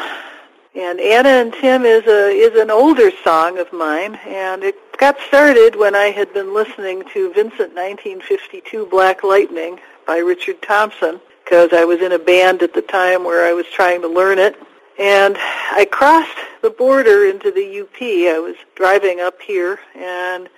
And 0.75 0.99
Anna 0.99 1.29
and 1.29 1.53
Tim 1.53 1.83
is 1.83 2.05
a 2.05 2.29
is 2.29 2.59
an 2.59 2.69
older 2.69 3.09
song 3.23 3.57
of 3.57 3.73
mine, 3.73 4.19
and 4.27 4.63
it 4.63 4.75
got 4.97 5.17
started 5.27 5.75
when 5.75 5.95
I 5.95 6.11
had 6.11 6.31
been 6.31 6.53
listening 6.53 7.03
to 7.13 7.33
Vincent 7.33 7.73
1952 7.73 8.85
Black 8.85 9.23
Lightning 9.23 9.79
by 10.05 10.17
Richard 10.17 10.61
Thompson 10.61 11.19
because 11.43 11.73
I 11.73 11.85
was 11.85 12.01
in 12.01 12.11
a 12.11 12.19
band 12.19 12.61
at 12.61 12.75
the 12.75 12.83
time 12.83 13.23
where 13.23 13.49
I 13.49 13.53
was 13.53 13.65
trying 13.73 14.01
to 14.03 14.07
learn 14.07 14.37
it, 14.37 14.55
And 14.99 15.35
I 15.71 15.87
crossed 15.89 16.37
the 16.61 16.69
border 16.69 17.25
into 17.25 17.49
the 17.49 17.81
UP. 17.81 17.99
I 17.99 18.37
was 18.37 18.55
driving 18.75 19.21
up 19.21 19.41
here 19.41 19.79
and 19.95 20.49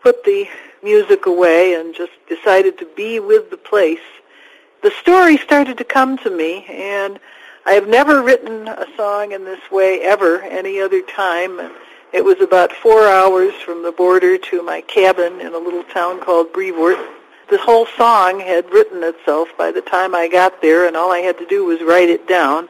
put 0.00 0.22
the 0.22 0.48
music 0.84 1.26
away 1.26 1.74
and 1.74 1.92
just 1.92 2.12
decided 2.28 2.78
to 2.78 2.86
be 2.94 3.18
with 3.18 3.50
the 3.50 3.56
place. 3.56 4.06
The 4.84 4.92
story 4.92 5.36
started 5.38 5.78
to 5.78 5.84
come 5.84 6.16
to 6.18 6.30
me, 6.30 6.64
and 6.68 7.18
I 7.66 7.72
have 7.72 7.88
never 7.88 8.22
written 8.22 8.68
a 8.68 8.86
song 8.96 9.32
in 9.32 9.44
this 9.44 9.70
way 9.70 10.00
ever 10.00 10.40
any 10.42 10.80
other 10.80 11.02
time. 11.02 11.60
It 12.12 12.24
was 12.24 12.40
about 12.40 12.72
four 12.72 13.06
hours 13.06 13.52
from 13.54 13.82
the 13.82 13.92
border 13.92 14.38
to 14.38 14.62
my 14.62 14.80
cabin 14.82 15.40
in 15.40 15.52
a 15.52 15.58
little 15.58 15.84
town 15.84 16.20
called 16.20 16.52
Brevoort. 16.52 16.98
The 17.50 17.58
whole 17.58 17.86
song 17.96 18.40
had 18.40 18.70
written 18.72 19.02
itself 19.02 19.48
by 19.58 19.72
the 19.72 19.82
time 19.82 20.14
I 20.14 20.28
got 20.28 20.62
there, 20.62 20.86
and 20.86 20.96
all 20.96 21.12
I 21.12 21.18
had 21.18 21.38
to 21.38 21.46
do 21.46 21.64
was 21.64 21.82
write 21.82 22.08
it 22.08 22.26
down. 22.28 22.68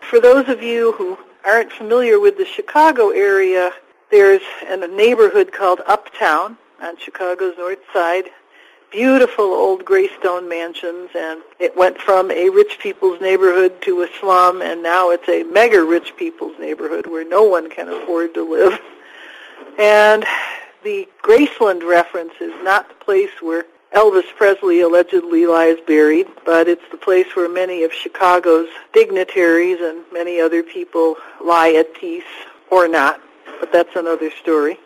For 0.00 0.20
those 0.20 0.48
of 0.48 0.62
you 0.62 0.92
who 0.92 1.18
aren't 1.44 1.72
familiar 1.72 2.18
with 2.18 2.36
the 2.36 2.44
Chicago 2.44 3.10
area, 3.10 3.72
there's 4.10 4.42
a 4.68 4.86
neighborhood 4.88 5.52
called 5.52 5.80
Uptown 5.86 6.56
on 6.80 6.96
Chicago's 6.98 7.56
north 7.58 7.80
side. 7.92 8.30
Beautiful 8.96 9.44
old 9.44 9.84
gray 9.84 10.08
stone 10.18 10.48
mansions, 10.48 11.10
and 11.14 11.42
it 11.58 11.76
went 11.76 11.98
from 11.98 12.30
a 12.30 12.48
rich 12.48 12.78
people's 12.78 13.20
neighborhood 13.20 13.82
to 13.82 14.00
a 14.00 14.08
slum, 14.18 14.62
and 14.62 14.82
now 14.82 15.10
it's 15.10 15.28
a 15.28 15.42
mega 15.42 15.84
rich 15.84 16.16
people's 16.16 16.58
neighborhood 16.58 17.06
where 17.06 17.28
no 17.28 17.42
one 17.42 17.68
can 17.68 17.90
afford 17.90 18.32
to 18.32 18.50
live. 18.50 18.80
And 19.78 20.24
the 20.82 21.06
Graceland 21.22 21.86
reference 21.86 22.32
is 22.40 22.54
not 22.62 22.88
the 22.88 22.94
place 23.04 23.42
where 23.42 23.66
Elvis 23.94 24.34
Presley 24.34 24.80
allegedly 24.80 25.44
lies 25.44 25.76
buried, 25.86 26.28
but 26.46 26.66
it's 26.66 26.90
the 26.90 26.96
place 26.96 27.26
where 27.36 27.50
many 27.50 27.84
of 27.84 27.92
Chicago's 27.92 28.70
dignitaries 28.94 29.76
and 29.78 30.04
many 30.10 30.40
other 30.40 30.62
people 30.62 31.16
lie 31.44 31.74
at 31.74 31.92
peace, 31.92 32.24
or 32.70 32.88
not, 32.88 33.20
but 33.60 33.70
that's 33.70 33.94
another 33.94 34.30
story. 34.30 34.78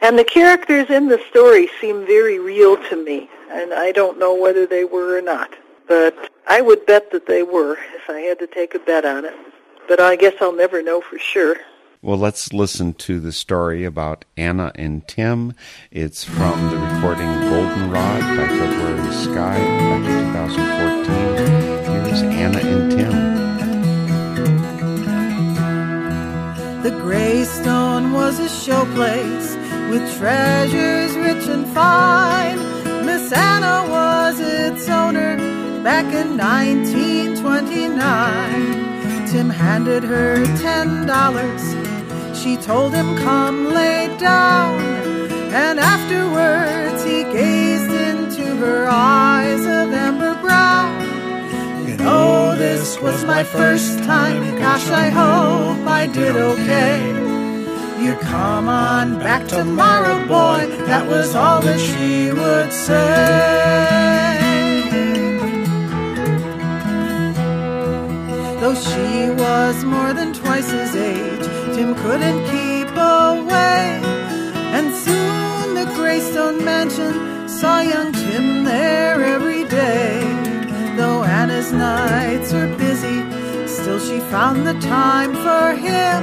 And 0.00 0.16
the 0.16 0.24
characters 0.24 0.90
in 0.90 1.08
the 1.08 1.20
story 1.28 1.68
seem 1.80 2.06
very 2.06 2.38
real 2.38 2.76
to 2.88 3.04
me, 3.04 3.28
and 3.50 3.74
I 3.74 3.90
don't 3.90 4.16
know 4.18 4.32
whether 4.34 4.64
they 4.64 4.84
were 4.84 5.18
or 5.18 5.22
not, 5.22 5.50
but 5.88 6.30
I 6.46 6.60
would 6.60 6.86
bet 6.86 7.10
that 7.10 7.26
they 7.26 7.42
were 7.42 7.76
if 7.96 8.08
I 8.08 8.20
had 8.20 8.38
to 8.38 8.46
take 8.46 8.76
a 8.76 8.78
bet 8.78 9.04
on 9.04 9.24
it. 9.24 9.34
But 9.88 9.98
I 9.98 10.14
guess 10.14 10.34
I'll 10.40 10.54
never 10.54 10.82
know 10.82 11.00
for 11.00 11.18
sure. 11.18 11.56
Well, 12.00 12.16
let's 12.16 12.52
listen 12.52 12.94
to 12.94 13.18
the 13.18 13.32
story 13.32 13.84
about 13.84 14.24
Anna 14.36 14.70
and 14.76 15.06
Tim. 15.08 15.54
It's 15.90 16.22
from 16.22 16.70
the 16.70 16.76
recording 16.76 17.26
Goldenrod 17.26 18.20
by 18.36 18.46
February 18.46 19.12
Sky 19.12 19.58
back 19.58 20.04
in 20.08 20.32
2014. 20.32 22.04
Here's 22.04 22.22
Anna 22.22 22.58
and 22.60 22.90
Tim. 22.92 23.28
The 26.84 26.92
Greystone 27.02 28.12
was 28.12 28.38
a 28.38 28.46
showplace 28.46 29.57
with 29.88 30.04
treasures 30.18 31.16
rich 31.16 31.48
and 31.48 31.66
fine. 31.68 32.58
Miss 33.06 33.32
Anna 33.32 33.86
was 33.88 34.38
its 34.38 34.86
owner 34.88 35.36
back 35.82 36.04
in 36.12 36.36
1929. 36.36 39.26
Tim 39.26 39.48
handed 39.50 40.04
her 40.04 40.44
ten 40.56 41.06
dollars. 41.06 41.74
She 42.38 42.56
told 42.56 42.92
him, 42.94 43.16
Come 43.18 43.70
lay 43.72 44.08
down. 44.18 44.80
And 45.52 45.80
afterwards 45.80 47.02
he 47.04 47.24
gazed 47.24 47.90
into 47.90 48.44
her 48.56 48.86
eyes 48.88 49.60
of 49.60 49.92
amber 49.92 50.34
brown. 50.40 51.02
You 51.88 51.96
know, 51.96 52.54
this 52.56 53.00
was 53.00 53.24
my 53.24 53.42
first 53.42 53.98
time. 54.04 54.56
Gosh, 54.58 54.86
I 54.88 55.08
hope 55.08 55.84
I 55.86 56.06
did 56.06 56.36
okay. 56.36 57.02
You 58.00 58.14
come 58.16 58.68
on 58.68 59.18
back 59.18 59.48
tomorrow, 59.48 60.24
boy. 60.26 60.66
That 60.86 61.08
was 61.08 61.34
all 61.34 61.60
that 61.62 61.80
she 61.80 62.30
would 62.30 62.72
say. 62.72 64.38
Though 68.60 68.76
she 68.76 69.30
was 69.30 69.84
more 69.84 70.12
than 70.12 70.32
twice 70.32 70.70
his 70.70 70.94
age, 70.94 71.44
Tim 71.74 71.96
couldn't 71.96 72.40
keep 72.52 72.88
away. 72.92 74.00
And 74.76 74.94
soon 74.94 75.74
the 75.74 75.90
Greystone 75.96 76.64
Mansion 76.64 77.48
saw 77.48 77.80
young 77.80 78.12
Tim 78.12 78.62
there 78.62 79.20
every 79.24 79.64
day. 79.64 80.20
Though 80.96 81.24
Anna's 81.24 81.72
nights 81.72 82.52
were 82.52 82.72
busy, 82.76 83.18
still 83.66 83.98
she 83.98 84.20
found 84.30 84.66
the 84.68 84.78
time 84.80 85.34
for 85.34 85.74
him. 85.74 86.20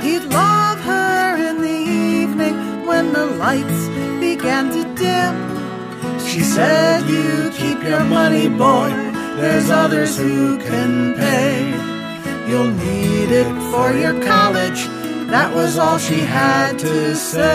He'd 0.00 0.24
love 0.32 0.67
her 0.90 1.36
in 1.48 1.56
the 1.68 1.78
evening 2.14 2.54
when 2.86 3.12
the 3.12 3.26
lights 3.44 3.80
began 4.26 4.64
to 4.76 4.82
dim. 5.02 5.34
She 6.30 6.40
said, 6.40 7.08
You 7.08 7.50
keep 7.60 7.82
your 7.82 8.04
money, 8.04 8.48
boy. 8.48 8.90
There's 9.40 9.70
others 9.70 10.16
who 10.16 10.58
can 10.58 11.14
pay. 11.14 11.58
You'll 12.48 12.72
need 12.88 13.30
it 13.42 13.50
for 13.70 13.92
your 13.92 14.16
college. 14.24 14.80
That 15.34 15.54
was 15.54 15.76
all 15.76 15.98
she 15.98 16.20
had 16.20 16.78
to 16.78 17.14
say. 17.14 17.48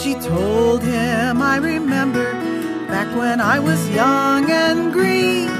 She 0.00 0.14
told 0.14 0.82
him, 0.82 1.42
I 1.42 1.58
remember 1.58 2.32
back 2.88 3.08
when 3.16 3.40
I 3.40 3.58
was 3.58 3.80
young 3.90 4.50
and 4.50 4.92
green. 4.92 5.55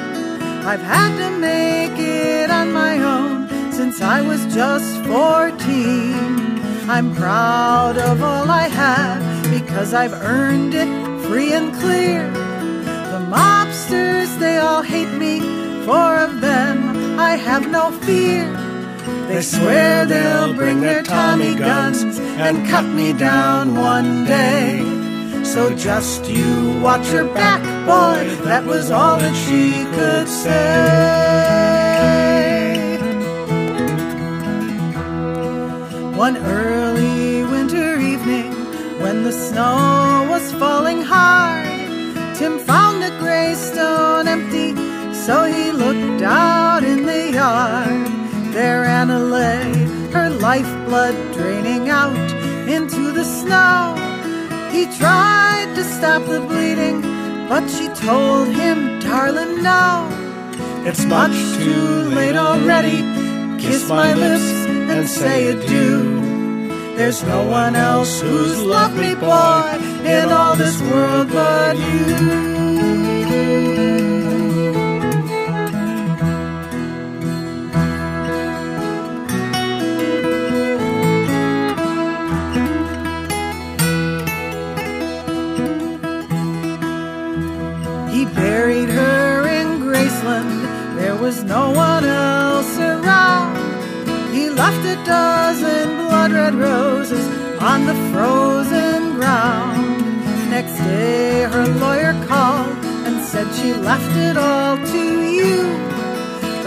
I've 0.67 0.83
had 0.83 1.17
to 1.19 1.39
make 1.39 1.97
it 1.97 2.51
on 2.51 2.73
my 2.73 2.99
own 2.99 3.49
since 3.71 4.01
I 4.01 4.21
was 4.21 4.45
just 4.53 4.97
14. 5.05 6.91
I'm 6.91 7.15
proud 7.15 7.97
of 7.97 8.21
all 8.21 8.51
I 8.51 8.67
have 8.67 9.23
because 9.49 9.95
I've 9.95 10.13
earned 10.13 10.75
it 10.75 10.89
free 11.29 11.53
and 11.53 11.73
clear. 11.73 12.29
The 13.13 13.23
mobsters, 13.31 14.37
they 14.41 14.59
all 14.59 14.83
hate 14.83 15.13
me, 15.17 15.39
for 15.87 16.17
of 16.19 16.41
them 16.41 17.17
I 17.21 17.37
have 17.37 17.71
no 17.71 17.93
fear. 18.01 18.51
They 19.29 19.43
swear 19.43 20.05
they'll 20.05 20.53
bring 20.53 20.81
their 20.81 21.05
Tommy 21.05 21.55
guns 21.55 22.03
and 22.19 22.67
cut 22.67 22.87
me 22.87 23.13
down 23.13 23.77
one 23.77 24.25
day. 24.25 24.83
So 25.45 25.73
just 25.77 26.29
you 26.29 26.81
watch 26.81 27.13
your 27.13 27.33
back, 27.33 27.63
boy, 27.87 28.25
that 28.45 28.65
was 28.67 28.91
all 28.91 29.17
that 29.19 29.37
she 29.45 29.85
could 29.97 30.29
say. 30.29 31.77
One 36.17 36.37
early 36.39 37.45
winter 37.45 37.99
evening, 38.01 38.51
when 39.01 39.23
the 39.23 39.33
snow 39.33 40.27
was 40.29 40.53
falling 40.55 41.03
hard, 41.03 41.69
Tim 42.37 42.59
found 42.59 43.03
the 43.03 43.13
Greystone 43.21 44.27
empty, 44.27 44.75
so 45.15 45.45
he 45.45 45.71
looked 45.71 46.23
out 46.23 46.83
in 46.83 47.07
the 47.07 47.31
yard. 47.33 48.07
There 48.53 48.85
Anna 48.85 49.21
lay, 49.21 49.73
her 50.11 50.29
lifeblood 50.31 51.17
draining 51.35 51.89
out 51.89 52.31
into 52.69 53.13
the 53.13 53.25
snow. 53.25 53.95
He 54.73 54.87
tried 54.99 55.71
to 55.77 55.85
stop 55.85 56.23
the 56.27 56.41
bleeding, 56.41 57.16
but 57.49 57.69
she 57.69 57.89
told 57.89 58.49
him, 58.49 58.99
darling, 59.01 59.63
no. 59.63 60.09
It's 60.85 61.05
much 61.05 61.37
too 61.59 62.09
late 62.19 62.37
already. 62.37 62.99
Kiss 63.61 63.89
my 63.89 64.15
lips 64.15 64.49
and 64.93 65.09
say 65.09 65.49
adieu. 65.49 66.17
There's 66.97 67.23
no 67.25 67.47
one 67.47 67.77
else 67.77 68.21
who's 68.21 68.63
loved 68.63 68.97
me, 68.97 69.15
boy, 69.15 69.79
in 70.05 70.33
all 70.33 70.57
this 70.57 70.81
world 70.83 71.29
but 71.31 71.77
you. 71.77 73.86
Said 103.37 103.55
she 103.61 103.73
left 103.75 104.17
it 104.17 104.37
all 104.39 104.77
to 104.79 105.05
you. 105.39 105.57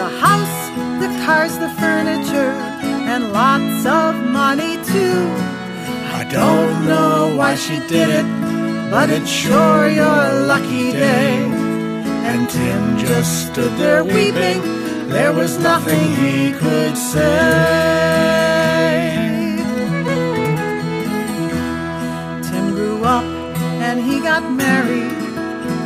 The 0.01 0.09
house, 0.25 0.59
the 1.01 1.09
cars, 1.25 1.57
the 1.57 1.69
furniture, 1.81 2.53
and 3.11 3.33
lots 3.33 3.81
of 3.87 4.11
money 4.41 4.73
too. 4.91 5.19
I 6.19 6.21
don't 6.39 6.85
know 6.85 7.35
why 7.35 7.55
she 7.55 7.77
did 7.93 8.09
it, 8.19 8.27
but 8.91 9.09
it's 9.09 9.31
sure 9.41 9.89
your 10.01 10.21
lucky 10.51 10.91
day. 10.91 11.31
and 12.29 12.47
Tim 12.47 12.99
just 12.99 13.31
stood 13.47 13.73
there 13.81 14.03
weeping. 14.03 14.59
There 15.09 15.33
was 15.33 15.57
nothing 15.57 16.05
he 16.23 16.51
could 16.61 16.95
say. 16.95 17.79
Tim 22.47 22.65
grew 22.77 23.03
up 23.03 23.25
and 23.87 23.99
he 24.07 24.19
got 24.19 24.43
married. 24.51 25.18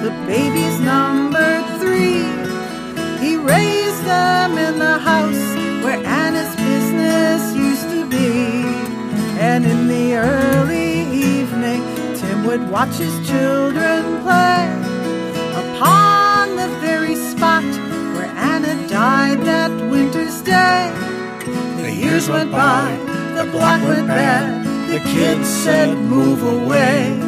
The 0.03 0.11
baby's 0.27 0.81
number 0.81 1.63
three. 1.79 2.27
He 3.25 3.37
raised 3.37 4.03
them 4.03 4.57
in 4.57 4.77
the 4.77 4.97
house 4.99 5.45
where 5.81 6.05
Anna's 6.05 6.53
business 6.57 7.55
used 7.55 7.89
to 7.89 8.05
be. 8.09 8.65
And 9.39 9.63
in 9.65 9.87
the 9.87 10.15
early 10.15 11.03
evening, 11.03 11.81
Tim 12.17 12.45
would 12.45 12.69
watch 12.69 12.95
his 12.95 13.15
children 13.25 14.19
play 14.23 14.67
upon 15.63 16.57
the 16.57 16.67
very 16.81 17.15
spot 17.15 17.63
where 17.63 18.29
Anna 18.35 18.75
died 18.89 19.39
that 19.45 19.71
winter's 19.89 20.41
day. 20.41 20.91
The 21.81 21.89
years 21.89 22.27
went 22.27 22.51
by, 22.51 22.91
the 23.37 23.49
block 23.49 23.81
went 23.83 24.07
bad. 24.07 24.65
The 24.89 24.99
kids 24.99 25.47
said, 25.47 25.97
Move 25.97 26.43
away. 26.43 27.22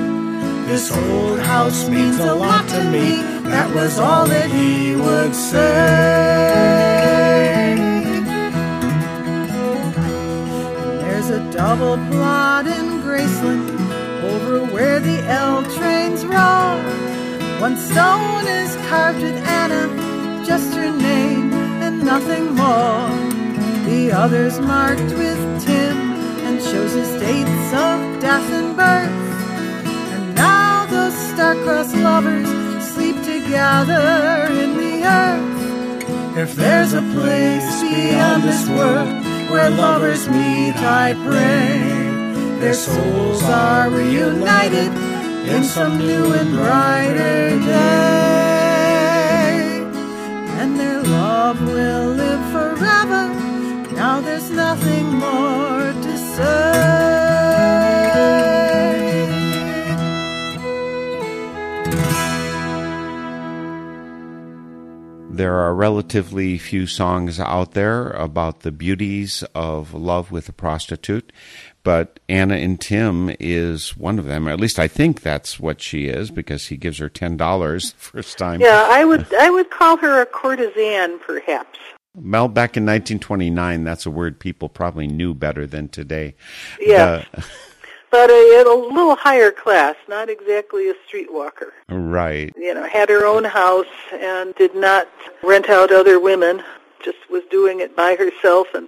This 0.66 0.92
old 0.92 1.40
house 1.40 1.88
means 1.88 2.18
a 2.18 2.34
lot 2.34 2.68
to 2.70 2.84
me. 2.90 3.22
That 3.44 3.74
was 3.76 4.00
all 4.00 4.26
that 4.26 4.50
he 4.50 4.96
would 4.96 5.36
say. 5.36 5.62
There's 11.02 11.30
a 11.30 11.40
double 11.52 11.98
plot 12.10 12.66
in 12.66 13.00
Graceland 13.04 13.70
over 14.24 14.66
where 14.74 15.00
the 15.00 15.20
L 15.28 15.62
trains 15.78 16.26
roll. 16.26 16.82
One 17.62 17.78
stone 17.78 18.48
is 18.48 18.76
carved 18.88 19.22
with 19.22 19.38
Anna, 19.46 20.44
just 20.44 20.74
her 20.74 20.92
name 20.92 21.54
and 21.84 22.04
nothing 22.04 22.56
more. 22.56 23.08
The 23.86 24.12
other's 24.12 24.60
marked 24.60 25.14
with 25.14 25.40
Tim 25.64 25.98
and 26.48 26.60
shows 26.60 26.94
his 26.94 27.12
dates 27.22 27.74
of 27.74 28.20
death 28.20 28.52
and 28.52 28.76
birth. 28.76 29.35
Star-crossed 31.66 31.98
lovers 31.98 32.48
sleep 32.94 33.16
together 33.24 34.46
in 34.52 34.78
the 34.78 35.04
earth. 35.04 36.38
If 36.38 36.56
there's 36.56 36.94
a 36.94 37.02
place 37.02 37.82
beyond 37.82 38.44
this 38.44 38.70
world 38.70 39.10
where 39.50 39.72
lovers 39.72 40.30
meet, 40.30 40.76
I 40.78 41.16
pray 41.26 42.60
their 42.60 42.76
souls 42.76 43.42
are 43.46 43.90
reunited 43.90 44.94
in 45.50 45.64
some 45.64 45.98
new 45.98 46.34
and 46.34 46.52
brighter 46.54 47.60
day. 47.66 48.86
and 50.60 50.80
their 50.80 51.02
love 51.02 51.60
will 51.62 52.10
live 52.12 52.46
forever. 52.52 53.34
Now 53.96 54.22
there's 54.22 54.52
nothing 54.52 55.06
more 55.16 55.94
to 56.06 56.18
say. 56.36 57.06
There 65.36 65.56
are 65.56 65.76
relatively 65.76 66.58
few 66.58 66.88
songs 66.88 67.40
out 67.42 67.72
there 67.74 68.12
about 68.12 68.62
the 68.62 68.72
beauties 68.72 69.44
of 69.54 69.94
love 69.94 70.32
with 70.32 70.48
a 70.48 70.54
prostitute, 70.54 71.34
but 71.84 72.22
Anna 72.30 72.56
and 72.56 72.80
Tim 72.80 73.36
is 73.38 73.98
one 73.98 74.18
of 74.18 74.26
them. 74.26 74.48
Or 74.48 74.52
at 74.52 74.62
least 74.62 74.80
I 74.80 74.88
think 74.88 75.22
that's 75.22 75.60
what 75.60 75.82
she 75.82 76.06
is 76.06 76.32
because 76.32 76.68
he 76.68 76.78
gives 76.78 77.00
her 77.00 77.10
ten 77.10 77.36
dollars 77.36 77.92
the 77.92 78.00
first 78.22 78.38
time. 78.38 78.62
Yeah, 78.62 78.88
I 78.90 79.04
would 79.04 79.34
I 79.36 79.50
would 79.50 79.70
call 79.72 79.98
her 79.98 80.22
a 80.22 80.26
courtesan, 80.26 81.20
perhaps. 81.20 81.80
Well, 82.16 82.48
back 82.48 82.78
in 82.78 82.86
1929, 82.86 83.84
that's 83.84 84.06
a 84.06 84.12
word 84.12 84.40
people 84.40 84.70
probably 84.70 85.06
knew 85.06 85.34
better 85.34 85.68
than 85.68 85.90
today. 85.90 86.36
Yeah. 86.80 87.26
The- 87.34 87.46
But 88.16 88.30
a, 88.30 88.64
a 88.66 88.74
little 88.74 89.18
higher 89.18 89.52
class, 89.52 89.98
not 90.08 90.30
exactly 90.30 90.90
a 90.90 90.94
streetwalker. 91.06 91.72
right. 91.90 92.54
You 92.56 92.74
know, 92.74 92.88
had 92.88 93.10
her 93.10 93.26
own 93.26 93.44
house 93.44 93.94
and 94.14 94.56
did 94.56 94.74
not 94.74 95.10
rent 95.44 95.70
out 95.70 95.92
other 95.92 96.18
women. 96.18 96.64
Just 97.04 97.18
was 97.30 97.44
doing 97.52 97.82
it 97.82 97.94
by 97.94 98.16
herself 98.16 98.68
and 98.74 98.88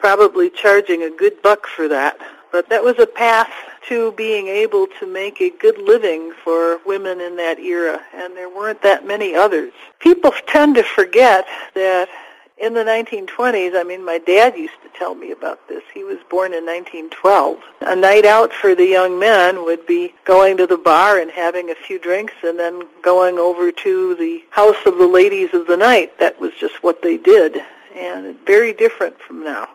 probably 0.00 0.50
charging 0.50 1.04
a 1.04 1.10
good 1.10 1.40
buck 1.40 1.68
for 1.68 1.86
that. 1.86 2.18
But 2.50 2.68
that 2.70 2.82
was 2.82 2.98
a 2.98 3.06
path 3.06 3.52
to 3.88 4.10
being 4.12 4.48
able 4.48 4.88
to 4.98 5.06
make 5.06 5.40
a 5.40 5.50
good 5.50 5.78
living 5.78 6.32
for 6.42 6.78
women 6.84 7.20
in 7.20 7.36
that 7.36 7.60
era, 7.60 8.00
and 8.12 8.36
there 8.36 8.48
weren't 8.48 8.82
that 8.82 9.06
many 9.06 9.36
others. 9.36 9.72
People 10.00 10.32
tend 10.48 10.74
to 10.74 10.82
forget 10.82 11.46
that 11.74 12.08
in 12.56 12.74
the 12.74 12.84
1920s, 12.84 13.78
I 13.78 13.82
mean, 13.82 14.04
my 14.04 14.18
dad 14.18 14.56
used 14.56 14.80
to 14.82 14.98
tell 14.98 15.14
me 15.14 15.32
about 15.32 15.66
this. 15.68 15.82
He 15.92 16.04
was 16.04 16.18
born 16.30 16.54
in 16.54 16.64
1912. 16.64 17.58
A 17.80 17.96
night 17.96 18.24
out 18.24 18.52
for 18.52 18.74
the 18.74 18.86
young 18.86 19.18
men 19.18 19.64
would 19.64 19.86
be 19.86 20.14
going 20.24 20.56
to 20.58 20.66
the 20.66 20.78
bar 20.78 21.18
and 21.18 21.30
having 21.30 21.70
a 21.70 21.74
few 21.74 21.98
drinks 21.98 22.34
and 22.42 22.58
then 22.58 22.82
going 23.02 23.38
over 23.38 23.72
to 23.72 24.14
the 24.14 24.44
house 24.50 24.86
of 24.86 24.98
the 24.98 25.06
ladies 25.06 25.52
of 25.52 25.66
the 25.66 25.76
night. 25.76 26.18
That 26.18 26.40
was 26.40 26.52
just 26.58 26.82
what 26.82 27.02
they 27.02 27.16
did. 27.16 27.58
And 27.94 28.36
very 28.46 28.72
different 28.72 29.20
from 29.20 29.44
now. 29.44 29.68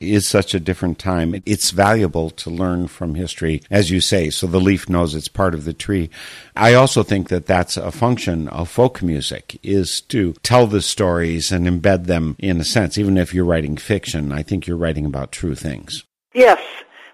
Is 0.00 0.26
such 0.26 0.54
a 0.54 0.60
different 0.60 0.98
time. 0.98 1.40
It's 1.44 1.70
valuable 1.70 2.30
to 2.30 2.50
learn 2.50 2.88
from 2.88 3.14
history, 3.14 3.62
as 3.70 3.90
you 3.90 4.00
say, 4.00 4.30
so 4.30 4.46
the 4.46 4.60
leaf 4.60 4.88
knows 4.88 5.14
it's 5.14 5.28
part 5.28 5.54
of 5.54 5.64
the 5.64 5.74
tree. 5.74 6.10
I 6.56 6.74
also 6.74 7.02
think 7.02 7.28
that 7.28 7.46
that's 7.46 7.76
a 7.76 7.92
function 7.92 8.48
of 8.48 8.70
folk 8.70 9.02
music, 9.02 9.60
is 9.62 10.00
to 10.02 10.32
tell 10.42 10.66
the 10.66 10.80
stories 10.80 11.52
and 11.52 11.66
embed 11.66 12.06
them 12.06 12.36
in 12.38 12.60
a 12.60 12.64
sense. 12.64 12.96
Even 12.96 13.18
if 13.18 13.34
you're 13.34 13.44
writing 13.44 13.76
fiction, 13.76 14.32
I 14.32 14.42
think 14.42 14.66
you're 14.66 14.76
writing 14.76 15.04
about 15.04 15.32
true 15.32 15.54
things. 15.54 16.04
Yes. 16.32 16.60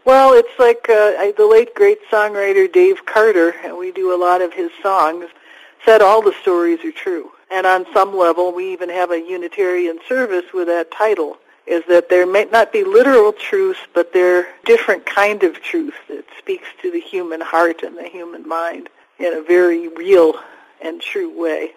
Well, 0.04 0.34
it's 0.34 0.56
like 0.58 0.88
uh, 0.88 1.32
the 1.36 1.48
late 1.50 1.74
great 1.74 1.98
songwriter 2.08 2.72
Dave 2.72 3.04
Carter, 3.06 3.50
and 3.64 3.76
we 3.76 3.90
do 3.90 4.14
a 4.14 4.20
lot 4.20 4.40
of 4.40 4.52
his 4.52 4.70
songs, 4.80 5.26
said 5.84 6.00
all 6.00 6.22
the 6.22 6.34
stories 6.40 6.84
are 6.84 6.92
true. 6.92 7.32
And 7.50 7.66
on 7.66 7.86
some 7.92 8.16
level, 8.16 8.52
we 8.52 8.72
even 8.72 8.88
have 8.88 9.10
a 9.10 9.20
Unitarian 9.20 9.98
service 10.08 10.52
with 10.54 10.68
that 10.68 10.92
title, 10.92 11.38
is 11.66 11.82
that 11.88 12.08
there 12.08 12.26
may 12.26 12.44
not 12.46 12.72
be 12.72 12.84
literal 12.84 13.32
truth, 13.32 13.78
but 13.94 14.12
they're 14.12 14.46
different 14.64 15.04
kind 15.06 15.42
of 15.42 15.60
truth 15.60 15.94
that 16.08 16.24
speaks 16.38 16.68
to 16.82 16.90
the 16.90 17.00
human 17.00 17.40
heart 17.40 17.82
and 17.82 17.96
the 17.96 18.08
human 18.08 18.46
mind 18.48 18.88
in 19.18 19.32
a 19.32 19.42
very 19.42 19.88
real 19.88 20.34
and 20.80 21.00
true 21.00 21.30
way. 21.38 21.72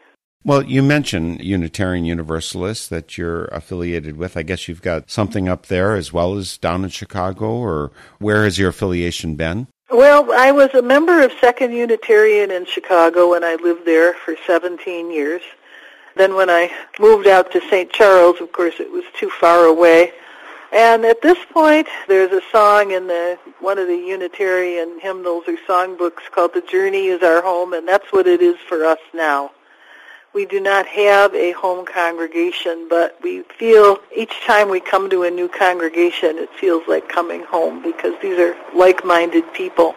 Well, 0.46 0.64
you 0.64 0.82
mentioned 0.82 1.42
Unitarian 1.42 2.06
Universalists 2.06 2.88
that 2.88 3.18
you're 3.18 3.46
affiliated 3.46 4.16
with. 4.16 4.38
I 4.38 4.44
guess 4.44 4.68
you've 4.68 4.82
got 4.82 5.12
something 5.12 5.50
up 5.50 5.66
there 5.66 5.96
as 5.96 6.14
well 6.14 6.38
as 6.38 6.58
down 6.58 6.84
in 6.84 6.90
Chicago, 6.90 7.48
or 7.48 7.92
where 8.20 8.46
has 8.46 8.58
your 8.58 8.70
affiliation 8.70 9.36
been? 9.36 9.68
Well, 9.92 10.32
I 10.32 10.52
was 10.52 10.74
a 10.76 10.82
member 10.82 11.22
of 11.22 11.32
Second 11.42 11.74
Unitarian 11.74 12.52
in 12.52 12.66
Chicago 12.66 13.34
and 13.34 13.44
I 13.44 13.56
lived 13.56 13.86
there 13.86 14.14
for 14.14 14.36
17 14.46 15.12
years. 15.12 15.42
Then 16.20 16.36
when 16.36 16.50
I 16.50 16.70
moved 17.00 17.28
out 17.28 17.50
to 17.54 17.62
St. 17.70 17.90
Charles, 17.94 18.42
of 18.42 18.52
course, 18.52 18.82
it 18.82 18.92
was 18.92 19.06
too 19.18 19.30
far 19.30 19.64
away. 19.64 20.12
And 20.74 21.06
at 21.06 21.22
this 21.22 21.38
point, 21.50 21.88
there's 22.10 22.34
a 22.34 22.42
song 22.52 22.92
in 22.92 23.08
the 23.08 23.40
one 23.62 23.78
of 23.78 23.88
the 23.88 23.96
Unitarian 23.96 25.00
hymnals 25.00 25.46
or 25.48 25.56
songbooks 25.66 26.30
called 26.30 26.54
"The 26.54 26.60
Journey 26.60 27.06
Is 27.08 27.24
Our 27.24 27.42
Home," 27.42 27.72
and 27.72 27.88
that's 27.88 28.12
what 28.12 28.28
it 28.28 28.42
is 28.42 28.58
for 28.68 28.84
us 28.84 29.00
now. 29.14 29.52
We 30.34 30.46
do 30.46 30.60
not 30.60 30.86
have 30.88 31.34
a 31.34 31.54
home 31.54 31.86
congregation, 31.86 32.88
but 32.90 33.18
we 33.24 33.44
feel 33.58 34.00
each 34.14 34.42
time 34.46 34.68
we 34.68 34.82
come 34.82 35.10
to 35.12 35.24
a 35.24 35.32
new 35.32 35.48
congregation, 35.48 36.38
it 36.38 36.50
feels 36.60 36.84
like 36.86 37.08
coming 37.08 37.44
home 37.44 37.82
because 37.82 38.16
these 38.22 38.38
are 38.38 38.58
like-minded 38.76 39.54
people. 39.54 39.96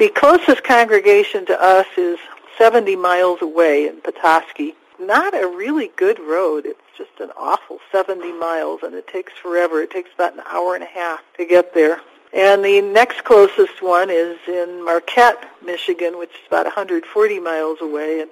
The 0.00 0.08
closest 0.08 0.64
congregation 0.64 1.46
to 1.46 1.62
us 1.62 1.86
is 1.96 2.18
70 2.58 2.96
miles 2.96 3.42
away 3.42 3.86
in 3.86 4.00
Petoskey. 4.00 4.74
Not 4.98 5.34
a 5.34 5.46
really 5.46 5.90
good 5.96 6.18
road. 6.18 6.64
It's 6.64 6.80
just 6.96 7.20
an 7.20 7.30
awful 7.36 7.78
70 7.92 8.32
miles, 8.32 8.82
and 8.82 8.94
it 8.94 9.06
takes 9.06 9.32
forever. 9.34 9.82
It 9.82 9.90
takes 9.90 10.10
about 10.14 10.34
an 10.34 10.42
hour 10.50 10.74
and 10.74 10.82
a 10.82 10.86
half 10.86 11.20
to 11.36 11.44
get 11.44 11.74
there. 11.74 12.00
And 12.32 12.64
the 12.64 12.80
next 12.80 13.24
closest 13.24 13.82
one 13.82 14.10
is 14.10 14.38
in 14.48 14.84
Marquette, 14.84 15.48
Michigan, 15.64 16.18
which 16.18 16.30
is 16.30 16.46
about 16.48 16.64
140 16.64 17.40
miles 17.40 17.80
away, 17.80 18.20
and 18.20 18.30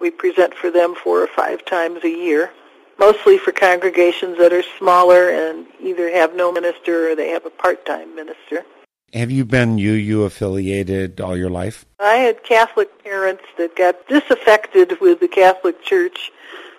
we 0.00 0.10
present 0.10 0.54
for 0.54 0.70
them 0.70 0.94
four 0.94 1.22
or 1.22 1.26
five 1.26 1.64
times 1.64 2.04
a 2.04 2.08
year, 2.08 2.50
mostly 2.98 3.38
for 3.38 3.52
congregations 3.52 4.38
that 4.38 4.52
are 4.52 4.64
smaller 4.78 5.30
and 5.30 5.66
either 5.80 6.10
have 6.10 6.34
no 6.34 6.52
minister 6.52 7.10
or 7.10 7.16
they 7.16 7.30
have 7.30 7.44
a 7.44 7.50
part-time 7.50 8.14
minister. 8.14 8.64
Have 9.12 9.30
you 9.30 9.44
been 9.44 9.78
UU 9.78 10.22
affiliated 10.22 11.20
all 11.20 11.36
your 11.36 11.50
life? 11.50 11.84
I 12.00 12.14
had 12.14 12.42
Catholic 12.42 13.02
parents 13.04 13.44
that 13.58 13.76
got 13.76 14.08
disaffected 14.08 15.00
with 15.00 15.20
the 15.20 15.28
Catholic 15.28 15.82
Church. 15.84 16.32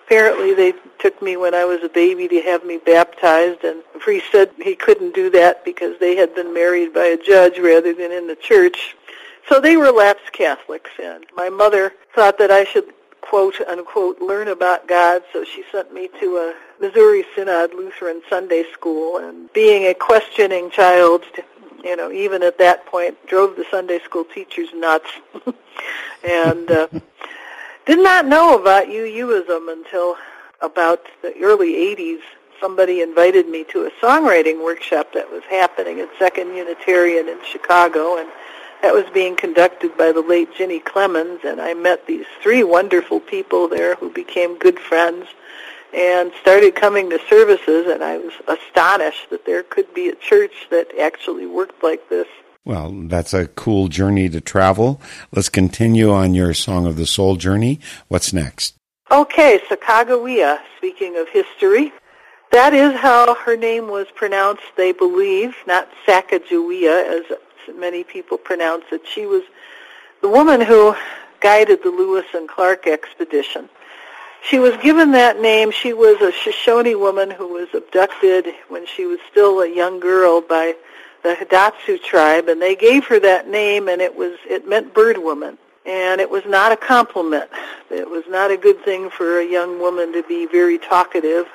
Apparently 0.04 0.52
they 0.52 0.74
took 0.98 1.20
me 1.22 1.36
when 1.36 1.54
I 1.54 1.64
was 1.64 1.82
a 1.82 1.88
baby 1.88 2.28
to 2.28 2.42
have 2.42 2.64
me 2.64 2.78
baptized 2.78 3.64
and 3.64 3.82
the 3.94 3.98
priest 3.98 4.26
said 4.30 4.50
he 4.62 4.76
couldn't 4.76 5.14
do 5.14 5.30
that 5.30 5.64
because 5.64 5.98
they 5.98 6.14
had 6.16 6.34
been 6.34 6.52
married 6.52 6.92
by 6.92 7.06
a 7.06 7.16
judge 7.16 7.58
rather 7.58 7.94
than 7.94 8.12
in 8.12 8.26
the 8.26 8.36
church. 8.36 8.94
So 9.48 9.58
they 9.58 9.76
were 9.76 9.90
lapsed 9.90 10.32
Catholics 10.32 10.90
and 11.02 11.24
my 11.34 11.48
mother 11.48 11.94
thought 12.14 12.38
that 12.38 12.50
I 12.50 12.64
should 12.64 12.92
quote 13.20 13.60
unquote 13.66 14.20
learn 14.20 14.48
about 14.48 14.86
God, 14.86 15.22
so 15.32 15.44
she 15.44 15.64
sent 15.72 15.92
me 15.92 16.08
to 16.20 16.36
a 16.36 16.54
Missouri 16.80 17.24
Synod 17.34 17.74
Lutheran 17.74 18.22
Sunday 18.28 18.64
school 18.72 19.18
and 19.18 19.52
being 19.52 19.84
a 19.86 19.94
questioning 19.94 20.70
child, 20.70 21.24
you 21.86 21.96
know, 21.96 22.10
even 22.10 22.42
at 22.42 22.58
that 22.58 22.84
point 22.86 23.16
drove 23.26 23.56
the 23.56 23.64
Sunday 23.70 24.00
school 24.00 24.24
teachers 24.24 24.68
nuts. 24.74 25.08
and 26.24 26.70
uh, 26.70 26.88
did 27.86 28.00
not 28.00 28.26
know 28.26 28.58
about 28.58 28.86
UUism 28.86 29.72
until 29.72 30.16
about 30.60 31.06
the 31.22 31.32
early 31.40 31.74
80s. 31.74 32.20
Somebody 32.60 33.02
invited 33.02 33.48
me 33.48 33.64
to 33.70 33.84
a 33.84 33.90
songwriting 34.02 34.64
workshop 34.64 35.12
that 35.12 35.30
was 35.30 35.42
happening 35.44 36.00
at 36.00 36.08
Second 36.18 36.56
Unitarian 36.56 37.28
in 37.28 37.38
Chicago, 37.44 38.18
and 38.18 38.28
that 38.82 38.92
was 38.92 39.04
being 39.14 39.36
conducted 39.36 39.96
by 39.96 40.10
the 40.10 40.22
late 40.22 40.52
Ginni 40.54 40.82
Clemmens, 40.82 41.44
and 41.44 41.60
I 41.60 41.74
met 41.74 42.06
these 42.06 42.26
three 42.42 42.64
wonderful 42.64 43.20
people 43.20 43.68
there 43.68 43.94
who 43.96 44.10
became 44.10 44.58
good 44.58 44.80
friends 44.80 45.26
and 45.94 46.32
started 46.40 46.74
coming 46.74 47.10
to 47.10 47.18
services, 47.28 47.86
and 47.86 48.02
I 48.02 48.18
was 48.18 48.32
astonished 48.48 49.30
that 49.30 49.46
there 49.46 49.62
could 49.62 49.92
be 49.94 50.08
a 50.08 50.14
church 50.14 50.66
that 50.70 50.88
actually 50.98 51.46
worked 51.46 51.82
like 51.82 52.08
this. 52.08 52.26
Well, 52.64 52.92
that's 53.04 53.32
a 53.32 53.46
cool 53.46 53.88
journey 53.88 54.28
to 54.30 54.40
travel. 54.40 55.00
Let's 55.30 55.48
continue 55.48 56.10
on 56.10 56.34
your 56.34 56.52
Song 56.52 56.86
of 56.86 56.96
the 56.96 57.06
Soul 57.06 57.36
journey. 57.36 57.78
What's 58.08 58.32
next? 58.32 58.74
Okay, 59.10 59.60
Sacagawea, 59.70 60.58
speaking 60.76 61.16
of 61.16 61.28
history. 61.28 61.92
That 62.50 62.74
is 62.74 62.98
how 62.98 63.34
her 63.34 63.56
name 63.56 63.88
was 63.88 64.06
pronounced, 64.14 64.64
they 64.76 64.92
believe, 64.92 65.54
not 65.66 65.88
Sacajawea, 66.06 67.20
as 67.20 67.76
many 67.76 68.02
people 68.02 68.38
pronounce 68.38 68.84
it. 68.90 69.02
She 69.06 69.26
was 69.26 69.42
the 70.22 70.28
woman 70.28 70.60
who 70.60 70.96
guided 71.40 71.82
the 71.82 71.90
Lewis 71.90 72.26
and 72.34 72.48
Clark 72.48 72.86
expedition. 72.86 73.68
She 74.48 74.60
was 74.60 74.76
given 74.76 75.10
that 75.10 75.40
name. 75.40 75.72
She 75.72 75.92
was 75.92 76.20
a 76.22 76.30
Shoshone 76.30 76.94
woman 76.94 77.32
who 77.32 77.48
was 77.48 77.68
abducted 77.74 78.54
when 78.68 78.86
she 78.86 79.04
was 79.04 79.18
still 79.28 79.60
a 79.60 79.68
young 79.68 79.98
girl 79.98 80.40
by 80.40 80.76
the 81.24 81.34
Hidatsa 81.34 82.00
tribe, 82.04 82.48
and 82.48 82.62
they 82.62 82.76
gave 82.76 83.06
her 83.06 83.18
that 83.18 83.48
name, 83.48 83.88
and 83.88 84.00
it 84.00 84.14
was 84.14 84.38
it 84.48 84.68
meant 84.68 84.94
bird 84.94 85.18
woman, 85.18 85.58
and 85.84 86.20
it 86.20 86.30
was 86.30 86.44
not 86.46 86.70
a 86.70 86.76
compliment. 86.76 87.50
It 87.90 88.08
was 88.08 88.22
not 88.28 88.52
a 88.52 88.56
good 88.56 88.84
thing 88.84 89.10
for 89.10 89.40
a 89.40 89.44
young 89.44 89.80
woman 89.80 90.12
to 90.12 90.22
be 90.22 90.46
very 90.46 90.78
talkative, 90.78 91.48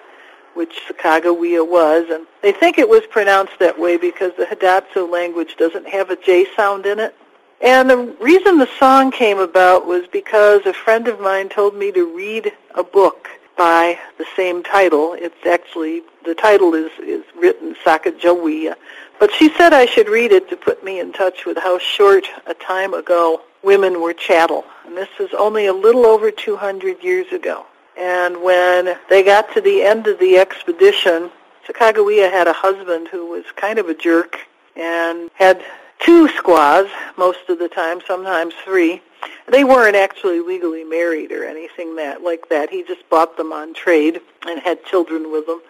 which 0.53 0.81
Sacagawea 0.89 1.65
was, 1.65 2.09
and 2.09 2.27
they 2.41 2.51
think 2.51 2.77
it 2.77 2.89
was 2.89 3.03
pronounced 3.09 3.57
that 3.59 3.79
way 3.79 3.95
because 3.95 4.33
the 4.37 4.43
Hidatsa 4.43 5.09
language 5.09 5.55
doesn't 5.55 5.87
have 5.87 6.09
a 6.09 6.17
J 6.17 6.45
sound 6.57 6.85
in 6.85 6.99
it. 6.99 7.15
And 7.63 7.89
the 7.89 8.15
reason 8.19 8.57
the 8.57 8.69
song 8.79 9.11
came 9.11 9.37
about 9.37 9.85
was 9.85 10.07
because 10.07 10.65
a 10.65 10.73
friend 10.73 11.07
of 11.07 11.19
mine 11.19 11.49
told 11.49 11.75
me 11.75 11.91
to 11.91 12.15
read 12.15 12.51
a 12.73 12.83
book 12.83 13.29
by 13.55 13.99
the 14.17 14.25
same 14.35 14.63
title. 14.63 15.13
It's 15.13 15.45
actually, 15.45 16.01
the 16.25 16.33
title 16.33 16.73
is, 16.73 16.91
is 16.99 17.23
written 17.37 17.75
Sacajawea. 17.85 18.75
But 19.19 19.31
she 19.31 19.53
said 19.53 19.73
I 19.73 19.85
should 19.85 20.09
read 20.09 20.31
it 20.31 20.49
to 20.49 20.57
put 20.57 20.83
me 20.83 20.99
in 20.99 21.13
touch 21.13 21.45
with 21.45 21.57
how 21.59 21.77
short 21.77 22.25
a 22.47 22.55
time 22.55 22.95
ago 22.95 23.41
women 23.61 24.01
were 24.01 24.13
chattel. 24.13 24.65
And 24.87 24.97
this 24.97 25.09
is 25.19 25.29
only 25.37 25.67
a 25.67 25.73
little 25.73 26.07
over 26.07 26.31
200 26.31 27.03
years 27.03 27.31
ago. 27.31 27.67
And 27.95 28.41
when 28.41 28.97
they 29.09 29.21
got 29.21 29.53
to 29.53 29.61
the 29.61 29.83
end 29.83 30.07
of 30.07 30.17
the 30.17 30.37
expedition, 30.39 31.29
Sacagawea 31.67 32.31
had 32.31 32.47
a 32.47 32.53
husband 32.53 33.09
who 33.09 33.27
was 33.27 33.45
kind 33.55 33.77
of 33.77 33.87
a 33.87 33.93
jerk 33.93 34.39
and 34.75 35.29
had 35.35 35.63
two 36.01 36.27
squaws 36.29 36.87
most 37.17 37.49
of 37.49 37.59
the 37.59 37.69
time, 37.69 38.01
sometimes 38.05 38.53
three. 38.65 39.01
They 39.47 39.63
weren't 39.63 39.95
actually 39.95 40.39
legally 40.39 40.83
married 40.83 41.31
or 41.31 41.45
anything 41.45 41.95
that 41.97 42.23
like 42.23 42.49
that. 42.49 42.69
He 42.69 42.83
just 42.83 43.07
bought 43.09 43.37
them 43.37 43.51
on 43.51 43.73
trade 43.73 44.21
and 44.47 44.59
had 44.59 44.83
children 44.85 45.31
with 45.31 45.45
them. 45.45 45.61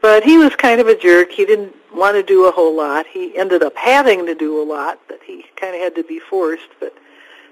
But 0.00 0.24
he 0.24 0.36
was 0.36 0.56
kind 0.56 0.80
of 0.80 0.88
a 0.88 0.98
jerk. 0.98 1.30
He 1.30 1.44
didn't 1.44 1.76
want 1.94 2.16
to 2.16 2.22
do 2.24 2.46
a 2.46 2.50
whole 2.50 2.76
lot. 2.76 3.06
He 3.06 3.36
ended 3.38 3.62
up 3.62 3.76
having 3.76 4.26
to 4.26 4.34
do 4.34 4.60
a 4.60 4.64
lot, 4.64 4.98
but 5.06 5.20
he 5.24 5.44
kind 5.56 5.74
of 5.76 5.80
had 5.80 5.94
to 5.94 6.02
be 6.02 6.18
forced. 6.18 6.70
But 6.80 6.96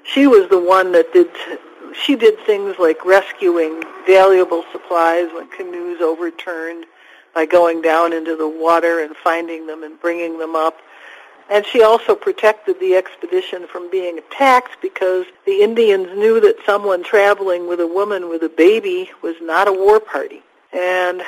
she 0.02 0.26
was 0.26 0.48
the 0.48 0.58
one 0.58 0.90
that 0.92 1.12
did 1.12 1.30
she 2.04 2.16
did 2.16 2.38
things 2.40 2.76
like 2.78 3.04
rescuing 3.04 3.82
valuable 4.06 4.64
supplies 4.72 5.28
when 5.32 5.48
canoes 5.48 6.00
overturned 6.00 6.86
by 7.34 7.46
going 7.46 7.82
down 7.82 8.12
into 8.12 8.36
the 8.36 8.48
water 8.48 9.00
and 9.00 9.14
finding 9.16 9.66
them 9.66 9.82
and 9.82 10.00
bringing 10.00 10.38
them 10.38 10.56
up. 10.56 10.78
And 11.50 11.66
she 11.66 11.82
also 11.82 12.14
protected 12.14 12.78
the 12.78 12.94
expedition 12.94 13.66
from 13.66 13.90
being 13.90 14.18
attacked 14.18 14.80
because 14.80 15.26
the 15.46 15.62
Indians 15.62 16.06
knew 16.16 16.40
that 16.40 16.64
someone 16.64 17.02
traveling 17.02 17.68
with 17.68 17.80
a 17.80 17.86
woman 17.86 18.28
with 18.28 18.44
a 18.44 18.48
baby 18.48 19.10
was 19.20 19.34
not 19.42 19.66
a 19.66 19.72
war 19.72 19.98
party. 19.98 20.42
And 20.72 21.22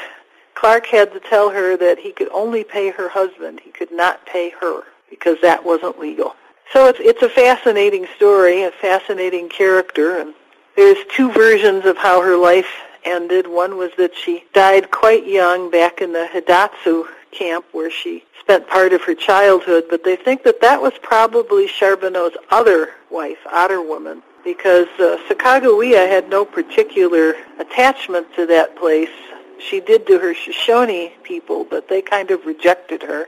Clark 0.54 0.86
had 0.86 1.12
to 1.12 1.20
tell 1.20 1.50
her 1.50 1.76
that 1.76 1.98
he 1.98 2.12
could 2.12 2.28
only 2.30 2.62
pay 2.62 2.90
her 2.90 3.08
husband. 3.08 3.58
He 3.58 3.72
could 3.72 3.90
not 3.90 4.24
pay 4.24 4.50
her 4.60 4.84
because 5.10 5.38
that 5.42 5.64
wasn't 5.64 5.98
legal. 5.98 6.36
So 6.72 6.86
it's 6.86 7.00
it's 7.00 7.22
a 7.22 7.28
fascinating 7.28 8.06
story, 8.16 8.62
a 8.62 8.70
fascinating 8.70 9.48
character, 9.48 10.18
and 10.18 10.34
there's 10.76 11.04
two 11.14 11.30
versions 11.32 11.84
of 11.84 11.98
how 11.98 12.22
her 12.22 12.36
life 12.36 12.72
ended. 13.04 13.46
One 13.46 13.76
was 13.76 13.90
that 13.98 14.14
she 14.14 14.44
died 14.54 14.90
quite 14.90 15.26
young 15.26 15.70
back 15.70 16.00
in 16.00 16.12
the 16.12 16.28
Hidatsa 16.32 17.06
camp 17.32 17.64
where 17.72 17.90
she 17.90 18.24
spent 18.40 18.68
part 18.68 18.92
of 18.92 19.02
her 19.02 19.14
childhood, 19.14 19.84
but 19.90 20.04
they 20.04 20.16
think 20.16 20.42
that 20.44 20.60
that 20.60 20.80
was 20.80 20.92
probably 21.02 21.66
Charbonneau's 21.66 22.36
other 22.50 22.90
wife, 23.10 23.38
Otter 23.50 23.82
Woman, 23.82 24.22
because 24.44 24.88
uh, 24.98 25.18
Sacagawea 25.28 26.08
had 26.08 26.28
no 26.28 26.44
particular 26.44 27.34
attachment 27.58 28.26
to 28.34 28.46
that 28.46 28.76
place. 28.76 29.10
She 29.58 29.80
did 29.80 30.06
to 30.08 30.18
her 30.18 30.34
Shoshone 30.34 31.12
people, 31.22 31.64
but 31.64 31.88
they 31.88 32.02
kind 32.02 32.30
of 32.30 32.44
rejected 32.46 33.02
her. 33.02 33.26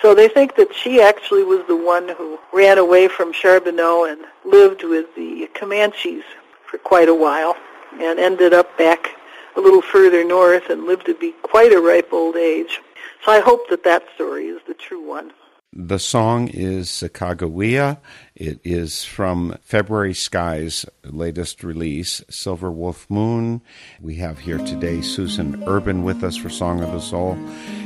So 0.00 0.14
they 0.14 0.28
think 0.28 0.56
that 0.56 0.74
she 0.74 1.00
actually 1.00 1.44
was 1.44 1.64
the 1.68 1.76
one 1.76 2.08
who 2.08 2.38
ran 2.52 2.78
away 2.78 3.06
from 3.06 3.32
Charbonneau 3.32 4.04
and 4.04 4.20
lived 4.44 4.82
with 4.82 5.14
the 5.14 5.48
Comanches 5.54 6.24
for 6.66 6.78
quite 6.78 7.08
a 7.08 7.14
while 7.14 7.56
and 8.00 8.18
ended 8.18 8.52
up 8.52 8.76
back 8.78 9.10
a 9.56 9.60
little 9.60 9.82
further 9.82 10.24
north 10.24 10.70
and 10.70 10.84
lived 10.84 11.06
to 11.06 11.14
be 11.14 11.32
quite 11.42 11.72
a 11.72 11.80
ripe 11.80 12.12
old 12.12 12.36
age. 12.36 12.80
So 13.24 13.30
I 13.30 13.40
hope 13.40 13.68
that 13.70 13.84
that 13.84 14.02
story 14.14 14.46
is 14.46 14.60
the 14.66 14.74
true 14.74 15.06
one. 15.06 15.32
The 15.72 15.98
song 15.98 16.48
is 16.48 16.88
Sacagawea. 16.88 17.98
It 18.34 18.60
is 18.64 19.04
from 19.04 19.56
February 19.62 20.12
Sky's 20.12 20.84
latest 21.04 21.62
release, 21.62 22.22
Silver 22.28 22.70
Wolf 22.70 23.08
Moon. 23.08 23.62
We 24.00 24.16
have 24.16 24.40
here 24.40 24.58
today 24.58 25.00
Susan 25.00 25.62
Urban 25.66 26.02
with 26.02 26.24
us 26.24 26.36
for 26.36 26.50
Song 26.50 26.82
of 26.82 26.92
the 26.92 27.00
Soul. 27.00 27.38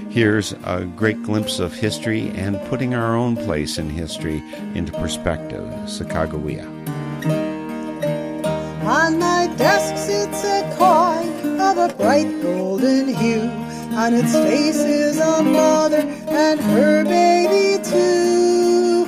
Here's 0.08 0.52
a 0.64 0.90
great 0.96 1.22
glimpse 1.22 1.58
of 1.58 1.74
history 1.74 2.30
and 2.30 2.58
putting 2.68 2.94
our 2.94 3.14
own 3.14 3.36
place 3.36 3.78
in 3.78 3.90
history 3.90 4.42
into 4.74 4.92
perspective. 4.92 5.62
Sacagawea. 5.84 6.66
On 8.84 9.18
my 9.18 9.52
desk 9.58 9.96
sits 9.96 10.44
a 10.44 10.74
coin 10.78 11.60
of 11.60 11.76
a 11.76 11.94
bright 11.94 12.42
golden 12.42 13.14
hue. 13.14 13.75
On 13.96 14.12
its 14.12 14.32
face 14.32 14.76
is 14.76 15.18
a 15.18 15.42
mother 15.42 16.02
and 16.28 16.60
her 16.60 17.02
baby 17.02 17.82
too. 17.82 19.06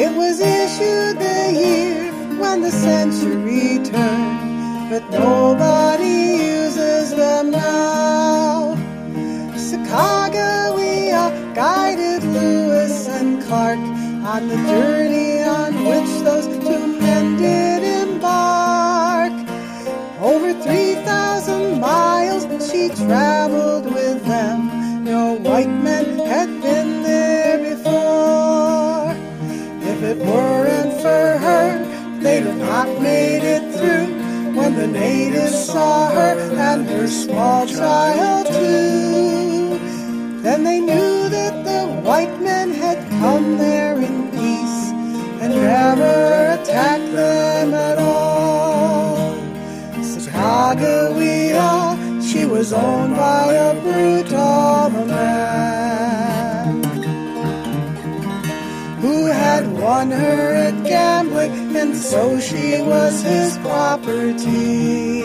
It 0.00 0.16
was 0.16 0.38
issued 0.38 1.18
the 1.18 1.52
year 1.52 2.12
when 2.38 2.62
the 2.62 2.70
century 2.70 3.80
turned, 3.82 4.88
but 4.88 5.02
nobody 5.10 6.44
uses 6.44 7.10
them 7.16 7.50
now. 7.50 8.76
Sacagawea 9.56 11.52
guided 11.52 12.22
Lewis 12.22 13.08
and 13.08 13.42
Clark 13.42 13.80
on 14.32 14.46
the 14.46 14.56
journey 14.72 15.42
on 15.42 15.72
which 15.90 16.12
those 16.22 16.46
two 16.64 16.86
men 17.00 17.36
did 17.36 17.82
embark. 17.82 19.32
Over 20.20 20.52
3,000 20.52 20.83
miles 21.84 22.44
she 22.70 22.88
traveled 23.06 23.86
with 23.98 24.20
them. 24.24 24.58
No 25.04 25.22
white 25.46 25.74
men 25.88 26.06
had 26.32 26.50
been 26.62 27.02
there 27.02 27.56
before. 27.70 29.12
If 29.92 29.98
it 30.10 30.18
weren't 30.30 30.94
for 31.04 31.26
her, 31.46 31.66
they'd 32.22 32.46
have 32.50 32.62
not 32.72 32.88
made 33.10 33.44
it 33.56 33.64
through. 33.76 34.08
When 34.58 34.72
the 34.82 34.86
natives 34.86 35.58
saw 35.72 36.10
her 36.18 36.34
and 36.70 36.80
her 36.94 37.08
small 37.08 37.66
child 37.66 38.46
too, 38.46 39.78
then 40.44 40.58
they 40.68 40.80
knew 40.88 41.28
that 41.36 41.54
the 41.70 41.82
white 42.08 42.36
men 42.40 42.68
had 42.84 42.98
come 43.20 43.58
there 43.58 43.96
in 44.08 44.16
peace 44.36 44.80
and 45.42 45.50
never 45.72 46.16
attacked 46.56 47.12
them 47.12 47.68
at 47.74 47.98
all. 47.98 49.34
Sacagawea, 50.12 51.23
was 52.64 52.72
owned 52.72 53.14
by 53.14 53.52
a 53.52 53.78
brutal 53.82 54.88
man 55.06 56.82
who 59.02 59.26
had 59.26 59.70
won 59.70 60.10
her 60.10 60.54
at 60.54 60.82
gambling, 60.82 61.76
and 61.76 61.94
so 61.94 62.40
she 62.40 62.80
was 62.80 63.20
his 63.20 63.58
property. 63.58 65.20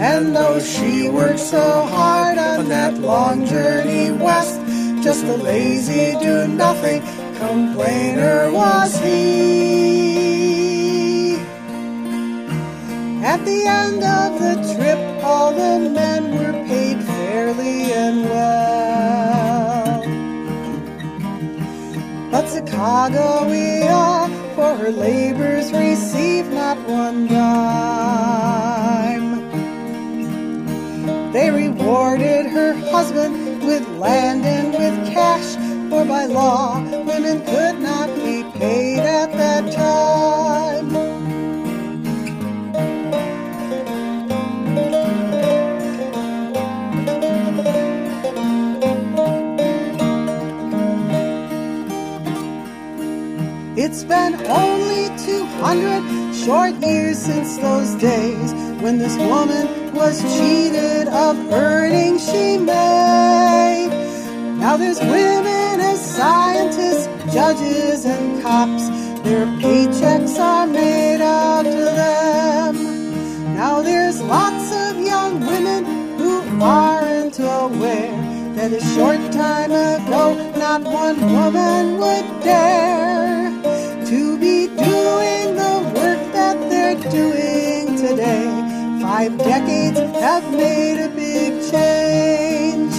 And 0.00 0.34
though 0.34 0.58
she 0.58 1.10
worked 1.10 1.38
so 1.38 1.84
hard 1.84 2.38
on 2.38 2.70
that 2.70 2.98
long 2.98 3.44
journey 3.44 4.10
west, 4.10 4.58
just 5.02 5.22
a 5.22 5.36
lazy 5.36 6.18
do 6.18 6.48
nothing 6.48 7.02
complainer 7.36 8.50
was 8.50 8.98
he. 9.00 10.19
At 13.32 13.44
the 13.44 13.62
end 13.64 14.02
of 14.02 14.40
the 14.40 14.54
trip, 14.74 14.98
all 15.22 15.52
the 15.52 15.78
men 15.88 16.32
were 16.36 16.52
paid 16.66 17.00
fairly 17.00 17.92
and 17.92 18.24
well. 18.24 20.02
But 22.32 22.46
Sacagawea 22.46 24.28
for 24.56 24.74
her 24.74 24.90
labors 24.90 25.70
received 25.72 26.52
not 26.52 26.76
one 26.88 27.28
dime. 27.28 28.48
They 31.30 31.50
rewarded 31.52 32.46
her 32.46 32.74
husband 32.90 33.62
with 33.62 33.86
land 33.90 34.44
and 34.44 34.72
with 34.72 35.06
cash, 35.14 35.54
for 35.88 36.04
by 36.04 36.24
law 36.24 36.80
women 37.04 37.44
could 37.44 37.78
not 37.78 38.08
be 38.16 38.42
paid 38.58 38.98
at 38.98 39.30
that 39.34 39.70
time. 39.72 40.29
Been 54.10 54.34
only 54.50 55.06
200 55.24 56.34
short 56.34 56.74
years 56.82 57.16
since 57.16 57.58
those 57.58 57.94
days 57.94 58.52
when 58.82 58.98
this 58.98 59.16
woman 59.16 59.94
was 59.94 60.20
cheated 60.34 61.06
of 61.06 61.36
earnings 61.52 62.24
she 62.24 62.58
made. 62.58 63.88
Now 64.58 64.76
there's 64.76 64.98
women 64.98 65.80
as 65.80 66.00
scientists, 66.00 67.06
judges, 67.32 68.04
and 68.04 68.42
cops. 68.42 68.88
Their 69.22 69.46
paychecks 69.62 70.36
are 70.40 70.66
made 70.66 71.20
out 71.20 71.62
to 71.62 71.84
them. 72.00 73.54
Now 73.54 73.80
there's 73.80 74.20
lots 74.20 74.72
of 74.72 74.98
young 74.98 75.38
women 75.38 75.84
who 76.18 76.42
aren't 76.60 77.38
aware 77.38 78.10
that 78.56 78.72
a 78.72 78.80
short 78.96 79.20
time 79.30 79.70
ago 79.70 80.34
not 80.58 80.82
one 80.82 81.20
woman 81.32 81.98
would 82.00 82.42
dare 82.42 83.09
to 84.10 84.36
be 84.40 84.66
doing 84.66 85.54
the 85.54 85.74
work 85.94 86.18
that 86.32 86.58
they're 86.68 86.98
doing 87.12 87.94
today. 87.96 88.50
Five 89.00 89.38
decades 89.38 90.00
have 90.18 90.52
made 90.52 90.98
a 90.98 91.08
big 91.10 91.62
change. 91.70 92.92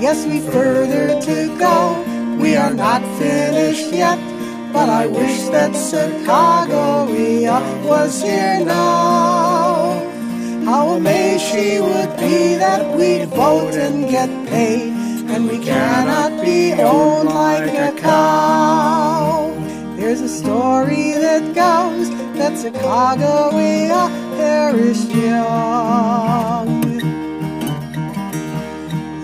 Yes, 0.00 0.24
we've 0.24 0.44
further 0.44 1.20
to 1.22 1.58
go. 1.58 2.04
We 2.40 2.54
are 2.54 2.72
not 2.72 3.02
finished 3.18 3.92
yet. 3.92 4.20
But 4.72 4.88
I 4.88 5.08
wish 5.08 5.42
that 5.48 5.72
Sacagawea 5.72 7.58
was 7.84 8.22
here 8.22 8.64
now. 8.64 9.98
How 10.66 10.90
amazed 10.90 11.42
she 11.50 11.80
would 11.80 12.16
be 12.16 12.54
that 12.62 12.96
we'd 12.96 13.26
vote 13.26 13.74
and 13.74 14.08
get 14.08 14.30
paid, 14.46 14.92
and 15.32 15.48
we 15.48 15.58
cannot 15.58 16.44
be 16.44 16.74
owned 16.74 17.28
like 17.28 17.74
a 17.74 17.92
cow. 18.00 19.43
There's 20.16 20.30
a 20.30 20.44
story 20.44 21.10
that 21.14 21.42
goes 21.56 22.08
that 22.38 22.52
Sacagawea 22.52 24.06
perished 24.36 25.10
young 25.10 26.84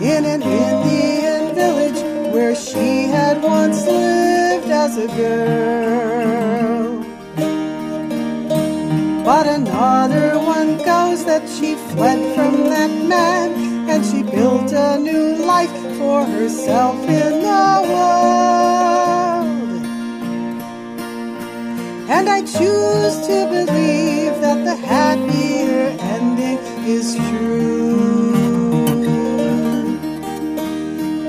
in 0.03 0.25
an 0.25 0.43
Indian 0.43 1.55
village 1.55 2.03
where 2.35 2.57
she 2.57 3.05
had 3.05 3.41
once 3.41 3.87
lived 3.87 4.69
as 4.69 4.97
a 4.99 5.07
girl. 5.17 7.05
But 9.25 9.47
another 9.47 10.41
one 10.41 10.77
goes 10.79 11.25
that 11.25 11.49
she 11.49 11.77
fled 11.93 12.35
from 12.35 12.65
that 12.65 12.91
man 13.07 13.89
and 13.89 14.05
she 14.05 14.25
built 14.25 14.73
a 14.73 14.99
new 14.99 15.37
life 15.37 15.71
for 15.99 16.25
herself 16.25 16.99
in 17.07 17.43
the 17.43 17.87
world. 17.89 19.00
And 22.13 22.29
I 22.29 22.41
choose 22.41 23.17
to 23.29 23.47
believe 23.55 24.41
that 24.41 24.65
the 24.65 24.75
happier 24.75 25.97
ending 26.15 26.59
is 26.85 27.15
true. 27.15 28.81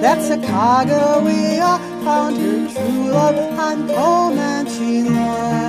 That 0.02 0.18
Sacagawea 0.18 1.78
found 2.04 2.38
her 2.38 2.68
true 2.74 3.12
love 3.12 3.60
on 3.60 3.88
Comanche 3.90 5.04
land. 5.04 5.62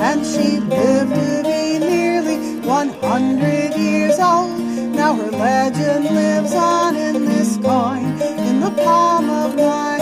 And 0.00 0.24
she 0.24 0.60
lived 0.60 1.14
to 1.14 1.42
be 1.44 1.78
nearly 1.78 2.38
100 2.60 3.76
years 3.76 4.18
old. 4.18 4.58
Now 4.96 5.12
her 5.14 5.30
legend 5.30 6.04
lives 6.06 6.54
on 6.54 6.96
in 6.96 7.26
this 7.26 7.58
coin 7.58 8.18
in 8.48 8.60
the 8.60 8.70
palm 8.82 9.28
of 9.28 9.56
my 9.56 10.01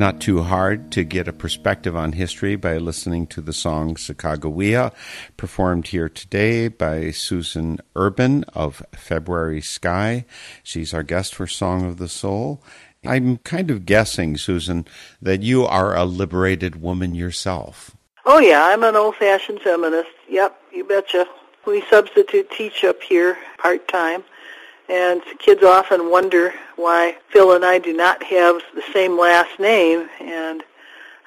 Not 0.00 0.18
too 0.18 0.44
hard 0.44 0.90
to 0.92 1.04
get 1.04 1.28
a 1.28 1.32
perspective 1.34 1.94
on 1.94 2.12
history 2.12 2.56
by 2.56 2.78
listening 2.78 3.26
to 3.26 3.42
the 3.42 3.52
song 3.52 3.96
Sacagawea, 3.96 4.94
performed 5.36 5.88
here 5.88 6.08
today 6.08 6.68
by 6.68 7.10
Susan 7.10 7.80
Urban 7.94 8.44
of 8.54 8.82
February 8.94 9.60
Sky. 9.60 10.24
She's 10.62 10.94
our 10.94 11.02
guest 11.02 11.34
for 11.34 11.46
Song 11.46 11.84
of 11.84 11.98
the 11.98 12.08
Soul. 12.08 12.62
I'm 13.04 13.36
kind 13.44 13.70
of 13.70 13.84
guessing, 13.84 14.38
Susan, 14.38 14.86
that 15.20 15.42
you 15.42 15.66
are 15.66 15.94
a 15.94 16.06
liberated 16.06 16.80
woman 16.80 17.14
yourself. 17.14 17.94
Oh 18.24 18.38
yeah, 18.38 18.68
I'm 18.72 18.82
an 18.82 18.96
old-fashioned 18.96 19.60
feminist. 19.60 20.08
Yep, 20.30 20.58
you 20.72 20.84
betcha. 20.84 21.26
We 21.66 21.82
substitute 21.90 22.50
teach 22.50 22.84
up 22.84 23.02
here 23.02 23.36
part-time, 23.58 24.24
and 24.90 25.22
kids 25.38 25.62
often 25.62 26.10
wonder 26.10 26.52
why 26.74 27.16
Phil 27.28 27.52
and 27.52 27.64
I 27.64 27.78
do 27.78 27.96
not 27.96 28.22
have 28.24 28.60
the 28.74 28.82
same 28.92 29.16
last 29.18 29.60
name, 29.60 30.08
and 30.20 30.64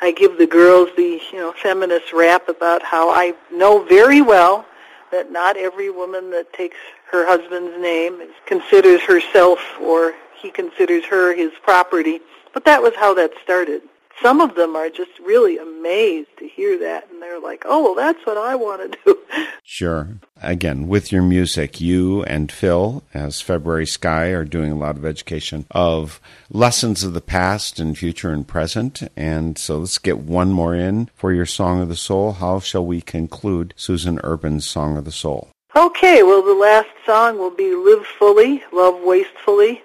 I 0.02 0.12
give 0.12 0.38
the 0.38 0.46
girls 0.46 0.90
the, 0.98 1.22
you 1.32 1.40
know, 1.40 1.54
feminist 1.54 2.12
rap 2.12 2.50
about 2.50 2.84
how 2.84 3.10
I 3.10 3.34
know 3.52 3.82
very 3.84 4.22
well 4.22 4.66
that 5.12 5.32
not 5.32 5.56
every 5.56 5.90
woman 5.90 6.30
that 6.32 6.52
takes 6.52 6.76
her 7.10 7.26
husband's 7.26 7.82
name 7.82 8.22
considers 8.46 9.02
herself 9.02 9.60
or 9.80 10.14
he 10.36 10.52
considers 10.52 11.06
her 11.06 11.34
his 11.34 11.52
property. 11.64 12.20
But 12.54 12.66
that 12.66 12.82
was 12.82 12.94
how 12.96 13.14
that 13.14 13.32
started. 13.42 13.84
Some 14.22 14.42
of 14.42 14.56
them 14.56 14.76
are 14.76 14.90
just 14.90 15.18
really 15.20 15.58
amazed 15.58 16.30
to 16.38 16.48
hear 16.48 16.78
that, 16.80 17.10
and 17.10 17.22
they're 17.22 17.40
like, 17.40 17.64
oh, 17.66 17.84
well, 17.84 17.96
that's 17.96 18.26
what 18.26 18.38
I 18.38 18.56
want 18.56 18.92
to 18.92 18.98
do. 19.06 19.20
Sure. 19.66 20.20
Again, 20.42 20.88
with 20.88 21.12
your 21.12 21.24
music, 21.24 21.80
you 21.80 22.22
and 22.24 22.52
Phil, 22.52 23.02
as 23.14 23.42
February 23.42 23.88
Sky, 23.88 24.26
are 24.28 24.44
doing 24.44 24.72
a 24.72 24.78
lot 24.78 24.98
of 24.98 25.06
education 25.06 25.66
of 25.72 26.20
lessons 26.52 27.04
of 27.04 27.14
the 27.14 27.22
past 27.22 27.80
and 27.80 27.98
future 27.98 28.32
and 28.32 28.48
present. 28.48 29.02
And 29.16 29.58
so 29.58 29.80
let's 29.80 29.98
get 29.98 30.20
one 30.20 30.52
more 30.52 30.76
in 30.76 31.10
for 31.16 31.34
your 31.34 31.46
Song 31.46 31.82
of 31.82 31.88
the 31.88 31.96
Soul. 31.96 32.34
How 32.34 32.60
shall 32.60 32.86
we 32.86 33.02
conclude 33.02 33.74
Susan 33.78 34.20
Urban's 34.24 34.68
Song 34.70 34.98
of 34.98 35.06
the 35.06 35.12
Soul? 35.12 35.50
Okay, 35.76 36.22
well, 36.22 36.44
the 36.44 36.54
last 36.54 36.90
song 37.04 37.40
will 37.40 37.50
be 37.50 37.74
Live 37.74 38.06
Fully, 38.06 38.64
Love 38.72 39.02
Wastefully. 39.02 39.82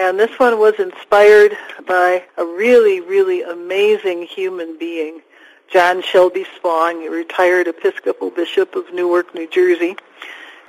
And 0.00 0.18
this 0.18 0.38
one 0.38 0.58
was 0.58 0.76
inspired 0.78 1.58
by 1.86 2.24
a 2.38 2.44
really, 2.46 3.02
really 3.02 3.42
amazing 3.42 4.22
human 4.22 4.78
being, 4.78 5.20
John 5.70 6.00
Shelby 6.00 6.46
Spong, 6.56 7.06
a 7.06 7.10
retired 7.10 7.68
Episcopal 7.68 8.30
Bishop 8.30 8.74
of 8.76 8.94
Newark, 8.94 9.34
New 9.34 9.46
Jersey. 9.46 9.96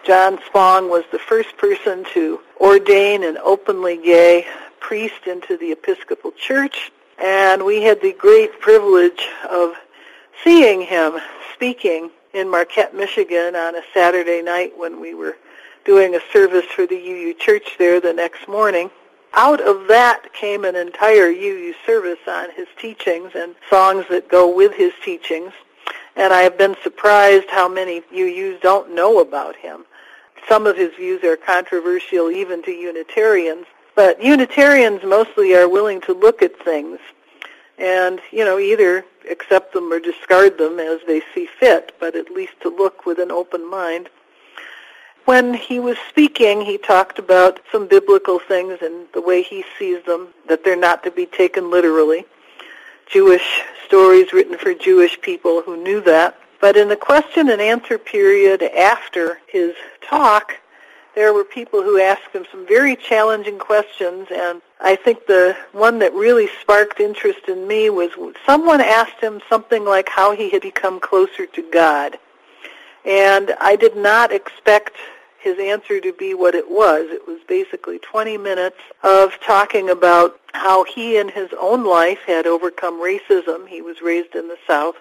John 0.06 0.38
Spong 0.48 0.90
was 0.90 1.06
the 1.14 1.18
first 1.18 1.56
person 1.56 2.04
to 2.14 2.42
ordain 2.60 3.24
an 3.24 3.38
openly 3.38 3.96
gay 3.96 4.48
priest 4.82 5.26
into 5.26 5.56
the 5.56 5.72
Episcopal 5.72 6.34
Church, 6.34 6.92
and 7.18 7.64
we 7.64 7.84
had 7.84 8.02
the 8.02 8.12
great 8.12 8.60
privilege 8.60 9.30
of 9.50 9.76
seeing 10.44 10.82
him 10.82 11.20
speaking 11.54 12.12
in 12.34 12.50
Marquette, 12.50 12.94
Michigan 12.94 13.56
on 13.56 13.78
a 13.78 13.82
Saturday 13.94 14.42
night 14.42 14.74
when 14.76 15.00
we 15.00 15.14
were 15.14 15.38
doing 15.86 16.16
a 16.16 16.20
service 16.34 16.66
for 16.66 16.86
the 16.86 16.98
UU 16.98 17.34
Church 17.36 17.78
there 17.80 18.02
the 18.02 18.12
next 18.12 18.50
morning. 18.50 18.92
Out 19.34 19.62
of 19.62 19.88
that 19.88 20.34
came 20.34 20.66
an 20.66 20.76
entire 20.76 21.30
UU 21.30 21.74
service 21.86 22.20
on 22.28 22.50
his 22.52 22.68
teachings 22.78 23.32
and 23.34 23.56
songs 23.70 24.06
that 24.10 24.28
go 24.28 24.54
with 24.54 24.74
his 24.74 24.92
teachings. 25.04 25.54
And 26.16 26.34
I 26.34 26.42
have 26.42 26.58
been 26.58 26.76
surprised 26.84 27.50
how 27.50 27.70
many 27.70 28.02
UUs 28.14 28.60
don't 28.62 28.94
know 28.94 29.20
about 29.20 29.56
him. 29.56 29.86
Some 30.50 30.68
of 30.68 30.76
his 30.76 30.94
views 30.96 31.24
are 31.24 31.38
controversial 31.38 32.30
even 32.30 32.62
to 32.64 32.72
Unitarians, 32.72 33.68
but 33.96 34.22
Unitarians 34.22 35.04
mostly 35.04 35.56
are 35.56 35.70
willing 35.70 36.02
to 36.02 36.14
look 36.14 36.42
at 36.42 36.62
things 36.64 37.00
and, 37.78 38.20
you 38.32 38.44
know, 38.44 38.60
either 38.60 39.06
accept 39.30 39.74
them 39.74 39.92
or 39.92 40.00
discard 40.00 40.58
them 40.58 40.80
as 40.80 41.00
they 41.08 41.22
see 41.34 41.48
fit, 41.60 41.96
but 42.00 42.16
at 42.16 42.30
least 42.32 42.54
to 42.62 42.70
look 42.70 43.06
with 43.06 43.18
an 43.18 43.32
open 43.32 43.70
mind. 43.70 44.10
When 45.32 45.54
he 45.54 45.80
was 45.80 45.96
speaking, 46.10 46.60
he 46.60 46.78
talked 46.78 47.18
about 47.18 47.62
some 47.72 47.88
biblical 47.88 48.38
things 48.38 48.80
and 48.82 49.08
the 49.14 49.22
way 49.22 49.42
he 49.42 49.64
sees 49.80 50.04
them, 50.04 50.28
that 50.50 50.66
they're 50.66 50.76
not 50.76 51.06
to 51.06 51.10
be 51.10 51.26
taken 51.26 51.72
literally. 51.72 52.26
Jewish 53.10 53.62
stories 53.88 54.34
written 54.34 54.58
for 54.58 54.74
Jewish 54.74 55.22
people 55.22 55.62
who 55.62 55.82
knew 55.82 56.02
that. 56.02 56.38
But 56.60 56.76
in 56.76 56.90
the 56.90 56.98
question 56.98 57.50
and 57.50 57.62
answer 57.62 57.98
period 57.98 58.62
after 58.62 59.40
his 59.48 59.74
talk, 60.02 60.58
there 61.16 61.34
were 61.34 61.46
people 61.46 61.82
who 61.82 61.98
asked 61.98 62.34
him 62.34 62.46
some 62.52 62.68
very 62.68 62.98
challenging 62.98 63.58
questions, 63.58 64.28
and 64.36 64.62
I 64.82 64.98
think 64.98 65.28
the 65.28 65.56
one 65.72 66.00
that 66.00 66.14
really 66.14 66.50
sparked 66.62 67.00
interest 67.00 67.48
in 67.48 67.70
me 67.70 67.90
was 67.90 68.12
someone 68.46 68.82
asked 68.82 69.22
him 69.22 69.40
something 69.48 69.86
like 69.86 70.10
how 70.10 70.36
he 70.36 70.50
had 70.50 70.62
become 70.62 71.00
closer 71.00 71.46
to 71.46 71.72
God. 71.72 72.18
And 73.06 73.56
I 73.62 73.78
did 73.78 73.96
not 73.96 74.34
expect 74.34 74.98
his 75.42 75.58
answer 75.60 76.00
to 76.00 76.14
be 76.14 76.34
what 76.34 76.56
it 76.56 76.70
was. 76.70 77.08
It 77.10 77.28
was 77.28 77.40
basically 77.48 78.00
20 78.00 78.38
minutes 78.38 78.78
of 79.04 79.40
talking 79.40 79.90
about 79.90 80.40
how 80.54 80.84
he 80.84 81.18
in 81.18 81.30
his 81.30 81.50
own 81.60 81.84
life 81.84 82.20
had 82.28 82.46
overcome 82.46 83.02
racism. 83.02 83.68
He 83.68 83.82
was 83.82 84.02
raised 84.02 84.36
in 84.36 84.48
the 84.48 84.58
South, 84.68 84.96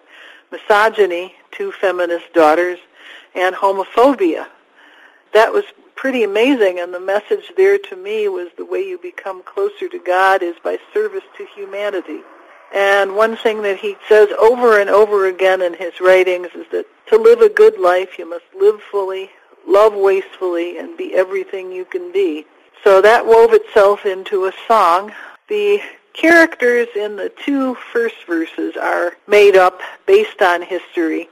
misogyny, 0.51 1.34
two 1.51 1.72
feminist 1.72 2.32
daughters, 2.32 2.78
and 3.34 3.55
homophobia. 3.55 4.47
That 5.34 5.53
was 5.53 5.64
pretty 5.95 6.24
amazing, 6.24 6.80
and 6.80 6.95
the 6.95 7.01
message 7.01 7.53
there 7.57 7.76
to 7.78 7.97
me 7.97 8.26
was 8.28 8.49
the 8.57 8.64
way 8.64 8.80
you 8.80 8.99
become 8.99 9.43
closer 9.43 9.88
to 9.88 9.99
God 9.99 10.43
is 10.43 10.57
by 10.64 10.78
service 10.95 11.24
to 11.36 11.47
humanity. 11.55 12.20
And 12.74 13.16
one 13.16 13.36
thing 13.36 13.62
that 13.62 13.78
he 13.78 13.97
says 14.09 14.28
over 14.41 14.80
and 14.80 14.88
over 14.88 15.26
again 15.26 15.61
in 15.61 15.74
his 15.74 16.01
writings 16.01 16.49
is 16.55 16.66
that 16.72 16.86
to 17.09 17.18
live 17.18 17.41
a 17.41 17.49
good 17.49 17.78
life, 17.78 18.18
you 18.18 18.28
must 18.28 18.45
live 18.59 18.80
fully, 18.91 19.30
love 19.67 19.95
wastefully, 19.95 20.79
and 20.79 20.97
be 20.97 21.15
everything 21.15 21.71
you 21.73 21.85
can 21.85 22.13
be. 22.13 22.47
So 22.83 23.01
that 23.03 23.27
wove 23.27 23.53
itself 23.53 24.07
into 24.07 24.47
a 24.47 24.53
song. 24.67 25.13
The 25.49 25.81
characters 26.13 26.89
in 26.97 27.17
the 27.17 27.33
two 27.45 27.75
first 27.93 28.25
verses 28.27 28.77
are 28.77 29.17
made 29.27 29.57
up 29.57 29.81
based 30.07 30.43
on 30.43 30.63
history. 30.63 31.29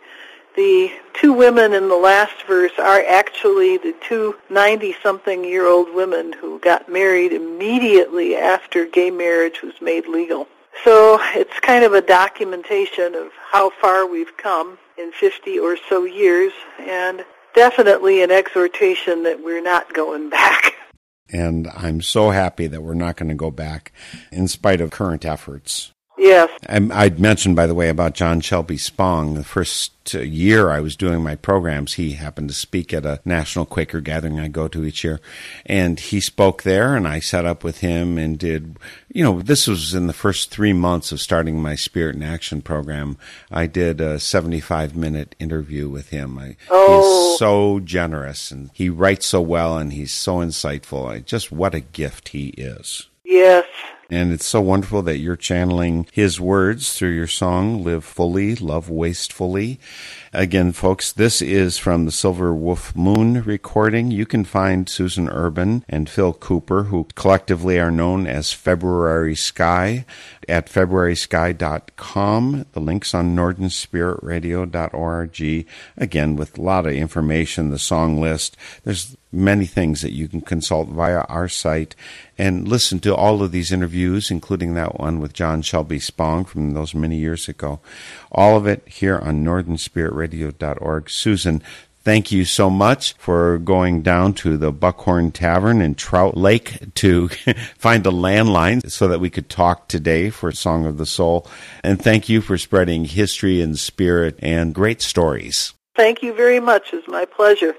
The 0.56 0.90
two 1.14 1.32
women 1.32 1.72
in 1.72 1.88
the 1.88 1.96
last 1.96 2.42
verse 2.46 2.72
are 2.78 3.02
actually 3.08 3.76
the 3.76 3.94
two 4.00 4.34
90-something-year-old 4.50 5.94
women 5.94 6.32
who 6.32 6.58
got 6.58 6.88
married 6.88 7.32
immediately 7.32 8.34
after 8.34 8.84
gay 8.84 9.10
marriage 9.10 9.62
was 9.62 9.74
made 9.80 10.08
legal. 10.08 10.48
So 10.84 11.18
it's 11.34 11.58
kind 11.60 11.84
of 11.84 11.92
a 11.92 12.00
documentation 12.00 13.14
of 13.14 13.32
how 13.50 13.70
far 13.70 14.06
we've 14.06 14.36
come 14.36 14.78
in 14.96 15.12
50 15.12 15.58
or 15.58 15.76
so 15.88 16.04
years, 16.04 16.52
and 16.80 17.24
definitely 17.58 18.22
an 18.22 18.30
exhortation 18.30 19.24
that 19.24 19.42
we're 19.42 19.60
not 19.60 19.92
going 19.92 20.30
back. 20.30 20.74
And 21.30 21.68
I'm 21.68 22.00
so 22.00 22.30
happy 22.30 22.68
that 22.68 22.82
we're 22.82 22.94
not 22.94 23.16
going 23.18 23.28
to 23.28 23.34
go 23.34 23.50
back 23.50 23.92
in 24.32 24.48
spite 24.48 24.80
of 24.80 24.90
current 24.90 25.26
efforts. 25.26 25.92
Yes. 26.18 26.50
I- 26.68 26.88
I'd 27.04 27.20
mentioned, 27.20 27.54
by 27.56 27.66
the 27.66 27.74
way, 27.74 27.88
about 27.88 28.14
John 28.14 28.40
Shelby 28.40 28.76
Spong. 28.76 29.34
The 29.34 29.44
first 29.44 29.92
uh, 30.14 30.20
year 30.20 30.70
I 30.70 30.80
was 30.80 30.96
doing 30.96 31.22
my 31.22 31.34
programs, 31.36 31.94
he 31.94 32.12
happened 32.12 32.48
to 32.48 32.54
speak 32.54 32.92
at 32.92 33.06
a 33.06 33.20
national 33.24 33.66
Quaker 33.66 34.00
gathering 34.00 34.40
I 34.40 34.48
go 34.48 34.66
to 34.68 34.84
each 34.84 35.04
year. 35.04 35.20
And 35.66 36.00
he 36.00 36.20
spoke 36.20 36.62
there, 36.64 36.96
and 36.96 37.06
I 37.06 37.20
sat 37.20 37.44
up 37.44 37.62
with 37.62 37.78
him 37.80 38.18
and 38.18 38.38
did, 38.38 38.78
you 39.12 39.22
know, 39.22 39.40
this 39.42 39.66
was 39.68 39.94
in 39.94 40.06
the 40.06 40.12
first 40.12 40.50
three 40.50 40.72
months 40.72 41.12
of 41.12 41.20
starting 41.20 41.60
my 41.62 41.74
Spirit 41.74 42.16
in 42.16 42.22
Action 42.22 42.62
program. 42.62 43.16
I 43.50 43.66
did 43.66 44.00
a 44.00 44.18
75 44.18 44.96
minute 44.96 45.36
interview 45.38 45.88
with 45.88 46.08
him. 46.10 46.38
I, 46.38 46.56
Oh. 46.70 47.30
He's 47.32 47.38
so 47.38 47.80
generous, 47.80 48.50
and 48.50 48.70
he 48.72 48.88
writes 48.90 49.26
so 49.26 49.40
well, 49.40 49.76
and 49.78 49.92
he's 49.92 50.12
so 50.12 50.38
insightful. 50.38 51.06
I, 51.08 51.20
just 51.20 51.52
what 51.52 51.74
a 51.74 51.80
gift 51.80 52.30
he 52.30 52.48
is. 52.56 53.08
Yes. 53.24 53.66
And 54.10 54.32
it's 54.32 54.46
so 54.46 54.62
wonderful 54.62 55.02
that 55.02 55.18
you're 55.18 55.36
channeling 55.36 56.06
his 56.12 56.40
words 56.40 56.94
through 56.94 57.10
your 57.10 57.26
song, 57.26 57.84
Live 57.84 58.06
Fully, 58.06 58.54
Love 58.54 58.88
Wastefully. 58.88 59.78
Again, 60.32 60.72
folks, 60.72 61.12
this 61.12 61.42
is 61.42 61.76
from 61.76 62.06
the 62.06 62.10
Silver 62.10 62.54
Wolf 62.54 62.96
Moon 62.96 63.42
recording. 63.42 64.10
You 64.10 64.24
can 64.24 64.46
find 64.46 64.88
Susan 64.88 65.28
Urban 65.28 65.84
and 65.90 66.08
Phil 66.08 66.32
Cooper, 66.32 66.84
who 66.84 67.06
collectively 67.16 67.78
are 67.78 67.90
known 67.90 68.26
as 68.26 68.50
February 68.50 69.36
Sky, 69.36 70.06
at 70.48 70.68
februarysky.com. 70.68 72.64
The 72.72 72.80
link's 72.80 73.12
on 73.12 73.36
northernspiritradio.org. 73.36 75.66
Again, 75.98 76.36
with 76.36 76.56
a 76.56 76.62
lot 76.62 76.86
of 76.86 76.94
information, 76.94 77.68
the 77.68 77.78
song 77.78 78.18
list. 78.18 78.56
There's 78.84 79.17
many 79.30 79.66
things 79.66 80.02
that 80.02 80.12
you 80.12 80.28
can 80.28 80.40
consult 80.40 80.88
via 80.88 81.20
our 81.28 81.48
site 81.48 81.94
and 82.36 82.66
listen 82.66 82.98
to 83.00 83.14
all 83.14 83.42
of 83.42 83.52
these 83.52 83.72
interviews, 83.72 84.30
including 84.30 84.74
that 84.74 84.98
one 84.98 85.20
with 85.20 85.32
John 85.32 85.62
Shelby 85.62 85.98
Spong 85.98 86.44
from 86.44 86.72
those 86.72 86.94
many 86.94 87.16
years 87.16 87.48
ago. 87.48 87.80
All 88.32 88.56
of 88.56 88.66
it 88.66 88.86
here 88.86 89.18
on 89.18 89.44
northernspiritradio.org. 89.44 91.10
Susan, 91.10 91.62
thank 92.04 92.32
you 92.32 92.44
so 92.44 92.70
much 92.70 93.12
for 93.14 93.58
going 93.58 94.00
down 94.02 94.32
to 94.32 94.56
the 94.56 94.72
Buckhorn 94.72 95.30
Tavern 95.30 95.82
in 95.82 95.94
Trout 95.94 96.36
Lake 96.36 96.94
to 96.94 97.28
find 97.76 98.06
a 98.06 98.10
landline 98.10 98.90
so 98.90 99.08
that 99.08 99.20
we 99.20 99.30
could 99.30 99.50
talk 99.50 99.88
today 99.88 100.30
for 100.30 100.50
Song 100.52 100.86
of 100.86 100.96
the 100.96 101.06
Soul. 101.06 101.46
And 101.84 102.00
thank 102.00 102.28
you 102.28 102.40
for 102.40 102.56
spreading 102.56 103.04
history 103.04 103.60
and 103.60 103.78
spirit 103.78 104.38
and 104.40 104.74
great 104.74 105.02
stories. 105.02 105.74
Thank 105.96 106.22
you 106.22 106.32
very 106.32 106.60
much. 106.60 106.94
It's 106.94 107.08
my 107.08 107.24
pleasure. 107.24 107.74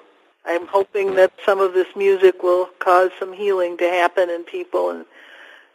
I'm 0.46 0.68
hoping 0.68 1.16
that 1.16 1.34
some 1.46 1.60
of 1.60 1.74
this 1.74 1.96
music 1.96 2.44
will 2.44 2.68
cause 2.80 3.12
some 3.20 3.34
healing 3.34 3.78
to 3.78 3.88
happen 3.88 4.30
in 4.30 4.44
people. 4.44 4.90
And 4.90 5.06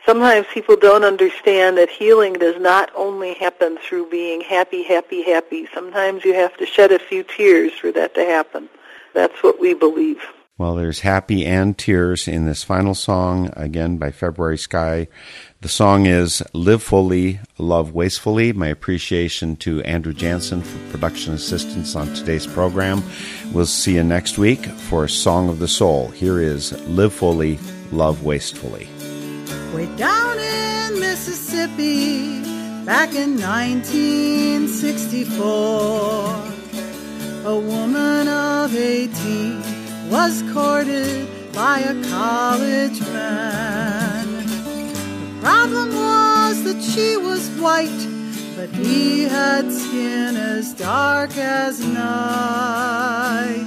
sometimes 0.05 0.47
people 0.53 0.77
don't 0.77 1.05
understand 1.05 1.79
that 1.79 1.91
healing 1.91 2.35
does 2.35 2.61
not 2.61 2.91
only 2.97 3.35
happen 3.35 3.79
through 3.79 4.11
being 4.11 4.41
happy, 4.41 4.83
happy, 4.83 5.23
happy. 5.23 5.69
Sometimes 5.73 6.25
you 6.25 6.35
have 6.35 6.57
to 6.57 6.67
shed 6.67 6.93
a 6.93 6.99
few 6.99 7.23
tears 7.23 7.73
for 7.73 7.93
that 7.93 8.15
to 8.15 8.25
happen. 8.25 8.69
That's 9.15 9.43
what 9.43 9.61
we 9.61 9.75
believe. 9.75 10.23
Well, 10.57 10.77
there's 10.77 11.01
happy 11.01 11.45
and 11.45 11.77
tears 11.77 12.29
in 12.29 12.47
this 12.47 12.63
final 12.63 12.95
song, 12.95 13.51
again 13.57 13.99
by 13.99 14.13
February 14.13 14.59
Sky. 14.59 15.09
The 15.65 15.71
song 15.71 16.05
is 16.05 16.43
Live 16.53 16.83
Fully, 16.83 17.41
Love 17.57 17.95
Wastefully. 17.95 18.53
My 18.53 18.67
appreciation 18.67 19.57
to 19.65 19.81
Andrew 19.85 20.13
Jansen 20.13 20.61
for 20.61 20.91
production 20.91 21.33
assistance 21.33 21.97
on 21.97 22.13
today's 22.13 22.47
program. 22.47 23.03
We'll 23.51 23.65
see 23.65 23.95
you 23.95 24.05
next 24.05 24.37
week 24.37 24.67
for 24.67 25.09
Song 25.09 25.49
of 25.49 25.61
the 25.61 25.67
Soul. 25.67 26.09
Here 26.09 26.39
is 26.39 26.79
Live 26.87 27.15
Fully, 27.15 27.59
Love 27.93 28.25
Wastefully. 28.25 28.89
Way 29.75 29.87
down 29.97 30.39
in 30.39 31.01
Mississippi, 31.01 32.43
back 32.85 33.15
in 33.15 33.41
1964, 33.41 35.41
a 37.47 37.59
woman 37.59 38.29
of 38.29 38.77
18 38.77 40.11
was 40.11 40.43
courted 40.53 41.27
by 41.55 41.79
a 41.79 41.95
college 42.11 43.01
man. 43.01 44.14
Problem 45.45 45.89
was 45.95 46.65
that 46.65 46.81
she 46.83 47.19
was 47.19 47.51
white, 47.61 48.09
but 48.57 48.71
he 48.71 49.25
had 49.25 49.71
skin 49.71 50.37
as 50.39 50.73
dark 50.73 51.37
as 51.37 51.81
night. 51.85 53.67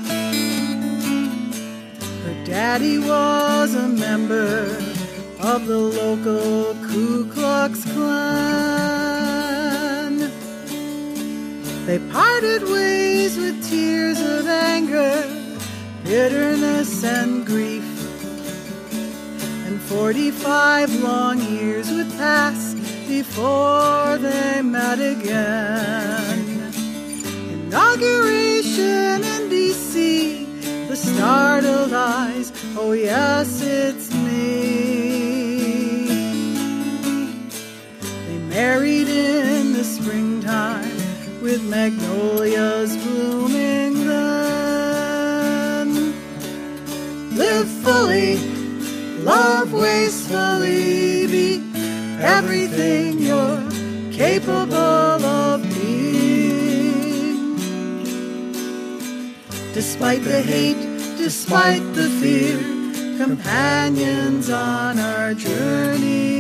Her 2.26 2.44
daddy 2.46 2.98
was 2.98 3.76
a 3.76 3.88
member 3.88 4.76
of 5.40 5.68
the 5.68 5.78
local 5.78 6.74
Ku 6.88 7.30
Klux 7.30 7.86
Klan. 7.94 8.18
They 11.86 12.00
parted 12.12 12.64
ways 12.64 13.38
with 13.38 13.70
tears 13.70 14.20
of 14.20 14.48
anger, 14.48 15.14
bitterness, 16.04 17.04
and 17.04 17.46
grief. 17.46 17.97
And 19.68 19.82
45 19.82 21.04
long 21.04 21.42
years 21.42 21.92
would 21.92 22.10
pass 22.12 22.74
before 23.06 24.18
they 24.18 24.62
met 24.62 25.00
again. 25.00 26.72
Inauguration 27.52 29.26
in 29.26 29.50
D.C., 29.50 30.46
the 30.88 30.96
startled 30.96 31.92
eyes, 31.92 32.54
oh 32.78 32.94
yes, 32.94 33.62
it's 33.62 34.10
me. 34.14 36.08
They 38.26 38.38
married 38.48 39.10
in 39.10 39.74
the 39.74 39.84
springtime 39.84 40.96
with 41.42 41.62
magnolias 41.64 42.96
blooming 42.96 44.08
then. 44.08 45.90
Live 47.36 47.68
fully, 47.68 48.57
love 49.28 49.74
wastefully, 49.74 51.28
be 51.28 51.62
everything 52.22 53.20
you're 53.20 53.62
capable 54.10 55.22
of 55.26 55.62
being. 55.76 57.58
Despite 59.74 60.24
the 60.24 60.42
hate, 60.42 60.82
despite 61.18 61.84
the 61.94 62.10
fear, 62.22 62.58
companions 63.18 64.50
on 64.50 64.98
our 64.98 65.34
journey. 65.34 66.38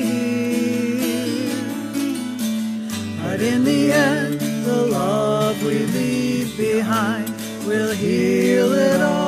But 3.22 3.42
in 3.42 3.66
the 3.66 3.92
end, 3.92 4.40
the 4.66 4.82
love 5.00 5.62
we 5.62 5.80
leave 5.98 6.56
behind 6.56 7.30
will 7.68 7.92
heal 7.92 8.72
it 8.72 9.02
all. 9.02 9.27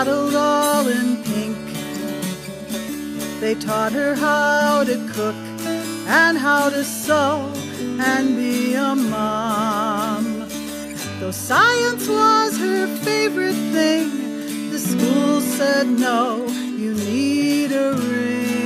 Swaddled 0.00 0.34
all 0.34 0.88
in 0.88 1.22
pink. 1.24 1.58
They 3.38 3.54
taught 3.54 3.92
her 3.92 4.14
how 4.14 4.82
to 4.84 4.96
cook 5.12 5.34
and 6.06 6.38
how 6.38 6.70
to 6.70 6.82
sew 6.84 7.52
and 8.00 8.34
be 8.34 8.74
a 8.74 8.94
mom. 8.94 10.48
Though 11.18 11.32
science 11.32 12.08
was 12.08 12.58
her 12.58 12.86
favorite 13.04 13.60
thing, 13.76 14.70
the 14.70 14.78
school 14.78 15.42
said 15.42 15.86
no, 15.86 16.46
you 16.46 16.94
need 16.94 17.72
a 17.72 17.92
ring. 17.92 18.56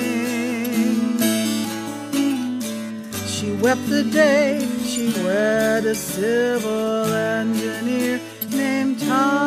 She 3.26 3.50
wept 3.54 3.88
the 3.88 4.04
day 4.04 4.68
she 4.84 5.12
wed 5.24 5.84
a 5.84 5.96
civil 5.96 7.12
engineer 7.12 8.20
named 8.52 9.00
Tom. 9.00 9.43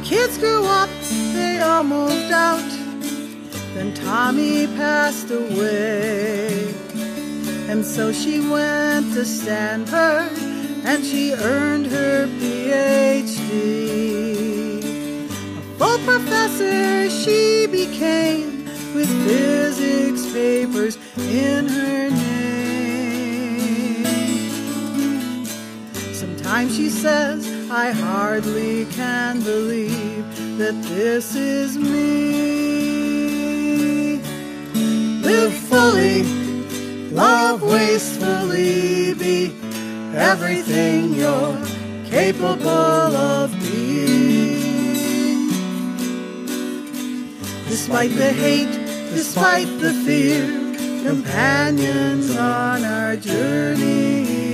The 0.00 0.06
kids 0.06 0.38
grew 0.38 0.64
up, 0.64 0.88
they 1.34 1.60
all 1.60 1.84
moved 1.84 2.32
out. 2.32 2.64
Then 3.74 3.92
Tommy 3.92 4.66
passed 4.68 5.30
away. 5.30 6.72
And 7.68 7.84
so 7.84 8.10
she 8.10 8.40
went 8.40 9.12
to 9.12 9.26
Stanford 9.26 10.32
and 10.86 11.04
she 11.04 11.34
earned 11.34 11.88
her 11.88 12.26
PhD. 12.40 13.58
A 15.58 15.62
full 15.76 15.98
professor 15.98 17.10
she 17.10 17.66
became 17.66 18.64
with 18.94 19.10
physics 19.26 20.24
papers 20.32 20.96
in 21.28 21.68
her 21.68 22.08
name. 22.08 22.24
Sometimes 26.14 26.74
she 26.74 26.88
says, 26.88 27.49
I 27.72 27.92
hardly 27.92 28.84
can 28.86 29.42
believe 29.42 30.58
that 30.58 30.74
this 30.88 31.36
is 31.36 31.78
me. 31.78 33.00
Live 35.22 35.54
fully, 35.54 36.24
love 37.12 37.62
wastefully, 37.62 39.14
be 39.14 39.54
everything 40.16 41.14
you're 41.14 41.56
capable 42.06 42.68
of 42.68 43.52
being. 43.60 45.50
Despite 47.68 48.16
the 48.16 48.32
hate, 48.32 48.72
despite 49.14 49.68
the 49.78 49.92
fear, 50.04 50.44
companions 51.04 52.36
on 52.36 52.84
our 52.84 53.14
journey. 53.14 54.49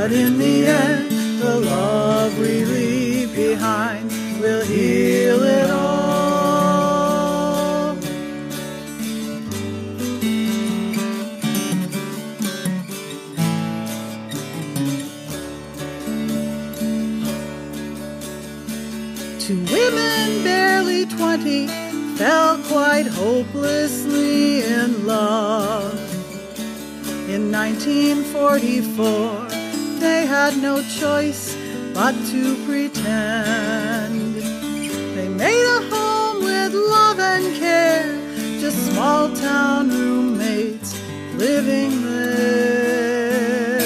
But 0.00 0.12
in 0.12 0.38
the 0.38 0.66
end, 0.66 1.10
the 1.42 1.60
love 1.60 2.38
we 2.38 2.64
leave 2.64 3.36
behind 3.36 4.10
will 4.40 4.64
heal 4.64 5.42
it 5.42 5.70
all. 5.70 7.96
Two 19.38 19.62
women, 19.64 20.42
barely 20.42 21.04
twenty, 21.04 21.66
fell 22.16 22.56
quite 22.72 23.06
hopelessly 23.06 24.62
in 24.62 25.06
love. 25.06 25.92
In 27.28 27.52
1944, 27.52 29.39
they 30.00 30.24
had 30.26 30.56
no 30.56 30.82
choice 30.82 31.56
but 31.92 32.12
to 32.30 32.56
pretend. 32.64 34.36
They 35.14 35.28
made 35.28 35.66
a 35.78 35.80
home 35.90 36.42
with 36.42 36.72
love 36.72 37.20
and 37.20 37.54
care, 37.56 38.18
just 38.58 38.78
small 38.92 39.34
town 39.36 39.90
roommates 39.90 40.98
living 41.36 42.02
there. 42.02 43.80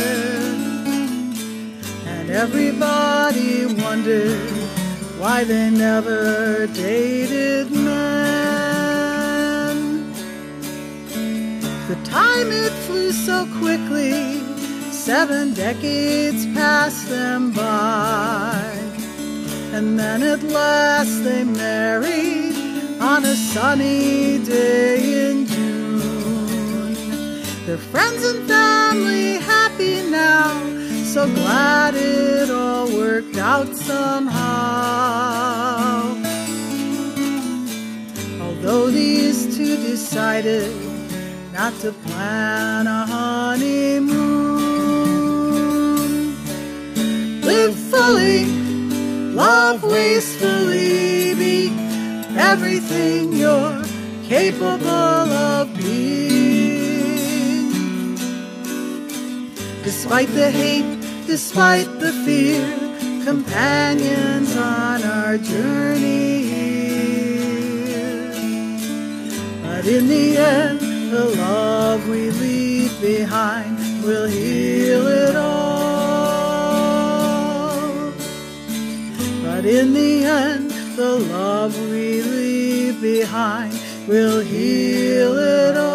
And 2.06 2.30
everybody 2.30 3.66
wondered 3.82 4.50
why 5.18 5.44
they 5.44 5.70
never 5.70 6.66
dated 6.68 7.70
men. 7.72 8.54
The 11.88 11.96
time 12.04 12.52
it 12.52 12.72
flew 12.86 13.12
so 13.12 13.46
quickly, 13.58 14.33
seven 15.04 15.52
decades 15.52 16.46
passed 16.54 17.10
them 17.10 17.52
by. 17.52 18.58
And 19.74 19.98
then 19.98 20.22
at 20.22 20.42
last 20.42 21.22
they 21.24 21.44
married 21.44 22.56
on 23.02 23.22
a 23.26 23.34
sunny 23.34 24.38
day 24.38 25.28
in 25.28 25.44
June. 25.46 26.94
Their 27.66 27.76
friends 27.76 28.24
and 28.24 28.48
family 28.48 29.34
happy 29.52 30.08
now, 30.08 30.48
so 31.04 31.26
glad 31.26 31.94
it 31.94 32.50
all 32.50 32.88
worked 32.96 33.36
out 33.36 33.76
somehow. 33.76 34.40
Although 38.40 38.90
these 38.90 39.54
two 39.54 39.76
decided 39.76 40.72
not 41.52 41.74
to 41.80 41.92
plan 41.92 42.86
a 42.86 43.04
honeymoon. 43.04 44.33
Love 49.34 49.82
wastefully, 49.82 51.34
be 51.34 51.72
everything 52.36 53.32
you're 53.32 53.82
capable 54.22 54.88
of 54.88 55.74
being. 55.76 56.14
Despite 59.82 60.28
the 60.28 60.50
hate, 60.50 61.00
despite 61.26 61.86
the 61.98 62.12
fear, 62.24 62.64
companions 63.24 64.54
on 64.56 65.02
our 65.02 65.38
journey 65.38 66.42
here. 66.42 67.94
But 69.62 69.86
in 69.86 70.06
the 70.08 70.36
end, 70.36 70.80
the 71.10 71.24
love 71.36 72.08
we 72.08 72.30
leave 72.30 73.00
behind 73.00 74.04
will 74.04 74.28
heal 74.28 75.06
it 75.08 75.34
all. 75.34 75.73
But 79.64 79.72
in 79.72 79.94
the 79.94 80.24
end, 80.26 80.70
the 80.94 81.16
love 81.16 81.74
we 81.88 82.20
leave 82.20 83.00
behind 83.00 83.72
will 84.06 84.40
heal 84.42 85.38
it 85.38 85.74
all. 85.78 85.94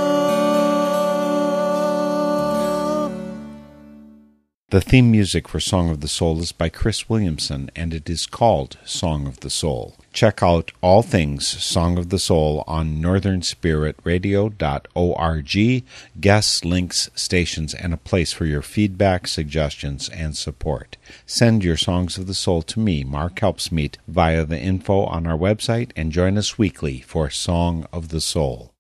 The 4.72 4.82
theme 4.82 5.12
music 5.12 5.48
for 5.48 5.60
Song 5.60 5.92
of 5.92 6.02
the 6.02 6.08
Soul 6.08 6.40
is 6.40 6.52
by 6.52 6.70
Cris 6.70 7.08
Williamson, 7.10 7.70
and 7.76 7.94
it 7.94 8.10
is 8.10 8.26
called 8.26 8.80
Song 8.86 9.28
of 9.28 9.42
the 9.42 9.52
Soul. 9.52 9.99
Check 10.12 10.42
out 10.42 10.72
all 10.82 11.04
things 11.04 11.48
Song 11.48 11.98
of 11.98 12.10
the 12.10 12.20
Soul 12.20 12.64
on 12.68 13.02
northernspiritradio.org, 13.02 15.84
guests, 16.20 16.66
links, 16.66 17.10
stations, 17.16 17.74
and 17.74 17.94
a 17.94 17.98
place 17.98 18.34
for 18.34 18.46
your 18.46 18.62
feedback, 18.62 19.28
suggestions, 19.28 20.10
and 20.10 20.36
support. 20.36 20.98
Send 21.26 21.64
your 21.64 21.78
Songs 21.78 22.18
of 22.18 22.28
the 22.28 22.34
Soul 22.34 22.62
to 22.64 22.80
me, 22.80 23.04
Mark 23.04 23.36
Helpsmeet, 23.36 23.96
via 24.08 24.46
the 24.46 24.60
info 24.60 25.06
on 25.06 25.28
our 25.28 25.38
website, 25.38 25.92
and 25.96 26.12
join 26.12 26.38
us 26.38 26.58
weekly 26.58 27.02
for 27.02 27.30
Song 27.30 27.86
of 27.94 28.10
the 28.10 28.22
Soul. 28.22 28.74